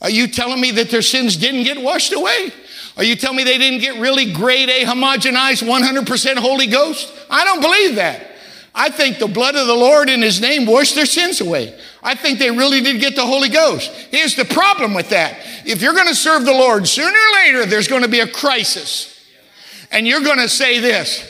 Are 0.00 0.10
you 0.10 0.28
telling 0.28 0.60
me 0.60 0.70
that 0.72 0.90
their 0.90 1.02
sins 1.02 1.36
didn't 1.36 1.64
get 1.64 1.80
washed 1.82 2.12
away? 2.12 2.52
Are 2.96 3.04
you 3.04 3.14
telling 3.14 3.36
me 3.36 3.44
they 3.44 3.58
didn't 3.58 3.80
get 3.80 4.00
really 4.00 4.32
grade 4.32 4.70
A 4.70 4.84
homogenized 4.84 5.62
100% 5.62 6.36
Holy 6.38 6.66
Ghost? 6.66 7.12
I 7.28 7.44
don't 7.44 7.60
believe 7.60 7.96
that. 7.96 8.35
I 8.78 8.90
think 8.90 9.18
the 9.18 9.26
blood 9.26 9.56
of 9.56 9.66
the 9.66 9.74
Lord 9.74 10.10
in 10.10 10.20
His 10.20 10.38
name 10.38 10.66
washed 10.66 10.94
their 10.94 11.06
sins 11.06 11.40
away. 11.40 11.76
I 12.02 12.14
think 12.14 12.38
they 12.38 12.50
really 12.50 12.82
did 12.82 13.00
get 13.00 13.16
the 13.16 13.24
Holy 13.24 13.48
Ghost. 13.48 13.90
Here's 14.10 14.36
the 14.36 14.44
problem 14.44 14.92
with 14.92 15.08
that. 15.08 15.38
If 15.64 15.80
you're 15.80 15.94
going 15.94 16.08
to 16.08 16.14
serve 16.14 16.44
the 16.44 16.52
Lord, 16.52 16.86
sooner 16.86 17.08
or 17.08 17.34
later, 17.36 17.64
there's 17.64 17.88
going 17.88 18.02
to 18.02 18.08
be 18.08 18.20
a 18.20 18.28
crisis. 18.28 19.18
And 19.90 20.06
you're 20.06 20.20
going 20.20 20.38
to 20.38 20.48
say 20.48 20.78
this 20.78 21.26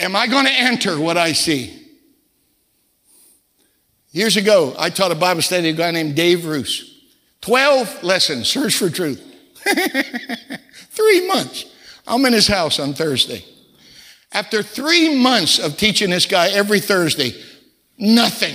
Am 0.00 0.16
I 0.16 0.26
going 0.26 0.46
to 0.46 0.52
enter 0.52 0.98
what 0.98 1.18
I 1.18 1.32
see? 1.32 1.78
Years 4.10 4.38
ago, 4.38 4.74
I 4.78 4.88
taught 4.88 5.12
a 5.12 5.14
Bible 5.14 5.42
study 5.42 5.64
to 5.64 5.68
a 5.70 5.72
guy 5.72 5.90
named 5.90 6.16
Dave 6.16 6.46
Roos. 6.46 6.88
12 7.42 8.02
lessons, 8.02 8.48
search 8.48 8.76
for 8.76 8.88
truth. 8.88 9.22
Three 10.90 11.26
months. 11.28 11.66
I'm 12.06 12.24
in 12.24 12.32
his 12.32 12.46
house 12.48 12.78
on 12.78 12.94
Thursday. 12.94 13.44
After 14.34 14.62
three 14.62 15.14
months 15.14 15.58
of 15.58 15.76
teaching 15.76 16.10
this 16.10 16.26
guy 16.26 16.48
every 16.48 16.80
Thursday, 16.80 17.34
nothing. 17.98 18.54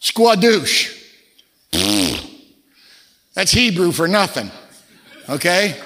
Squadouche. 0.00 0.98
That's 3.34 3.52
Hebrew 3.52 3.92
for 3.92 4.06
nothing. 4.06 4.50
Okay? 5.28 5.80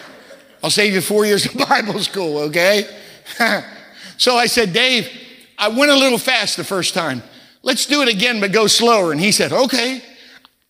I'll 0.62 0.70
save 0.70 0.94
you 0.94 1.00
four 1.00 1.24
years 1.24 1.46
of 1.46 1.56
Bible 1.68 2.00
school, 2.00 2.38
okay? 2.38 2.88
so 4.18 4.36
I 4.36 4.46
said, 4.46 4.72
Dave, 4.72 5.08
I 5.58 5.68
went 5.68 5.90
a 5.90 5.96
little 5.96 6.18
fast 6.18 6.56
the 6.56 6.64
first 6.64 6.92
time. 6.92 7.22
Let's 7.62 7.86
do 7.86 8.02
it 8.02 8.08
again, 8.08 8.40
but 8.40 8.52
go 8.52 8.66
slower. 8.66 9.12
And 9.12 9.20
he 9.20 9.32
said, 9.32 9.52
okay. 9.52 10.02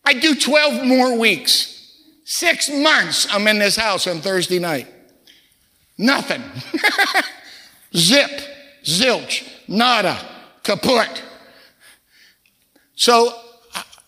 I 0.05 0.13
do 0.13 0.35
12 0.35 0.85
more 0.85 1.17
weeks. 1.17 1.73
Six 2.25 2.69
months 2.69 3.27
I'm 3.31 3.47
in 3.47 3.59
this 3.59 3.75
house 3.75 4.07
on 4.07 4.21
Thursday 4.21 4.59
night. 4.59 4.87
Nothing. 5.97 6.43
Zip, 7.97 8.29
zilch, 8.83 9.47
nada, 9.67 10.17
kaput. 10.63 11.23
So 12.95 13.33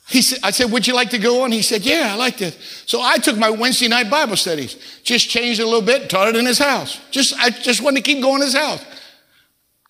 he 0.09 0.21
said, 0.23 0.39
I 0.43 0.51
said, 0.51 0.71
would 0.71 0.87
you 0.87 0.95
like 0.95 1.11
to 1.11 1.19
go 1.19 1.43
on? 1.43 1.51
He 1.51 1.61
said, 1.61 1.83
yeah, 1.83 2.09
I 2.11 2.15
like 2.15 2.37
this. 2.37 2.83
So 2.87 3.01
I 3.01 3.17
took 3.17 3.37
my 3.37 3.51
Wednesday 3.51 3.87
night 3.87 4.09
Bible 4.09 4.35
studies, 4.35 4.75
just 5.03 5.29
changed 5.29 5.59
it 5.59 5.63
a 5.63 5.65
little 5.65 5.83
bit, 5.83 6.09
taught 6.09 6.29
it 6.29 6.35
in 6.35 6.45
his 6.45 6.57
house. 6.57 6.99
Just, 7.11 7.35
I 7.37 7.51
just 7.51 7.81
wanted 7.81 8.03
to 8.03 8.11
keep 8.11 8.21
going 8.21 8.37
in 8.37 8.41
his 8.41 8.55
house. 8.55 8.83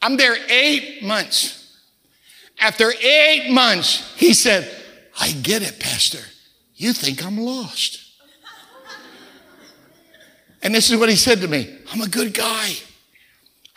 I'm 0.01 0.17
there 0.17 0.35
eight 0.49 1.03
months. 1.03 1.77
After 2.59 2.91
eight 3.01 3.49
months, 3.51 4.13
he 4.17 4.33
said, 4.33 4.69
I 5.19 5.31
get 5.31 5.61
it, 5.61 5.79
Pastor. 5.79 6.19
You 6.75 6.91
think 6.91 7.25
I'm 7.25 7.37
lost. 7.37 7.99
and 10.61 10.75
this 10.75 10.89
is 10.89 10.97
what 10.97 11.09
he 11.09 11.15
said 11.15 11.39
to 11.41 11.47
me 11.47 11.77
I'm 11.93 12.01
a 12.01 12.07
good 12.07 12.33
guy. 12.33 12.73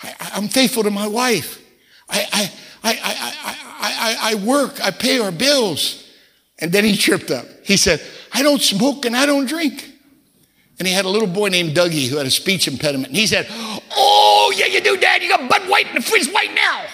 I, 0.03 0.31
am 0.35 0.49
faithful 0.49 0.83
to 0.83 0.91
my 0.91 1.07
wife. 1.07 1.61
I, 2.09 2.27
I, 2.33 2.53
I, 2.85 2.99
I, 3.03 3.57
I, 3.81 4.17
I, 4.31 4.35
work. 4.35 4.81
I 4.83 4.91
pay 4.91 5.19
our 5.19 5.33
bills. 5.33 6.09
And 6.59 6.73
then 6.73 6.85
he 6.85 6.97
tripped 6.97 7.31
up. 7.31 7.47
He 7.65 7.77
said, 7.77 8.03
I 8.33 8.43
don't 8.43 8.61
smoke 8.61 9.05
and 9.05 9.17
I 9.17 9.27
don't 9.27 9.47
drink. 9.47 9.91
And 10.79 10.89
he 10.89 10.95
had 10.95 11.05
a 11.05 11.09
little 11.09 11.29
boy 11.29 11.49
named 11.49 11.77
Dougie 11.77 12.09
who 12.09 12.17
had 12.17 12.27
a 12.27 12.31
speech 12.31 12.67
impediment. 12.67 13.09
And 13.09 13.17
he 13.17 13.27
said, 13.27 13.47
Oh, 13.51 14.53
yeah, 14.57 14.67
you 14.67 14.81
do, 14.81 14.97
Dad. 14.97 15.23
You 15.23 15.29
got 15.29 15.49
Bud 15.49 15.69
White 15.69 15.89
in 15.89 15.95
the 15.95 16.03
fridge 16.03 16.29
right 16.33 16.53
now. 16.55 16.85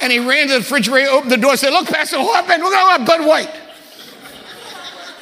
And 0.00 0.12
he 0.12 0.18
ran 0.18 0.48
to 0.48 0.54
the 0.54 0.58
refrigerator, 0.58 1.10
opened 1.10 1.30
the 1.30 1.36
door, 1.36 1.52
and 1.52 1.60
said, 1.60 1.70
Look, 1.70 1.86
Pastor, 1.86 2.18
happened? 2.18 2.62
Look 2.62 2.74
at 2.74 3.06
Bud 3.06 3.26
White. 3.26 3.54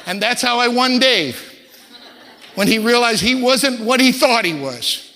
And 0.05 0.21
that's 0.21 0.41
how 0.41 0.59
I 0.59 0.67
won 0.67 0.99
Dave 0.99 1.51
when 2.55 2.67
he 2.67 2.79
realized 2.79 3.21
he 3.21 3.41
wasn't 3.41 3.81
what 3.81 3.99
he 3.99 4.11
thought 4.11 4.45
he 4.45 4.53
was. 4.53 5.12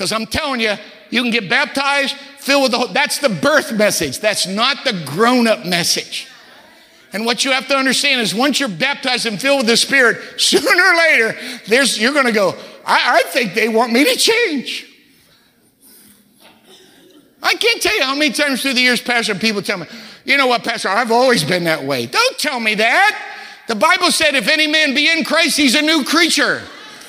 Because 0.00 0.12
I'm 0.12 0.24
telling 0.24 0.60
you, 0.60 0.76
you 1.10 1.20
can 1.20 1.30
get 1.30 1.50
baptized, 1.50 2.16
filled 2.38 2.62
with 2.62 2.70
the 2.72 2.78
Holy 2.78 2.94
That's 2.94 3.18
the 3.18 3.28
birth 3.28 3.70
message. 3.74 4.18
That's 4.18 4.46
not 4.46 4.82
the 4.82 4.94
grown 5.04 5.46
up 5.46 5.66
message. 5.66 6.26
And 7.12 7.26
what 7.26 7.44
you 7.44 7.52
have 7.52 7.68
to 7.68 7.76
understand 7.76 8.22
is 8.22 8.34
once 8.34 8.58
you're 8.58 8.70
baptized 8.70 9.26
and 9.26 9.38
filled 9.38 9.58
with 9.58 9.66
the 9.66 9.76
Spirit, 9.76 10.16
sooner 10.40 10.66
or 10.66 10.96
later, 10.96 11.38
there's, 11.66 12.00
you're 12.00 12.14
going 12.14 12.24
to 12.24 12.32
go, 12.32 12.56
I, 12.86 13.20
I 13.20 13.28
think 13.28 13.52
they 13.52 13.68
want 13.68 13.92
me 13.92 14.06
to 14.06 14.16
change. 14.16 14.86
I 17.42 17.52
can't 17.56 17.82
tell 17.82 17.94
you 17.94 18.02
how 18.02 18.14
many 18.14 18.32
times 18.32 18.62
through 18.62 18.72
the 18.72 18.80
years, 18.80 19.02
Pastor, 19.02 19.34
people 19.34 19.60
tell 19.60 19.76
me, 19.76 19.86
you 20.24 20.38
know 20.38 20.46
what, 20.46 20.64
Pastor, 20.64 20.88
I've 20.88 21.12
always 21.12 21.44
been 21.44 21.64
that 21.64 21.84
way. 21.84 22.06
Don't 22.06 22.38
tell 22.38 22.58
me 22.58 22.74
that. 22.76 23.22
The 23.68 23.74
Bible 23.74 24.10
said, 24.10 24.34
if 24.34 24.48
any 24.48 24.66
man 24.66 24.94
be 24.94 25.10
in 25.10 25.24
Christ, 25.24 25.58
he's 25.58 25.74
a 25.74 25.82
new 25.82 26.04
creature. 26.04 26.62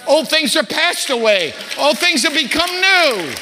Old 0.07 0.27
things 0.27 0.55
are 0.55 0.63
passed 0.63 1.09
away, 1.09 1.53
all 1.77 1.93
things 1.93 2.23
have 2.23 2.33
become 2.33 2.69
new. 2.69 3.33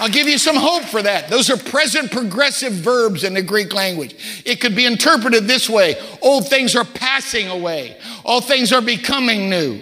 I'll 0.00 0.08
give 0.08 0.28
you 0.28 0.38
some 0.38 0.54
hope 0.54 0.84
for 0.84 1.02
that. 1.02 1.28
Those 1.28 1.50
are 1.50 1.56
present 1.56 2.12
progressive 2.12 2.72
verbs 2.72 3.24
in 3.24 3.34
the 3.34 3.42
Greek 3.42 3.74
language. 3.74 4.42
It 4.44 4.60
could 4.60 4.76
be 4.76 4.86
interpreted 4.86 5.44
this 5.44 5.68
way 5.68 5.96
Old 6.22 6.48
things 6.48 6.76
are 6.76 6.84
passing 6.84 7.48
away, 7.48 7.96
all 8.24 8.40
things 8.40 8.72
are 8.72 8.82
becoming 8.82 9.50
new. 9.50 9.80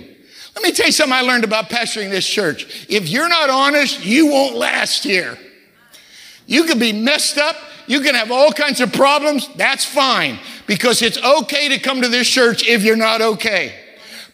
Let 0.54 0.64
me 0.64 0.72
tell 0.72 0.86
you 0.86 0.92
something 0.92 1.12
I 1.12 1.20
learned 1.20 1.44
about 1.44 1.68
pastoring 1.68 2.10
this 2.10 2.26
church. 2.26 2.86
If 2.88 3.10
you're 3.10 3.28
not 3.28 3.50
honest, 3.50 4.06
you 4.06 4.28
won't 4.28 4.56
last 4.56 5.04
here. 5.04 5.36
You 6.46 6.64
could 6.64 6.80
be 6.80 6.92
messed 6.92 7.36
up, 7.36 7.56
you 7.86 8.00
can 8.00 8.14
have 8.14 8.30
all 8.30 8.52
kinds 8.52 8.80
of 8.80 8.90
problems. 8.92 9.48
That's 9.56 9.84
fine 9.84 10.38
because 10.66 11.02
it's 11.02 11.22
okay 11.22 11.68
to 11.68 11.78
come 11.78 12.00
to 12.00 12.08
this 12.08 12.26
church 12.26 12.66
if 12.66 12.82
you're 12.82 12.96
not 12.96 13.20
okay. 13.20 13.85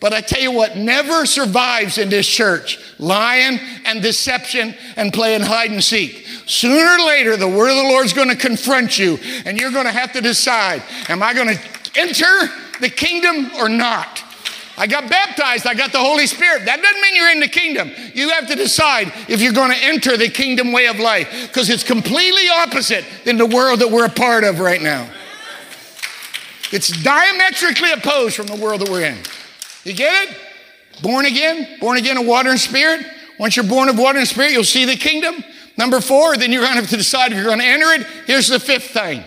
But 0.03 0.12
I 0.12 0.20
tell 0.20 0.40
you 0.40 0.50
what 0.50 0.76
never 0.76 1.24
survives 1.26 1.96
in 1.96 2.09
this 2.09 2.26
church 2.26 2.80
lying 2.98 3.61
and 3.84 4.03
deception 4.03 4.74
and 4.96 5.12
playing 5.12 5.42
hide 5.42 5.70
and 5.70 5.82
seek. 5.82 6.26
Sooner 6.44 7.00
or 7.00 7.07
later, 7.07 7.36
the 7.36 7.46
word 7.46 7.70
of 7.70 7.76
the 7.76 7.84
Lord 7.84 8.05
is 8.05 8.12
going 8.12 8.28
to 8.28 8.34
confront 8.36 8.98
you, 8.98 9.16
and 9.44 9.61
you're 9.61 9.70
going 9.70 9.86
to 9.86 9.92
have 9.92 10.12
to 10.14 10.20
decide 10.20 10.82
Am 11.09 11.22
I 11.22 11.32
going 11.32 11.57
to 11.57 11.61
enter 11.94 12.53
the 12.80 12.90
kingdom 12.90 13.53
or 13.55 13.68
not? 13.68 14.24
I 14.76 14.88
got 14.88 15.09
baptized, 15.09 15.68
I 15.68 15.74
got 15.74 15.92
the 15.92 16.00
Holy 16.00 16.26
Spirit. 16.26 16.64
That 16.64 16.82
doesn't 16.82 17.00
mean 17.00 17.14
you're 17.14 17.30
in 17.30 17.38
the 17.38 17.46
kingdom. 17.46 17.92
You 18.12 18.30
have 18.30 18.48
to 18.48 18.57
decide 18.57 19.12
if 19.28 19.40
you're 19.40 19.53
going 19.53 19.70
to 19.70 19.84
enter 19.84 20.16
the 20.16 20.28
kingdom 20.28 20.72
way 20.72 20.88
of 20.88 20.98
life 20.98 21.46
because 21.46 21.70
it's 21.70 21.84
completely 21.84 22.48
opposite 22.48 23.05
than 23.24 23.36
the 23.36 23.46
world 23.46 23.78
that 23.78 23.90
we're 23.90 24.07
a 24.07 24.11
part 24.11 24.42
of 24.42 24.59
right 24.59 24.82
now. 24.82 25.09
It's 26.72 26.88
diametrically 26.88 27.92
opposed 27.92 28.34
from 28.34 28.46
the 28.46 28.57
world 28.57 28.80
that 28.80 28.88
we're 28.88 29.05
in. 29.05 29.18
You 29.85 29.95
get 29.95 30.28
it? 30.28 30.37
Born 31.03 31.24
again, 31.26 31.78
born 31.80 31.99
again 31.99 32.18
of 32.18 32.26
water 32.26 32.51
and 32.51 32.61
spirit. 32.61 33.05
Once 33.39 33.57
you're 33.57 33.64
born 33.64 33.89
of 33.89 33.99
water 33.99 34.18
and 34.18 34.28
spirit, 34.28 34.53
you'll 34.53 34.64
see 34.64 34.85
the 34.85 34.97
kingdom. 34.97 35.43
Number 35.76 36.01
four, 36.01 36.37
then 36.37 36.53
you're 36.53 36.62
going 36.62 36.74
to 36.74 36.80
have 36.80 36.91
to 36.91 36.97
decide 36.97 37.33
if 37.33 37.39
you're 37.39 37.47
going 37.47 37.59
to 37.59 37.64
enter 37.64 37.93
it. 37.93 38.07
Here's 38.26 38.49
the 38.49 38.61
fifth 38.61 38.91
thing 38.91 39.24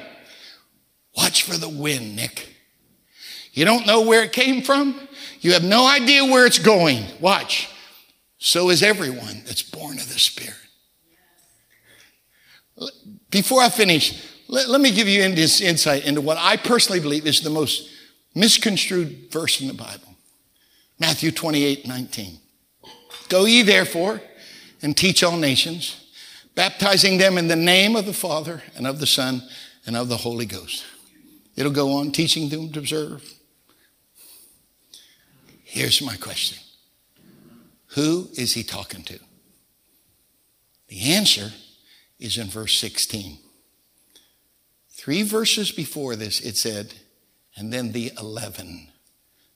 watch 1.15 1.43
for 1.43 1.57
the 1.57 1.69
wind, 1.69 2.15
Nick. 2.15 2.49
You 3.53 3.65
don't 3.65 3.87
know 3.87 4.01
where 4.01 4.23
it 4.23 4.33
came 4.33 4.61
from, 4.61 4.99
you 5.41 5.53
have 5.53 5.63
no 5.63 5.87
idea 5.87 6.25
where 6.25 6.45
it's 6.45 6.59
going. 6.59 7.05
Watch. 7.19 7.69
So 8.37 8.69
is 8.69 8.83
everyone 8.83 9.43
that's 9.45 9.63
born 9.63 9.97
of 9.97 10.07
the 10.11 10.19
Spirit. 10.19 10.53
Before 13.31 13.61
I 13.61 13.69
finish, 13.69 14.23
let, 14.47 14.69
let 14.69 14.81
me 14.81 14.91
give 14.91 15.07
you 15.07 15.21
this 15.33 15.61
insight 15.61 16.05
into 16.05 16.21
what 16.21 16.37
I 16.37 16.57
personally 16.57 16.99
believe 16.99 17.25
is 17.25 17.41
the 17.41 17.49
most 17.49 17.89
misconstrued 18.35 19.31
verse 19.31 19.61
in 19.61 19.67
the 19.67 19.73
Bible. 19.73 20.14
Matthew 20.99 21.31
28 21.31 21.87
19. 21.87 22.37
Go 23.29 23.45
ye 23.45 23.63
therefore 23.63 24.21
and 24.81 24.95
teach 24.95 25.23
all 25.23 25.37
nations, 25.37 26.09
baptizing 26.53 27.17
them 27.17 27.37
in 27.37 27.47
the 27.47 27.55
name 27.55 27.95
of 27.95 28.05
the 28.05 28.13
Father 28.13 28.61
and 28.75 28.85
of 28.85 28.99
the 28.99 29.07
Son 29.07 29.41
and 29.85 29.95
of 29.95 30.09
the 30.09 30.17
Holy 30.17 30.45
Ghost. 30.45 30.85
It'll 31.55 31.71
go 31.71 31.93
on 31.93 32.11
teaching 32.11 32.49
them 32.49 32.71
to 32.71 32.79
observe. 32.79 33.23
Here's 35.63 36.01
my 36.01 36.15
question 36.15 36.59
Who 37.95 38.29
is 38.33 38.53
he 38.53 38.63
talking 38.63 39.03
to? 39.03 39.19
The 40.87 41.13
answer 41.13 41.51
is 42.19 42.37
in 42.37 42.47
verse 42.47 42.77
16. 42.77 43.39
Three 44.91 45.23
verses 45.23 45.71
before 45.71 46.15
this, 46.15 46.39
it 46.39 46.57
said, 46.57 46.93
and 47.57 47.71
then 47.73 47.91
the 47.91 48.11
11 48.19 48.87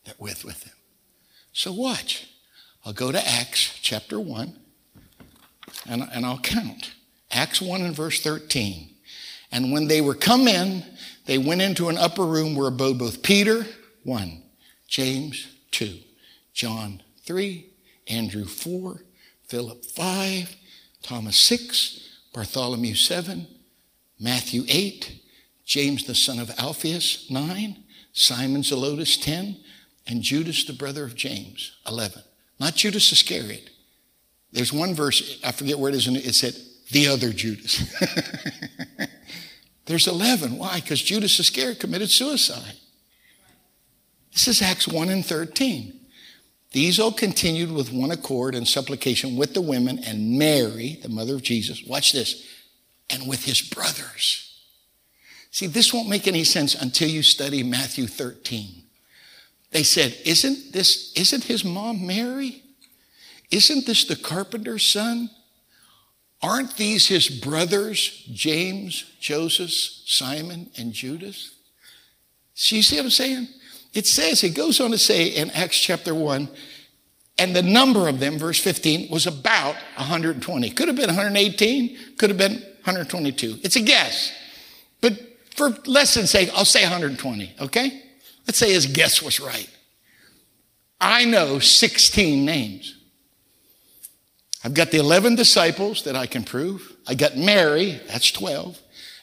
that 0.06 0.20
with 0.20 0.44
with 0.44 0.64
him. 0.64 0.74
So 1.54 1.72
watch. 1.72 2.28
I'll 2.86 2.94
go 2.94 3.12
to 3.12 3.28
Acts 3.28 3.78
chapter 3.82 4.20
1 4.20 4.58
and, 5.88 6.08
and 6.14 6.26
I'll 6.26 6.40
count. 6.40 6.94
Acts 7.32 7.62
1 7.62 7.82
and 7.82 7.96
verse 7.96 8.22
13. 8.22 8.90
And 9.52 9.72
when 9.72 9.88
they 9.88 10.02
were 10.02 10.16
come 10.16 10.48
in, 10.48 10.84
they 11.26 11.38
went 11.38 11.62
into 11.62 11.90
an 11.90 11.98
upper 11.98 12.26
room 12.26 12.56
where 12.56 12.68
abode 12.68 12.98
both 12.98 13.22
Peter, 13.22 13.66
1, 14.04 14.44
James, 14.88 15.48
2, 15.72 15.98
John, 16.54 17.02
3, 17.26 17.68
Andrew, 18.08 18.46
4, 18.46 19.04
Philip, 19.48 19.86
5, 19.86 20.56
Thomas, 21.04 21.38
6, 21.38 22.08
Bartholomew, 22.34 22.96
7, 22.96 23.48
Matthew, 24.20 24.64
8, 24.68 25.22
James, 25.66 26.06
the 26.06 26.16
son 26.16 26.40
of 26.40 26.52
Alphaeus, 26.60 27.30
9, 27.30 27.84
Simon 28.12 28.62
Zelotes, 28.62 29.22
10, 29.22 29.58
and 30.10 30.22
Judas, 30.22 30.66
the 30.66 30.74
brother 30.74 31.04
of 31.04 31.16
James, 31.16 31.78
11. 31.88 32.22
Not 32.60 32.76
Judas 32.76 33.12
Iscariot. 33.12 33.70
There's 34.52 34.74
one 34.74 34.96
verse, 34.96 35.40
I 35.44 35.52
forget 35.52 35.80
where 35.80 35.90
it 35.90 35.96
is, 35.96 36.08
and 36.08 36.18
it 36.18 36.36
said, 36.36 36.56
the 36.92 37.08
other 37.08 37.32
Judas. 37.32 37.84
There's 39.86 40.08
11. 40.08 40.58
Why? 40.58 40.80
Because 40.80 41.02
Judas 41.02 41.40
Iscariot 41.40 41.80
committed 41.80 42.10
suicide. 42.10 42.74
This 44.34 44.48
is 44.48 44.62
Acts 44.62 44.88
1 44.88 45.10
and 45.10 45.26
13. 45.26 46.00
These 46.72 47.00
all 47.00 47.12
continued 47.12 47.72
with 47.72 47.92
one 47.92 48.12
accord 48.12 48.54
and 48.54 48.68
supplication 48.68 49.36
with 49.36 49.54
the 49.54 49.62
women 49.62 50.00
and 50.00 50.38
Mary, 50.38 51.00
the 51.02 51.10
mother 51.10 51.36
of 51.36 51.44
Jesus. 51.44 51.84
Watch 51.84 52.14
this. 52.14 52.48
And 53.10 53.28
with 53.28 53.46
his 53.46 53.62
brothers. 53.62 54.46
See, 55.50 55.66
this 55.66 55.92
won't 55.92 56.10
make 56.10 56.28
any 56.28 56.44
sense 56.44 56.76
until 56.76 57.10
you 57.10 57.24
study 57.24 57.64
Matthew 57.64 58.06
13. 58.06 58.84
They 59.72 59.84
said, 59.84 60.18
Isn't 60.26 60.74
this, 60.74 61.14
isn't 61.16 61.44
his 61.44 61.64
mom 61.64 62.06
Mary? 62.06 62.64
Isn't 63.52 63.86
this 63.86 64.06
the 64.06 64.16
carpenter's 64.16 64.88
son? 64.88 65.30
Aren't 66.42 66.78
these 66.78 67.08
his 67.08 67.28
brothers, 67.28 68.24
James, 68.32 69.04
Joseph, 69.20 69.72
Simon, 69.72 70.70
and 70.78 70.94
Judas? 70.94 71.56
So 72.54 72.76
you 72.76 72.82
see 72.82 72.96
what 72.98 73.06
I'm 73.06 73.12
saying? 73.12 73.48
It 73.94 74.06
says, 74.06 74.44
it 74.44 74.56
goes 74.56 74.80
on 74.80 74.92
to 74.92 74.98
say 74.98 75.28
in 75.28 75.50
Acts 75.52 75.80
chapter 75.80 76.14
1, 76.14 76.50
and 77.40 77.56
the 77.56 77.64
number 77.64 78.08
of 78.08 78.20
them, 78.20 78.38
verse 78.38 78.60
15, 78.60 79.10
was 79.10 79.26
about 79.26 79.76
120. 79.96 80.70
Could 80.72 80.88
have 80.88 80.98
been 80.98 81.08
118, 81.08 81.98
could 82.18 82.30
have 82.30 82.38
been 82.38 82.54
122. 82.84 83.60
It's 83.64 83.76
a 83.76 83.82
guess. 83.82 84.32
But 85.02 85.20
for 85.56 85.70
lesson's 85.86 86.30
sake, 86.30 86.50
I'll 86.54 86.66
say 86.66 86.84
120, 86.84 87.56
okay? 87.62 88.04
Let's 88.50 88.58
say 88.58 88.74
his 88.74 88.88
guess 88.88 89.22
was 89.22 89.40
right. 89.40 89.70
I 91.00 91.24
know 91.24 91.60
16 91.60 92.44
names. 92.44 92.98
I've 94.64 94.74
got 94.74 94.90
the 94.90 94.98
11 94.98 95.36
disciples 95.36 96.02
that 96.06 96.16
I 96.16 96.26
can 96.26 96.44
prove. 96.44 96.96
I 97.08 97.14
got 97.14 97.38
Mary, 97.38 98.02
that's 98.08 98.32
12. 98.32 98.76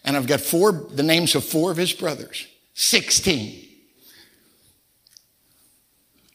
And 0.05 0.17
I've 0.17 0.29
got 0.29 0.41
four, 0.41 0.71
the 0.71 1.03
names 1.03 1.35
of 1.35 1.45
four 1.45 1.73
of 1.73 1.77
his 1.77 1.93
brothers, 1.93 2.47
16. 2.75 3.69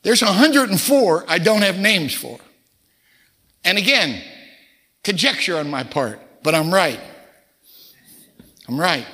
There's 0.04 0.22
104 0.22 1.26
I 1.30 1.38
don't 1.38 1.62
have 1.62 1.80
names 1.80 2.14
for. 2.14 2.40
And 3.64 3.78
again, 3.78 4.22
conjecture 5.06 5.58
on 5.58 5.70
my 5.70 5.84
part, 5.84 6.20
but 6.44 6.56
I'm 6.56 6.74
right. 6.74 7.00
I'm 8.68 8.78
right. 8.78 9.08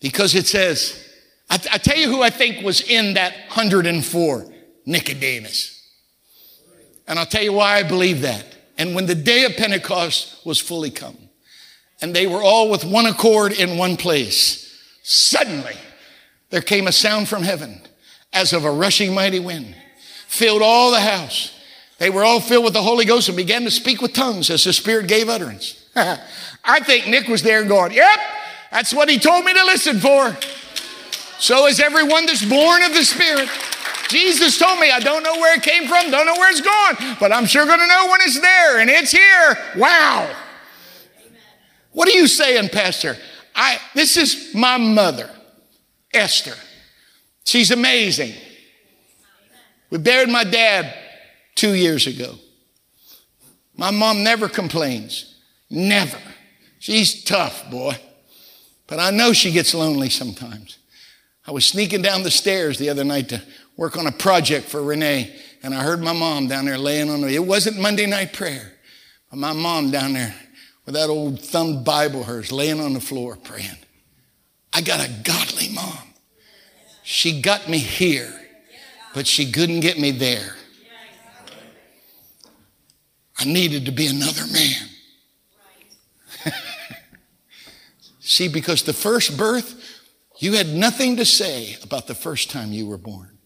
Because 0.00 0.34
it 0.34 0.46
says, 0.46 1.07
I, 1.50 1.56
tell 1.56 1.96
you 1.96 2.08
who 2.08 2.22
I 2.22 2.30
think 2.30 2.64
was 2.64 2.82
in 2.82 3.14
that 3.14 3.32
104 3.48 4.46
Nicodemus. 4.84 5.74
And 7.06 7.18
I'll 7.18 7.26
tell 7.26 7.42
you 7.42 7.54
why 7.54 7.76
I 7.76 7.82
believe 7.82 8.20
that. 8.22 8.44
And 8.76 8.94
when 8.94 9.06
the 9.06 9.14
day 9.14 9.44
of 9.44 9.56
Pentecost 9.56 10.44
was 10.44 10.60
fully 10.60 10.90
come, 10.90 11.16
and 12.00 12.14
they 12.14 12.26
were 12.26 12.42
all 12.42 12.70
with 12.70 12.84
one 12.84 13.06
accord 13.06 13.52
in 13.52 13.78
one 13.78 13.96
place, 13.96 14.72
suddenly 15.02 15.74
there 16.50 16.60
came 16.60 16.86
a 16.86 16.92
sound 16.92 17.28
from 17.28 17.42
heaven 17.42 17.80
as 18.32 18.52
of 18.52 18.64
a 18.64 18.70
rushing 18.70 19.14
mighty 19.14 19.40
wind, 19.40 19.74
filled 20.26 20.62
all 20.62 20.90
the 20.90 21.00
house. 21.00 21.54
They 21.98 22.10
were 22.10 22.24
all 22.24 22.40
filled 22.40 22.64
with 22.64 22.74
the 22.74 22.82
Holy 22.82 23.04
Ghost 23.04 23.28
and 23.28 23.36
began 23.36 23.64
to 23.64 23.70
speak 23.70 24.00
with 24.00 24.12
tongues 24.12 24.50
as 24.50 24.64
the 24.64 24.72
Spirit 24.72 25.08
gave 25.08 25.28
utterance. 25.28 25.88
I 25.96 26.80
think 26.80 27.08
Nick 27.08 27.26
was 27.26 27.42
there 27.42 27.64
going, 27.64 27.92
Yep, 27.92 28.18
that's 28.70 28.94
what 28.94 29.08
he 29.08 29.18
told 29.18 29.44
me 29.44 29.54
to 29.54 29.64
listen 29.64 29.98
for. 29.98 30.36
So 31.38 31.66
is 31.66 31.80
everyone 31.80 32.26
that's 32.26 32.44
born 32.44 32.82
of 32.82 32.92
the 32.92 33.04
Spirit. 33.04 33.48
Jesus 34.08 34.58
told 34.58 34.80
me, 34.80 34.90
I 34.90 35.00
don't 35.00 35.22
know 35.22 35.34
where 35.34 35.56
it 35.56 35.62
came 35.62 35.86
from, 35.86 36.10
don't 36.10 36.26
know 36.26 36.34
where 36.34 36.50
it's 36.50 36.60
gone, 36.60 37.16
but 37.20 37.30
I'm 37.30 37.46
sure 37.46 37.66
going 37.66 37.78
to 37.78 37.86
know 37.86 38.08
when 38.10 38.20
it's 38.22 38.40
there, 38.40 38.80
and 38.80 38.88
it's 38.88 39.10
here. 39.10 39.58
Wow. 39.76 40.34
What 41.92 42.08
are 42.08 42.12
you 42.12 42.26
saying, 42.26 42.70
Pastor? 42.70 43.16
I, 43.54 43.78
this 43.94 44.16
is 44.16 44.54
my 44.54 44.78
mother, 44.78 45.30
Esther. 46.12 46.54
She's 47.44 47.70
amazing. 47.70 48.34
We 49.90 49.98
buried 49.98 50.28
my 50.28 50.44
dad 50.44 50.94
two 51.54 51.74
years 51.74 52.06
ago. 52.06 52.34
My 53.76 53.90
mom 53.90 54.22
never 54.22 54.48
complains. 54.48 55.36
Never. 55.70 56.18
She's 56.78 57.24
tough, 57.24 57.70
boy. 57.70 57.96
But 58.86 59.00
I 59.00 59.10
know 59.10 59.32
she 59.32 59.52
gets 59.52 59.74
lonely 59.74 60.08
sometimes. 60.08 60.77
I 61.48 61.50
was 61.50 61.66
sneaking 61.66 62.02
down 62.02 62.24
the 62.24 62.30
stairs 62.30 62.76
the 62.76 62.90
other 62.90 63.04
night 63.04 63.30
to 63.30 63.42
work 63.74 63.96
on 63.96 64.06
a 64.06 64.12
project 64.12 64.68
for 64.68 64.82
Renee, 64.82 65.34
and 65.62 65.74
I 65.74 65.82
heard 65.82 66.02
my 66.02 66.12
mom 66.12 66.46
down 66.46 66.66
there 66.66 66.76
laying 66.76 67.08
on 67.08 67.22
the, 67.22 67.34
it 67.34 67.38
wasn't 67.38 67.80
Monday 67.80 68.04
night 68.04 68.34
prayer, 68.34 68.74
but 69.30 69.38
my 69.38 69.54
mom 69.54 69.90
down 69.90 70.12
there 70.12 70.34
with 70.84 70.94
that 70.94 71.08
old 71.08 71.40
thumbed 71.40 71.86
Bible 71.86 72.24
hers 72.24 72.52
laying 72.52 72.80
on 72.80 72.92
the 72.92 73.00
floor 73.00 73.34
praying. 73.34 73.78
I 74.74 74.82
got 74.82 75.00
a 75.00 75.10
godly 75.22 75.70
mom. 75.70 76.12
She 77.02 77.40
got 77.40 77.66
me 77.66 77.78
here, 77.78 78.30
but 79.14 79.26
she 79.26 79.50
couldn't 79.50 79.80
get 79.80 79.98
me 79.98 80.10
there. 80.10 80.54
I 83.38 83.46
needed 83.46 83.86
to 83.86 83.92
be 83.92 84.06
another 84.06 84.46
man. 84.52 84.88
See, 88.20 88.48
because 88.48 88.82
the 88.82 88.92
first 88.92 89.38
birth, 89.38 89.77
you 90.38 90.54
had 90.54 90.68
nothing 90.68 91.16
to 91.16 91.24
say 91.24 91.76
about 91.82 92.06
the 92.06 92.14
first 92.14 92.50
time 92.50 92.72
you 92.72 92.86
were 92.86 92.98
born. 92.98 93.38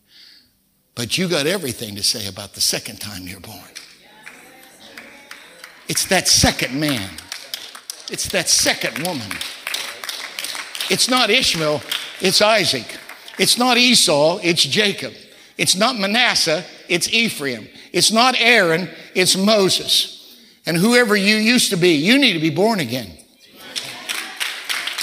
But 0.94 1.16
you 1.16 1.28
got 1.28 1.46
everything 1.46 1.96
to 1.96 2.02
say 2.02 2.26
about 2.26 2.52
the 2.52 2.60
second 2.60 3.00
time 3.00 3.26
you're 3.26 3.40
born. 3.40 3.58
It's 5.88 6.06
that 6.06 6.28
second 6.28 6.78
man. 6.78 7.10
It's 8.10 8.28
that 8.28 8.48
second 8.48 9.06
woman. 9.06 9.30
It's 10.90 11.08
not 11.08 11.30
Ishmael, 11.30 11.80
it's 12.20 12.42
Isaac. 12.42 12.98
It's 13.38 13.56
not 13.56 13.78
Esau, 13.78 14.38
it's 14.42 14.62
Jacob. 14.62 15.14
It's 15.56 15.74
not 15.74 15.98
Manasseh, 15.98 16.64
it's 16.88 17.08
Ephraim. 17.08 17.68
It's 17.92 18.12
not 18.12 18.34
Aaron, 18.38 18.90
it's 19.14 19.36
Moses. 19.36 20.38
And 20.66 20.76
whoever 20.76 21.16
you 21.16 21.36
used 21.36 21.70
to 21.70 21.76
be, 21.76 21.94
you 21.94 22.18
need 22.18 22.34
to 22.34 22.38
be 22.38 22.50
born 22.50 22.80
again. 22.80 23.10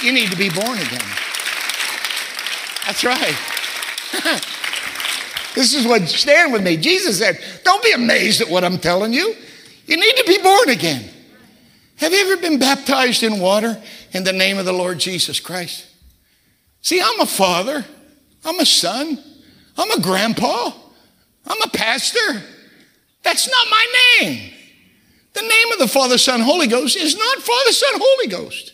You 0.02 0.12
need 0.12 0.30
to 0.30 0.36
be 0.36 0.48
born 0.48 0.78
again. 0.78 1.02
That's 2.90 3.04
right. 3.04 4.42
This 5.52 5.74
is 5.74 5.84
what, 5.84 6.02
stand 6.08 6.52
with 6.52 6.62
me. 6.62 6.76
Jesus 6.76 7.18
said, 7.18 7.40
Don't 7.64 7.82
be 7.82 7.90
amazed 7.90 8.40
at 8.40 8.48
what 8.48 8.62
I'm 8.62 8.78
telling 8.78 9.12
you. 9.12 9.34
You 9.84 9.96
need 9.96 10.16
to 10.16 10.24
be 10.24 10.38
born 10.38 10.68
again. 10.68 11.10
Have 11.96 12.12
you 12.12 12.20
ever 12.20 12.40
been 12.40 12.60
baptized 12.60 13.24
in 13.24 13.40
water 13.40 13.82
in 14.12 14.22
the 14.22 14.32
name 14.32 14.58
of 14.58 14.64
the 14.64 14.72
Lord 14.72 15.00
Jesus 15.00 15.40
Christ? 15.40 15.88
See, 16.82 17.00
I'm 17.00 17.18
a 17.18 17.26
father, 17.26 17.84
I'm 18.44 18.60
a 18.60 18.64
son, 18.64 19.18
I'm 19.76 19.90
a 19.90 20.00
grandpa, 20.00 20.70
I'm 21.46 21.62
a 21.62 21.68
pastor. 21.70 22.42
That's 23.24 23.50
not 23.50 23.66
my 23.70 23.86
name. 24.20 24.52
The 25.32 25.42
name 25.42 25.72
of 25.72 25.80
the 25.80 25.88
Father, 25.88 26.16
Son, 26.16 26.40
Holy 26.40 26.68
Ghost 26.68 26.96
is 26.96 27.16
not 27.16 27.38
Father, 27.38 27.72
Son, 27.72 27.92
Holy 27.96 28.28
Ghost. 28.28 28.72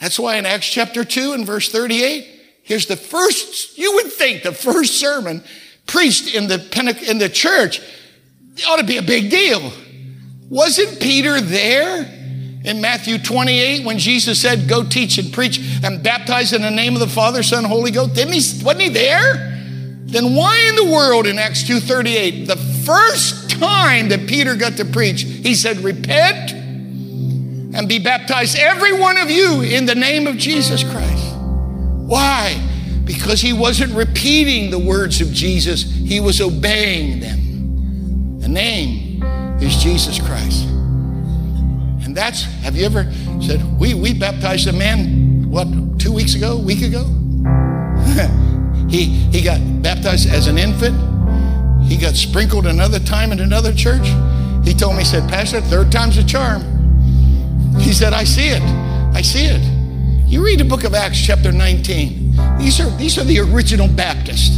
That's 0.00 0.18
why 0.18 0.36
in 0.36 0.46
Acts 0.46 0.68
chapter 0.68 1.04
2 1.04 1.34
and 1.34 1.46
verse 1.46 1.70
38, 1.70 2.39
Here's 2.70 2.86
the 2.86 2.96
first, 2.96 3.76
you 3.76 3.94
would 3.96 4.12
think 4.12 4.44
the 4.44 4.52
first 4.52 5.00
sermon 5.00 5.42
preached 5.88 6.32
in 6.32 6.46
the, 6.46 6.54
in 7.08 7.18
the 7.18 7.28
church 7.28 7.80
ought 8.64 8.76
to 8.76 8.84
be 8.84 8.96
a 8.96 9.02
big 9.02 9.28
deal. 9.28 9.72
Wasn't 10.48 11.00
Peter 11.00 11.40
there 11.40 12.02
in 12.64 12.80
Matthew 12.80 13.18
28 13.18 13.84
when 13.84 13.98
Jesus 13.98 14.40
said, 14.40 14.68
Go 14.68 14.84
teach 14.84 15.18
and 15.18 15.32
preach 15.32 15.58
and 15.82 16.00
baptize 16.00 16.52
in 16.52 16.62
the 16.62 16.70
name 16.70 16.94
of 16.94 17.00
the 17.00 17.08
Father, 17.08 17.42
Son, 17.42 17.64
Holy 17.64 17.90
Ghost? 17.90 18.14
Didn't 18.14 18.34
he, 18.34 18.64
wasn't 18.64 18.82
he 18.82 18.88
there? 18.90 19.48
Then 20.04 20.36
why 20.36 20.56
in 20.68 20.76
the 20.76 20.92
world 20.92 21.26
in 21.26 21.40
Acts 21.40 21.64
2:38, 21.64 22.46
the 22.46 22.54
first 22.54 23.50
time 23.50 24.10
that 24.10 24.28
Peter 24.28 24.54
got 24.54 24.76
to 24.76 24.84
preach, 24.84 25.22
he 25.22 25.56
said, 25.56 25.78
Repent 25.78 26.52
and 26.52 27.88
be 27.88 27.98
baptized, 27.98 28.56
every 28.56 28.92
one 28.96 29.16
of 29.16 29.28
you, 29.28 29.62
in 29.62 29.86
the 29.86 29.96
name 29.96 30.28
of 30.28 30.36
Jesus 30.36 30.84
Christ. 30.84 31.29
Why? 32.10 32.60
Because 33.04 33.40
he 33.40 33.52
wasn't 33.52 33.92
repeating 33.92 34.72
the 34.72 34.80
words 34.80 35.20
of 35.20 35.28
Jesus, 35.32 35.84
he 35.84 36.18
was 36.18 36.40
obeying 36.40 37.20
them. 37.20 38.40
The 38.40 38.48
name 38.48 39.22
is 39.62 39.76
Jesus 39.76 40.18
Christ. 40.18 40.64
And 42.04 42.16
that's, 42.16 42.42
have 42.64 42.74
you 42.74 42.84
ever 42.84 43.04
said, 43.40 43.62
we, 43.78 43.94
we 43.94 44.12
baptized 44.12 44.66
a 44.66 44.72
man, 44.72 45.48
what, 45.48 45.68
two 46.00 46.10
weeks 46.10 46.34
ago, 46.34 46.56
week 46.56 46.82
ago? 46.82 47.04
he, 48.90 49.04
he 49.30 49.40
got 49.40 49.60
baptized 49.80 50.28
as 50.28 50.48
an 50.48 50.58
infant. 50.58 50.98
He 51.84 51.96
got 51.96 52.16
sprinkled 52.16 52.66
another 52.66 52.98
time 52.98 53.30
in 53.30 53.38
another 53.38 53.72
church. 53.72 54.08
He 54.64 54.74
told 54.74 54.94
me, 54.94 55.02
he 55.02 55.04
said, 55.04 55.30
Pastor, 55.30 55.60
third 55.60 55.92
time's 55.92 56.18
a 56.18 56.24
charm. 56.24 56.62
He 57.78 57.92
said, 57.92 58.14
I 58.14 58.24
see 58.24 58.48
it. 58.48 58.62
I 59.14 59.22
see 59.22 59.44
it. 59.44 59.79
You 60.30 60.44
read 60.44 60.60
the 60.60 60.64
book 60.64 60.84
of 60.84 60.94
Acts, 60.94 61.20
chapter 61.20 61.50
19. 61.50 62.36
These 62.56 62.80
are, 62.80 62.88
these 62.90 63.18
are 63.18 63.24
the 63.24 63.40
original 63.40 63.88
Baptists. 63.88 64.56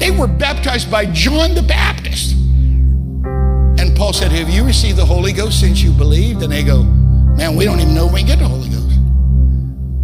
They 0.00 0.10
were 0.10 0.26
baptized 0.26 0.90
by 0.90 1.06
John 1.06 1.54
the 1.54 1.62
Baptist. 1.62 2.32
And 2.32 3.96
Paul 3.96 4.12
said, 4.12 4.32
Have 4.32 4.50
you 4.50 4.64
received 4.64 4.98
the 4.98 5.04
Holy 5.04 5.32
Ghost 5.32 5.60
since 5.60 5.80
you 5.80 5.92
believed? 5.92 6.42
And 6.42 6.50
they 6.50 6.64
go, 6.64 6.82
Man, 6.82 7.54
we 7.54 7.66
don't 7.66 7.78
even 7.78 7.94
know 7.94 8.06
when 8.06 8.14
we 8.14 8.22
get 8.24 8.40
the 8.40 8.48
Holy 8.48 8.68
Ghost. 8.68 8.98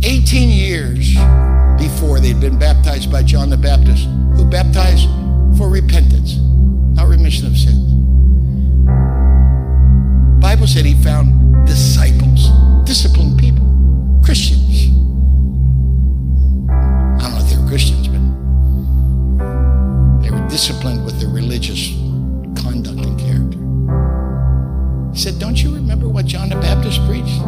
18 0.05 0.51
years 0.51 1.17
before 1.79 2.21
they'd 2.21 2.41
been 2.41 2.57
baptized 2.57 3.11
by 3.11 3.25
John 3.25 3.51
the 3.51 3.57
Baptist, 3.57 4.05
who 4.37 4.45
baptized 4.45 5.09
for 5.59 5.69
repentance, 5.69 6.37
not 6.95 7.09
remission 7.09 7.49
of 7.49 7.59
sins. 7.59 7.93
Bible 10.41 10.69
said 10.69 10.85
he 10.85 10.95
found 11.03 11.67
disciples, 11.67 12.51
disciplined 12.85 13.37
people, 13.37 13.66
Christians 14.27 14.91
I 16.69 17.23
don't 17.23 17.31
know 17.31 17.39
if 17.39 17.49
they 17.49 17.57
were 17.57 17.69
Christians, 17.69 18.09
but 18.09 18.19
they 20.21 20.31
were 20.33 20.49
disciplined 20.49 21.05
with 21.05 21.21
their 21.21 21.29
religious 21.29 21.91
conduct 22.61 22.99
and 23.07 23.21
character. 23.21 25.13
He 25.15 25.21
said, 25.21 25.39
Don't 25.39 25.63
you 25.63 25.73
remember 25.73 26.09
what 26.09 26.27
John 26.27 26.49
the 26.49 26.57
Baptist 26.57 27.01
preached? 27.07 27.41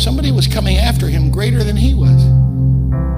Somebody 0.00 0.30
was 0.30 0.46
coming 0.46 0.76
after 0.76 1.08
him 1.08 1.32
greater 1.32 1.64
than 1.64 1.76
he 1.76 1.94
was. 1.94 2.22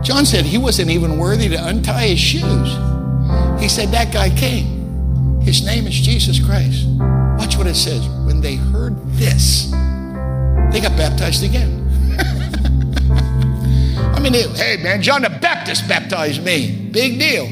John 0.03 0.25
said 0.25 0.47
he 0.47 0.57
wasn't 0.57 0.89
even 0.89 1.19
worthy 1.19 1.51
to 1.51 1.67
untie 1.67 2.07
his 2.07 2.19
shoes. 2.19 2.79
He 3.61 3.69
said, 3.69 3.91
That 3.91 4.11
guy 4.11 4.31
came. 4.31 5.41
His 5.43 5.67
name 5.67 5.87
is 5.87 5.95
Jesus 5.95 6.43
Christ. 6.43 6.87
Watch 7.37 7.59
what 7.59 7.67
it 7.67 7.75
says. 7.75 8.09
When 8.25 8.41
they 8.41 8.55
heard 8.55 8.97
this, 9.11 9.71
they 10.73 10.81
got 10.81 10.97
baptized 10.97 11.45
again. 11.45 11.86
I 14.17 14.21
mean, 14.21 14.33
hey 14.33 14.79
man, 14.83 15.03
John 15.03 15.23
the 15.23 15.31
Baptist 15.31 15.87
baptized 15.87 16.43
me. 16.43 16.89
Big 16.91 17.19
deal. 17.19 17.47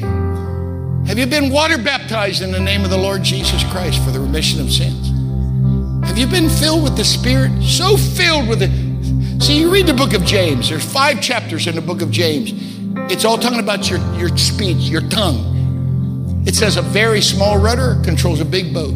Have 1.05 1.19
you 1.19 1.27
been 1.27 1.51
water 1.51 1.77
baptized 1.77 2.41
in 2.41 2.51
the 2.51 2.59
name 2.59 2.83
of 2.83 2.89
the 2.89 2.97
Lord 2.97 3.21
Jesus 3.21 3.63
Christ 3.65 4.03
for 4.03 4.09
the 4.09 4.19
remission 4.19 4.59
of 4.59 4.71
sins? 4.71 5.11
Have 6.07 6.17
you 6.17 6.25
been 6.25 6.49
filled 6.49 6.83
with 6.83 6.97
the 6.97 7.05
Spirit? 7.05 7.61
So 7.61 7.95
filled 7.95 8.49
with 8.49 8.63
it. 8.63 8.71
See, 9.43 9.59
you 9.59 9.71
read 9.71 9.85
the 9.85 9.93
book 9.93 10.13
of 10.13 10.25
James. 10.25 10.69
There's 10.69 10.83
five 10.83 11.21
chapters 11.21 11.67
in 11.67 11.75
the 11.75 11.81
book 11.81 12.01
of 12.01 12.09
James. 12.09 12.53
It's 13.11 13.25
all 13.25 13.37
talking 13.37 13.59
about 13.59 13.89
your, 13.89 13.99
your 14.17 14.35
speech, 14.35 14.77
your 14.89 15.01
tongue. 15.09 16.43
It 16.47 16.55
says 16.55 16.77
a 16.77 16.81
very 16.81 17.21
small 17.21 17.59
rudder 17.59 18.01
controls 18.03 18.39
a 18.39 18.45
big 18.45 18.73
boat. 18.73 18.95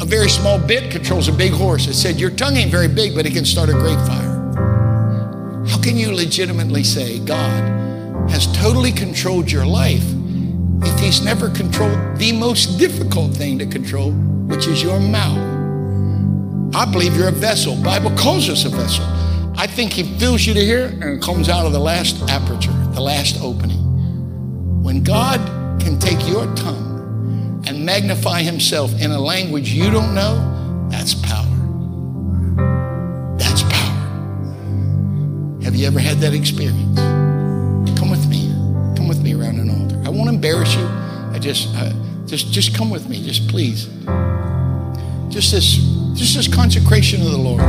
A 0.00 0.04
very 0.04 0.28
small 0.28 0.58
bit 0.58 0.90
controls 0.90 1.26
a 1.26 1.32
big 1.32 1.52
horse. 1.52 1.88
It 1.88 1.94
said 1.94 2.20
your 2.20 2.30
tongue 2.30 2.56
ain't 2.56 2.70
very 2.70 2.88
big, 2.88 3.14
but 3.14 3.26
it 3.26 3.32
can 3.32 3.44
start 3.44 3.68
a 3.68 3.72
great 3.72 3.98
fire. 4.06 4.29
How 5.70 5.78
can 5.80 5.96
you 5.96 6.12
legitimately 6.12 6.82
say 6.82 7.20
God 7.20 8.28
has 8.28 8.52
totally 8.56 8.90
controlled 8.90 9.50
your 9.50 9.64
life 9.64 10.04
if 10.82 10.98
He's 10.98 11.22
never 11.22 11.48
controlled 11.48 12.18
the 12.18 12.32
most 12.32 12.76
difficult 12.76 13.32
thing 13.36 13.56
to 13.60 13.66
control, 13.66 14.10
which 14.10 14.66
is 14.66 14.82
your 14.82 14.98
mouth? 14.98 15.38
I 16.74 16.90
believe 16.90 17.16
you're 17.16 17.28
a 17.28 17.32
vessel. 17.32 17.80
Bible 17.82 18.10
calls 18.16 18.48
us 18.48 18.64
a 18.64 18.68
vessel. 18.68 19.04
I 19.56 19.68
think 19.68 19.92
He 19.92 20.02
fills 20.18 20.44
you 20.44 20.54
to 20.54 20.60
here 20.60 20.86
and 21.02 21.22
comes 21.22 21.48
out 21.48 21.64
of 21.66 21.72
the 21.72 21.78
last 21.78 22.20
aperture, 22.28 22.72
the 22.92 23.00
last 23.00 23.40
opening. 23.40 24.82
When 24.82 25.04
God 25.04 25.38
can 25.80 26.00
take 26.00 26.18
your 26.28 26.52
tongue 26.56 27.62
and 27.68 27.86
magnify 27.86 28.42
Himself 28.42 28.92
in 29.00 29.12
a 29.12 29.20
language 29.20 29.72
you 29.72 29.88
don't 29.88 30.16
know, 30.16 30.88
that's 30.90 31.14
power. 31.14 31.49
You 35.80 35.86
ever 35.86 35.98
had 35.98 36.18
that 36.18 36.34
experience? 36.34 36.98
Come 37.98 38.10
with 38.10 38.28
me. 38.28 38.52
Come 38.96 39.08
with 39.08 39.22
me 39.22 39.32
around 39.32 39.58
an 39.58 39.70
altar. 39.70 39.98
I 40.04 40.10
won't 40.10 40.28
embarrass 40.28 40.74
you. 40.74 40.84
I 40.84 41.38
just, 41.40 41.74
uh, 41.74 41.90
just, 42.26 42.52
just 42.52 42.76
come 42.76 42.90
with 42.90 43.08
me. 43.08 43.24
Just 43.24 43.48
please. 43.48 43.86
Just 45.30 45.52
this, 45.52 45.76
just 46.12 46.36
this 46.36 46.54
consecration 46.54 47.22
of 47.22 47.30
the 47.30 47.38
Lord. 47.38 47.62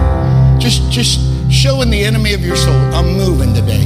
Just, 0.60 0.92
just 0.92 1.22
showing 1.50 1.90
the 1.90 2.04
enemy 2.04 2.34
of 2.34 2.42
your 2.42 2.58
soul, 2.58 2.76
I'm 2.94 3.14
moving 3.16 3.54
today. 3.54 3.84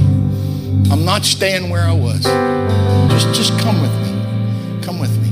I'm 0.91 1.05
not 1.05 1.23
staying 1.23 1.69
where 1.69 1.83
I 1.83 1.93
was. 1.93 2.23
Just, 3.11 3.31
just 3.35 3.59
come 3.59 3.79
with 3.79 3.93
me. 4.01 4.81
Come 4.81 4.97
with 4.97 5.15
me. 5.21 5.29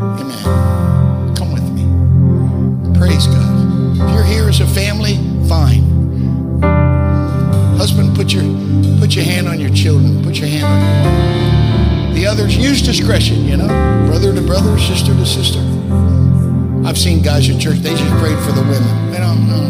Amen. 0.00 1.36
Come 1.36 1.52
with 1.52 1.70
me. 1.72 2.98
Praise 2.98 3.26
God. 3.26 4.00
If 4.00 4.14
you're 4.14 4.24
here 4.24 4.48
as 4.48 4.60
a 4.60 4.66
family, 4.66 5.16
fine. 5.46 5.87
Put 8.28 8.36
your 8.36 8.98
put 9.00 9.16
your 9.16 9.24
hand 9.24 9.48
on 9.48 9.58
your 9.58 9.70
children. 9.70 10.22
Put 10.22 10.36
your 10.36 10.48
hand 10.48 10.66
on 10.66 12.14
the 12.14 12.26
others. 12.26 12.54
Use 12.54 12.82
discretion, 12.82 13.46
you 13.46 13.56
know, 13.56 13.68
brother 14.06 14.34
to 14.34 14.42
brother, 14.42 14.78
sister 14.78 15.14
to 15.14 15.24
sister. 15.24 15.60
I've 16.84 16.98
seen 16.98 17.22
guys 17.22 17.48
at 17.48 17.58
church, 17.58 17.78
they 17.78 17.94
just 17.94 18.14
prayed 18.20 18.38
for 18.40 18.52
the 18.52 18.60
women. 18.60 19.12
They 19.12 19.16
don't 19.16 19.48
know. 19.48 19.64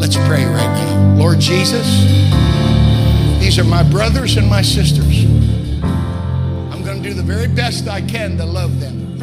Let's 0.00 0.16
pray 0.16 0.44
right 0.46 0.66
now. 0.66 1.14
Lord 1.16 1.38
Jesus, 1.38 1.86
these 3.38 3.56
are 3.60 3.64
my 3.64 3.84
brothers 3.84 4.36
and 4.38 4.48
my 4.50 4.62
sisters. 4.62 5.26
I'm 6.72 6.82
going 6.82 7.00
to 7.00 7.08
do 7.08 7.14
the 7.14 7.22
very 7.22 7.46
best 7.46 7.86
I 7.86 8.00
can 8.00 8.36
to 8.38 8.44
love 8.44 8.80
them. 8.80 9.16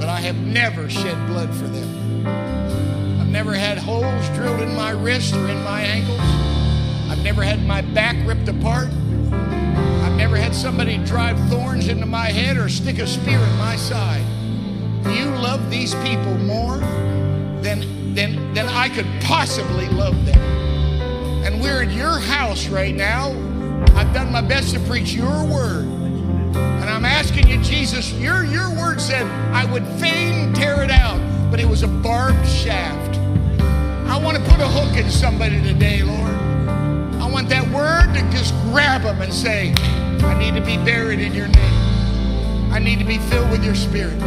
But 0.00 0.08
I 0.08 0.18
have 0.18 0.38
never 0.38 0.90
shed 0.90 1.16
blood 1.28 1.54
for 1.54 1.68
them. 1.68 2.61
Never 3.32 3.54
had 3.54 3.78
holes 3.78 4.28
drilled 4.36 4.60
in 4.60 4.76
my 4.76 4.90
wrists 4.90 5.32
or 5.32 5.48
in 5.48 5.64
my 5.64 5.80
ankles. 5.80 6.20
I've 7.10 7.24
never 7.24 7.42
had 7.42 7.66
my 7.66 7.80
back 7.80 8.14
ripped 8.26 8.46
apart. 8.46 8.88
I've 9.32 10.16
never 10.18 10.36
had 10.36 10.54
somebody 10.54 10.98
drive 10.98 11.40
thorns 11.48 11.88
into 11.88 12.04
my 12.04 12.26
head 12.26 12.58
or 12.58 12.68
stick 12.68 12.98
a 12.98 13.06
spear 13.06 13.38
in 13.38 13.56
my 13.56 13.74
side. 13.76 14.22
You 15.06 15.30
love 15.30 15.70
these 15.70 15.94
people 15.94 16.36
more 16.40 16.76
than, 17.62 18.14
than, 18.14 18.52
than 18.52 18.68
I 18.68 18.90
could 18.90 19.06
possibly 19.22 19.88
love 19.88 20.26
them. 20.26 20.38
And 21.42 21.62
we're 21.62 21.84
in 21.84 21.90
your 21.90 22.18
house 22.18 22.68
right 22.68 22.94
now. 22.94 23.30
I've 23.96 24.12
done 24.12 24.30
my 24.30 24.42
best 24.42 24.74
to 24.74 24.80
preach 24.80 25.14
your 25.14 25.42
word. 25.46 25.86
And 25.86 26.84
I'm 26.84 27.06
asking 27.06 27.48
you, 27.48 27.62
Jesus, 27.62 28.12
your, 28.12 28.44
your 28.44 28.68
word 28.76 29.00
said 29.00 29.26
I 29.54 29.64
would 29.72 29.86
fain 29.98 30.52
tear 30.52 30.82
it 30.82 30.90
out, 30.90 31.18
but 31.50 31.60
it 31.60 31.66
was 31.66 31.82
a 31.82 31.88
barbed 31.88 32.46
shaft. 32.46 33.01
I 34.22 34.24
want 34.24 34.36
to 34.36 34.44
put 34.44 34.60
a 34.60 34.68
hook 34.68 34.96
in 34.96 35.10
somebody 35.10 35.60
today, 35.60 36.04
Lord. 36.04 36.30
I 37.20 37.28
want 37.28 37.48
that 37.48 37.68
word 37.74 38.14
to 38.14 38.20
just 38.30 38.54
grab 38.70 39.02
them 39.02 39.20
and 39.20 39.34
say, 39.34 39.74
I 40.22 40.38
need 40.38 40.54
to 40.54 40.60
be 40.60 40.76
buried 40.76 41.18
in 41.18 41.34
your 41.34 41.48
name. 41.48 42.72
I 42.72 42.78
need 42.78 43.00
to 43.00 43.04
be 43.04 43.18
filled 43.18 43.50
with 43.50 43.64
your 43.64 43.74
spirit. 43.74 44.22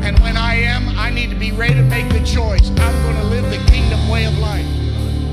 And 0.00 0.18
when 0.20 0.38
I 0.38 0.54
am, 0.54 0.88
I 0.98 1.10
need 1.10 1.28
to 1.28 1.36
be 1.36 1.52
ready 1.52 1.74
to 1.74 1.82
make 1.82 2.08
the 2.08 2.24
choice. 2.24 2.70
I'm 2.70 3.02
going 3.02 3.16
to 3.16 3.24
live 3.24 3.44
the 3.50 3.62
kingdom 3.70 4.08
way 4.08 4.24
of 4.24 4.38
life. 4.38 4.64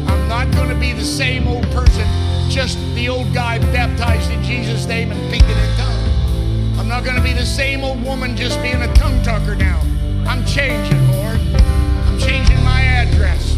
I'm 0.09 0.27
not 0.27 0.51
going 0.51 0.67
to 0.67 0.75
be 0.75 0.91
the 0.91 1.05
same 1.05 1.47
old 1.47 1.63
person, 1.71 2.05
just 2.49 2.77
the 2.95 3.07
old 3.07 3.33
guy 3.33 3.59
baptized 3.71 4.29
in 4.29 4.43
Jesus' 4.43 4.85
name 4.87 5.13
and 5.13 5.21
speaking 5.29 5.57
in 5.57 5.77
tongues. 5.77 6.79
I'm 6.79 6.89
not 6.89 7.05
going 7.05 7.15
to 7.15 7.23
be 7.23 7.31
the 7.31 7.45
same 7.45 7.81
old 7.81 8.03
woman 8.03 8.35
just 8.35 8.61
being 8.61 8.81
a 8.81 8.93
tongue 8.93 9.23
talker 9.23 9.55
now. 9.55 9.79
I'm 10.27 10.43
changing, 10.43 10.99
Lord. 11.13 11.39
I'm 11.55 12.19
changing 12.19 12.61
my 12.61 12.81
address. 12.81 13.54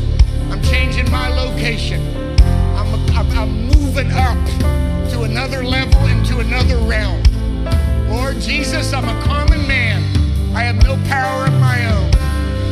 I'm 0.57 0.63
changing 0.63 1.11
my 1.11 1.29
location. 1.29 2.01
I'm, 2.75 2.91
I'm, 3.15 3.31
I'm 3.37 3.67
moving 3.67 4.11
up 4.11 4.43
to 5.11 5.21
another 5.21 5.63
level 5.63 5.99
and 5.99 6.25
to 6.25 6.39
another 6.39 6.77
realm. 6.77 7.21
Lord 8.09 8.39
Jesus, 8.39 8.91
I'm 8.91 9.07
a 9.07 9.21
common 9.21 9.67
man. 9.67 10.01
I 10.55 10.63
have 10.63 10.81
no 10.83 10.95
power 11.07 11.45
of 11.45 11.53
my 11.59 11.85
own. 11.93 12.09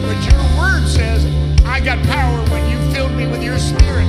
But 0.01 0.17
your 0.25 0.41
word 0.57 0.87
says, 0.87 1.25
I 1.63 1.79
got 1.79 2.03
power 2.07 2.39
when 2.49 2.67
you 2.71 2.91
filled 2.91 3.11
me 3.11 3.27
with 3.27 3.43
your 3.43 3.59
spirit. 3.59 4.07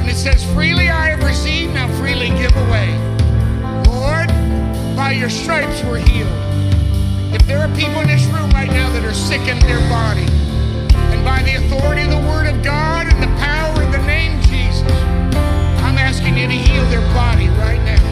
And 0.00 0.08
it 0.08 0.16
says, 0.16 0.42
freely 0.54 0.88
I 0.88 1.10
have 1.10 1.22
received, 1.24 1.74
now 1.74 1.94
freely 1.98 2.30
give 2.30 2.56
away. 2.56 2.88
Lord, 3.84 4.28
by 4.96 5.12
your 5.12 5.28
stripes 5.28 5.84
we're 5.84 5.98
healed. 5.98 6.32
If 7.34 7.46
there 7.46 7.58
are 7.58 7.68
people 7.76 8.00
in 8.00 8.08
this 8.08 8.24
room 8.28 8.48
right 8.52 8.70
now 8.70 8.90
that 8.94 9.04
are 9.04 9.12
sick 9.12 9.42
in 9.42 9.58
their 9.58 9.80
body, 9.90 10.24
by 11.24 11.42
the 11.42 11.56
authority 11.56 12.02
of 12.02 12.10
the 12.10 12.20
word 12.28 12.46
of 12.46 12.62
God 12.62 13.06
and 13.08 13.22
the 13.22 13.32
power 13.40 13.82
of 13.82 13.90
the 13.90 14.02
name 14.06 14.40
Jesus, 14.42 14.92
I'm 15.80 15.96
asking 15.96 16.36
you 16.36 16.46
to 16.46 16.52
heal 16.52 16.84
their 16.90 17.00
body 17.14 17.48
right 17.64 17.80
now. 17.82 18.02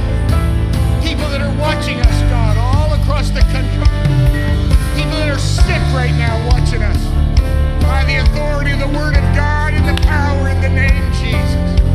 People 1.04 1.28
that 1.28 1.42
are 1.42 1.54
watching 1.60 2.00
us, 2.00 2.18
God, 2.32 2.56
all 2.56 2.94
across 2.98 3.28
the 3.28 3.44
country. 3.52 3.84
People 4.96 5.18
that 5.20 5.28
are 5.28 5.38
sick 5.38 5.82
right 5.92 6.14
now 6.16 6.40
watching 6.48 6.82
us. 6.82 7.00
By 7.84 8.04
the 8.08 8.24
authority 8.24 8.72
of 8.72 8.80
the 8.80 8.88
word 8.96 9.14
of 9.14 9.24
God 9.36 9.74
and 9.74 9.84
the 9.86 10.00
power 10.02 10.48
in 10.48 10.60
the 10.62 10.70
name 10.70 11.04
Jesus. 11.12 11.91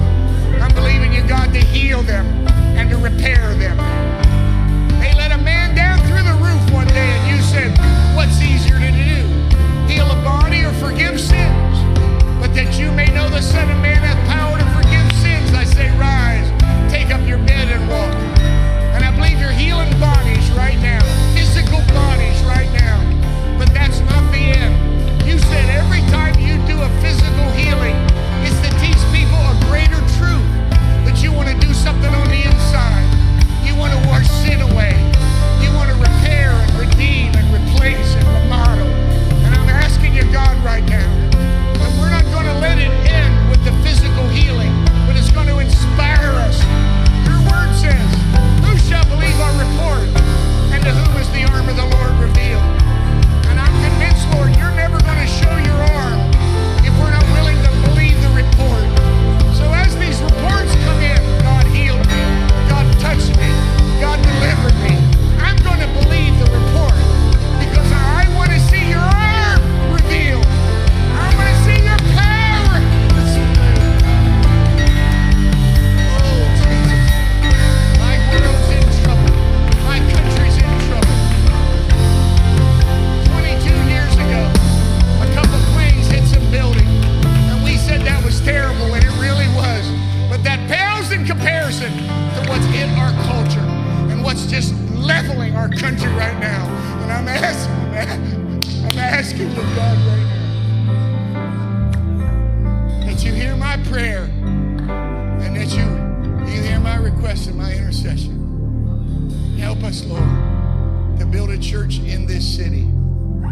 A 111.58 111.60
church 111.60 112.00
in 112.00 112.28
this 112.28 112.46
city 112.56 112.88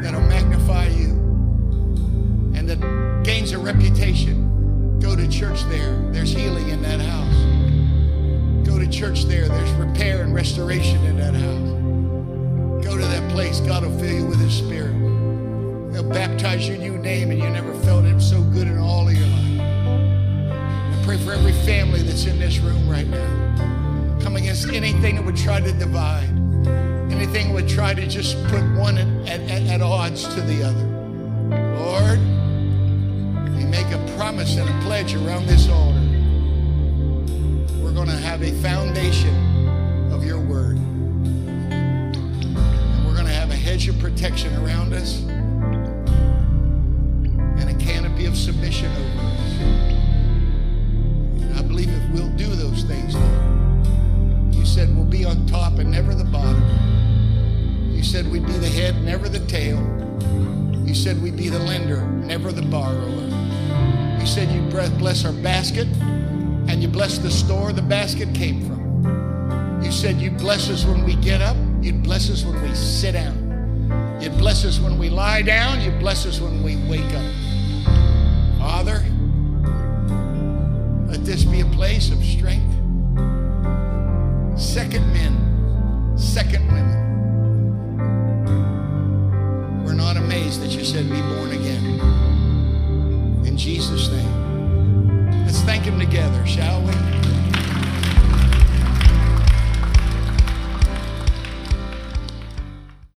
that'll 0.01 0.21
magnify 0.21 0.87
you 0.87 1.09
and 2.55 2.69
that 2.69 3.23
gains 3.23 3.51
a 3.51 3.57
reputation, 3.57 4.99
go 4.99 5.15
to 5.15 5.27
church 5.27 5.63
there. 5.63 5.97
There's 6.11 6.31
healing 6.31 6.69
in 6.69 6.81
that 6.83 6.99
house. 7.01 8.67
Go 8.67 8.77
to 8.77 8.87
church 8.87 9.23
there. 9.23 9.47
There's 9.47 9.71
repair 9.71 10.21
and 10.21 10.35
restoration 10.35 11.03
in 11.05 11.17
that 11.17 11.33
house. 11.33 12.85
Go 12.85 12.95
to 12.95 13.03
that 13.03 13.31
place. 13.31 13.59
God 13.61 13.83
will 13.83 13.97
fill 13.97 14.13
you 14.13 14.25
with 14.27 14.39
His 14.39 14.53
Spirit. 14.53 14.93
He'll 15.93 16.09
baptize 16.09 16.67
you 16.67 16.75
your 16.75 16.99
name 16.99 17.31
and 17.31 17.39
you 17.39 17.49
never 17.49 17.73
felt 17.79 18.05
Him 18.05 18.21
so 18.21 18.41
good 18.41 18.67
in 18.67 18.77
all 18.77 19.07
of 19.07 19.13
your 19.15 19.27
life. 19.27 19.61
I 19.61 21.03
pray 21.05 21.17
for 21.17 21.31
every 21.31 21.53
family 21.65 22.03
that's 22.03 22.25
in 22.25 22.39
this 22.39 22.59
room 22.59 22.87
right 22.87 23.07
now. 23.07 23.74
Come 24.25 24.35
against 24.37 24.67
anything 24.69 25.15
that 25.15 25.23
would 25.23 25.37
try 25.37 25.61
to 25.61 25.71
divide 25.71 26.35
anything 27.11 27.47
that 27.47 27.53
would 27.53 27.69
try 27.69 27.93
to 27.93 28.07
just 28.07 28.35
put 28.47 28.63
one 28.75 28.97
at, 28.97 29.39
at, 29.49 29.61
at, 29.67 29.81
odds 29.81 30.27
to 30.33 30.41
the 30.41 30.63
other. 30.63 30.85
Lord, 31.77 32.19
we 33.55 33.65
make 33.65 33.85
a 33.91 34.15
promise 34.17 34.57
and 34.57 34.67
a 34.67 34.81
pledge 34.83 35.13
around 35.13 35.45
this 35.45 35.69
altar. 35.69 36.01
We're 37.83 37.93
going 37.93 38.07
to 38.07 38.17
have 38.17 38.41
a 38.41 38.51
foundation 38.61 40.11
of 40.11 40.25
your 40.25 40.39
word. 40.39 40.77
And 41.69 42.15
we're 43.05 43.13
going 43.13 43.27
to 43.27 43.33
have 43.33 43.51
a 43.51 43.55
hedge 43.55 43.87
of 43.87 43.99
protection 43.99 44.55
around 44.65 44.93
us 44.93 45.21
and 47.59 47.69
a 47.69 47.75
canopy 47.75 48.25
of 48.25 48.35
submission 48.35 48.91
over 48.91 49.21
us. 49.27 49.59
And 51.43 51.59
I 51.59 51.61
believe 51.61 51.89
if 51.89 52.09
we'll 52.11 52.31
do 52.31 52.47
those 52.47 52.83
things, 52.83 53.15
Lord, 53.15 53.44
said 54.75 54.93
we'll 54.93 55.05
be 55.05 55.23
on 55.23 55.45
top 55.45 55.79
and 55.79 55.89
never 55.89 56.13
the 56.13 56.25
bottom. 56.25 56.61
You 57.95 58.03
said 58.03 58.29
we'd 58.29 58.45
be 58.45 58.57
the 58.57 58.67
head, 58.67 59.01
never 59.03 59.29
the 59.29 59.39
tail. 59.47 59.79
You 60.85 60.93
said 60.93 61.23
we'd 61.23 61.37
be 61.37 61.47
the 61.47 61.59
lender, 61.59 62.05
never 62.05 62.51
the 62.51 62.61
borrower. 62.61 64.19
You 64.19 64.27
said 64.27 64.51
you'd 64.51 64.69
bless 64.69 65.23
our 65.23 65.31
basket 65.31 65.87
and 66.67 66.81
you 66.81 66.89
bless 66.89 67.19
the 67.19 67.31
store 67.31 67.71
the 67.71 67.81
basket 67.81 68.35
came 68.35 68.67
from. 68.67 69.81
You 69.81 69.93
said 69.93 70.17
you'd 70.17 70.37
bless 70.37 70.69
us 70.69 70.83
when 70.83 71.05
we 71.05 71.15
get 71.15 71.41
up, 71.41 71.55
you'd 71.79 72.03
bless 72.03 72.29
us 72.29 72.43
when 72.43 72.61
we 72.61 72.75
sit 72.75 73.13
down. 73.13 74.19
You'd 74.19 74.37
bless 74.37 74.65
us 74.65 74.81
when 74.81 74.99
we 74.99 75.09
lie 75.09 75.41
down, 75.41 75.79
you'd 75.79 76.01
bless 76.01 76.25
us 76.25 76.41
when 76.41 76.61
we 76.61 76.75
wake 76.89 77.13
up. 77.13 77.31
Father, 78.59 79.05
let 81.07 81.23
this 81.23 81.45
be 81.45 81.61
a 81.61 81.65
place 81.67 82.11
of 82.11 82.21
strength. 82.21 82.74
Second 84.57 85.11
men, 85.11 86.17
second 86.17 86.65
women. 86.67 86.95
We're 89.83 89.93
not 89.93 90.15
amazed 90.15 90.61
that 90.61 90.69
you 90.69 90.85
said 90.85 91.09
be 91.09 91.21
born 91.21 91.51
again. 91.51 91.99
In 93.45 93.57
Jesus' 93.57 94.09
name. 94.09 95.45
Let's 95.45 95.59
thank 95.61 95.83
him 95.83 95.99
together, 95.99 96.45
shall 96.45 96.81
we? 96.83 97.24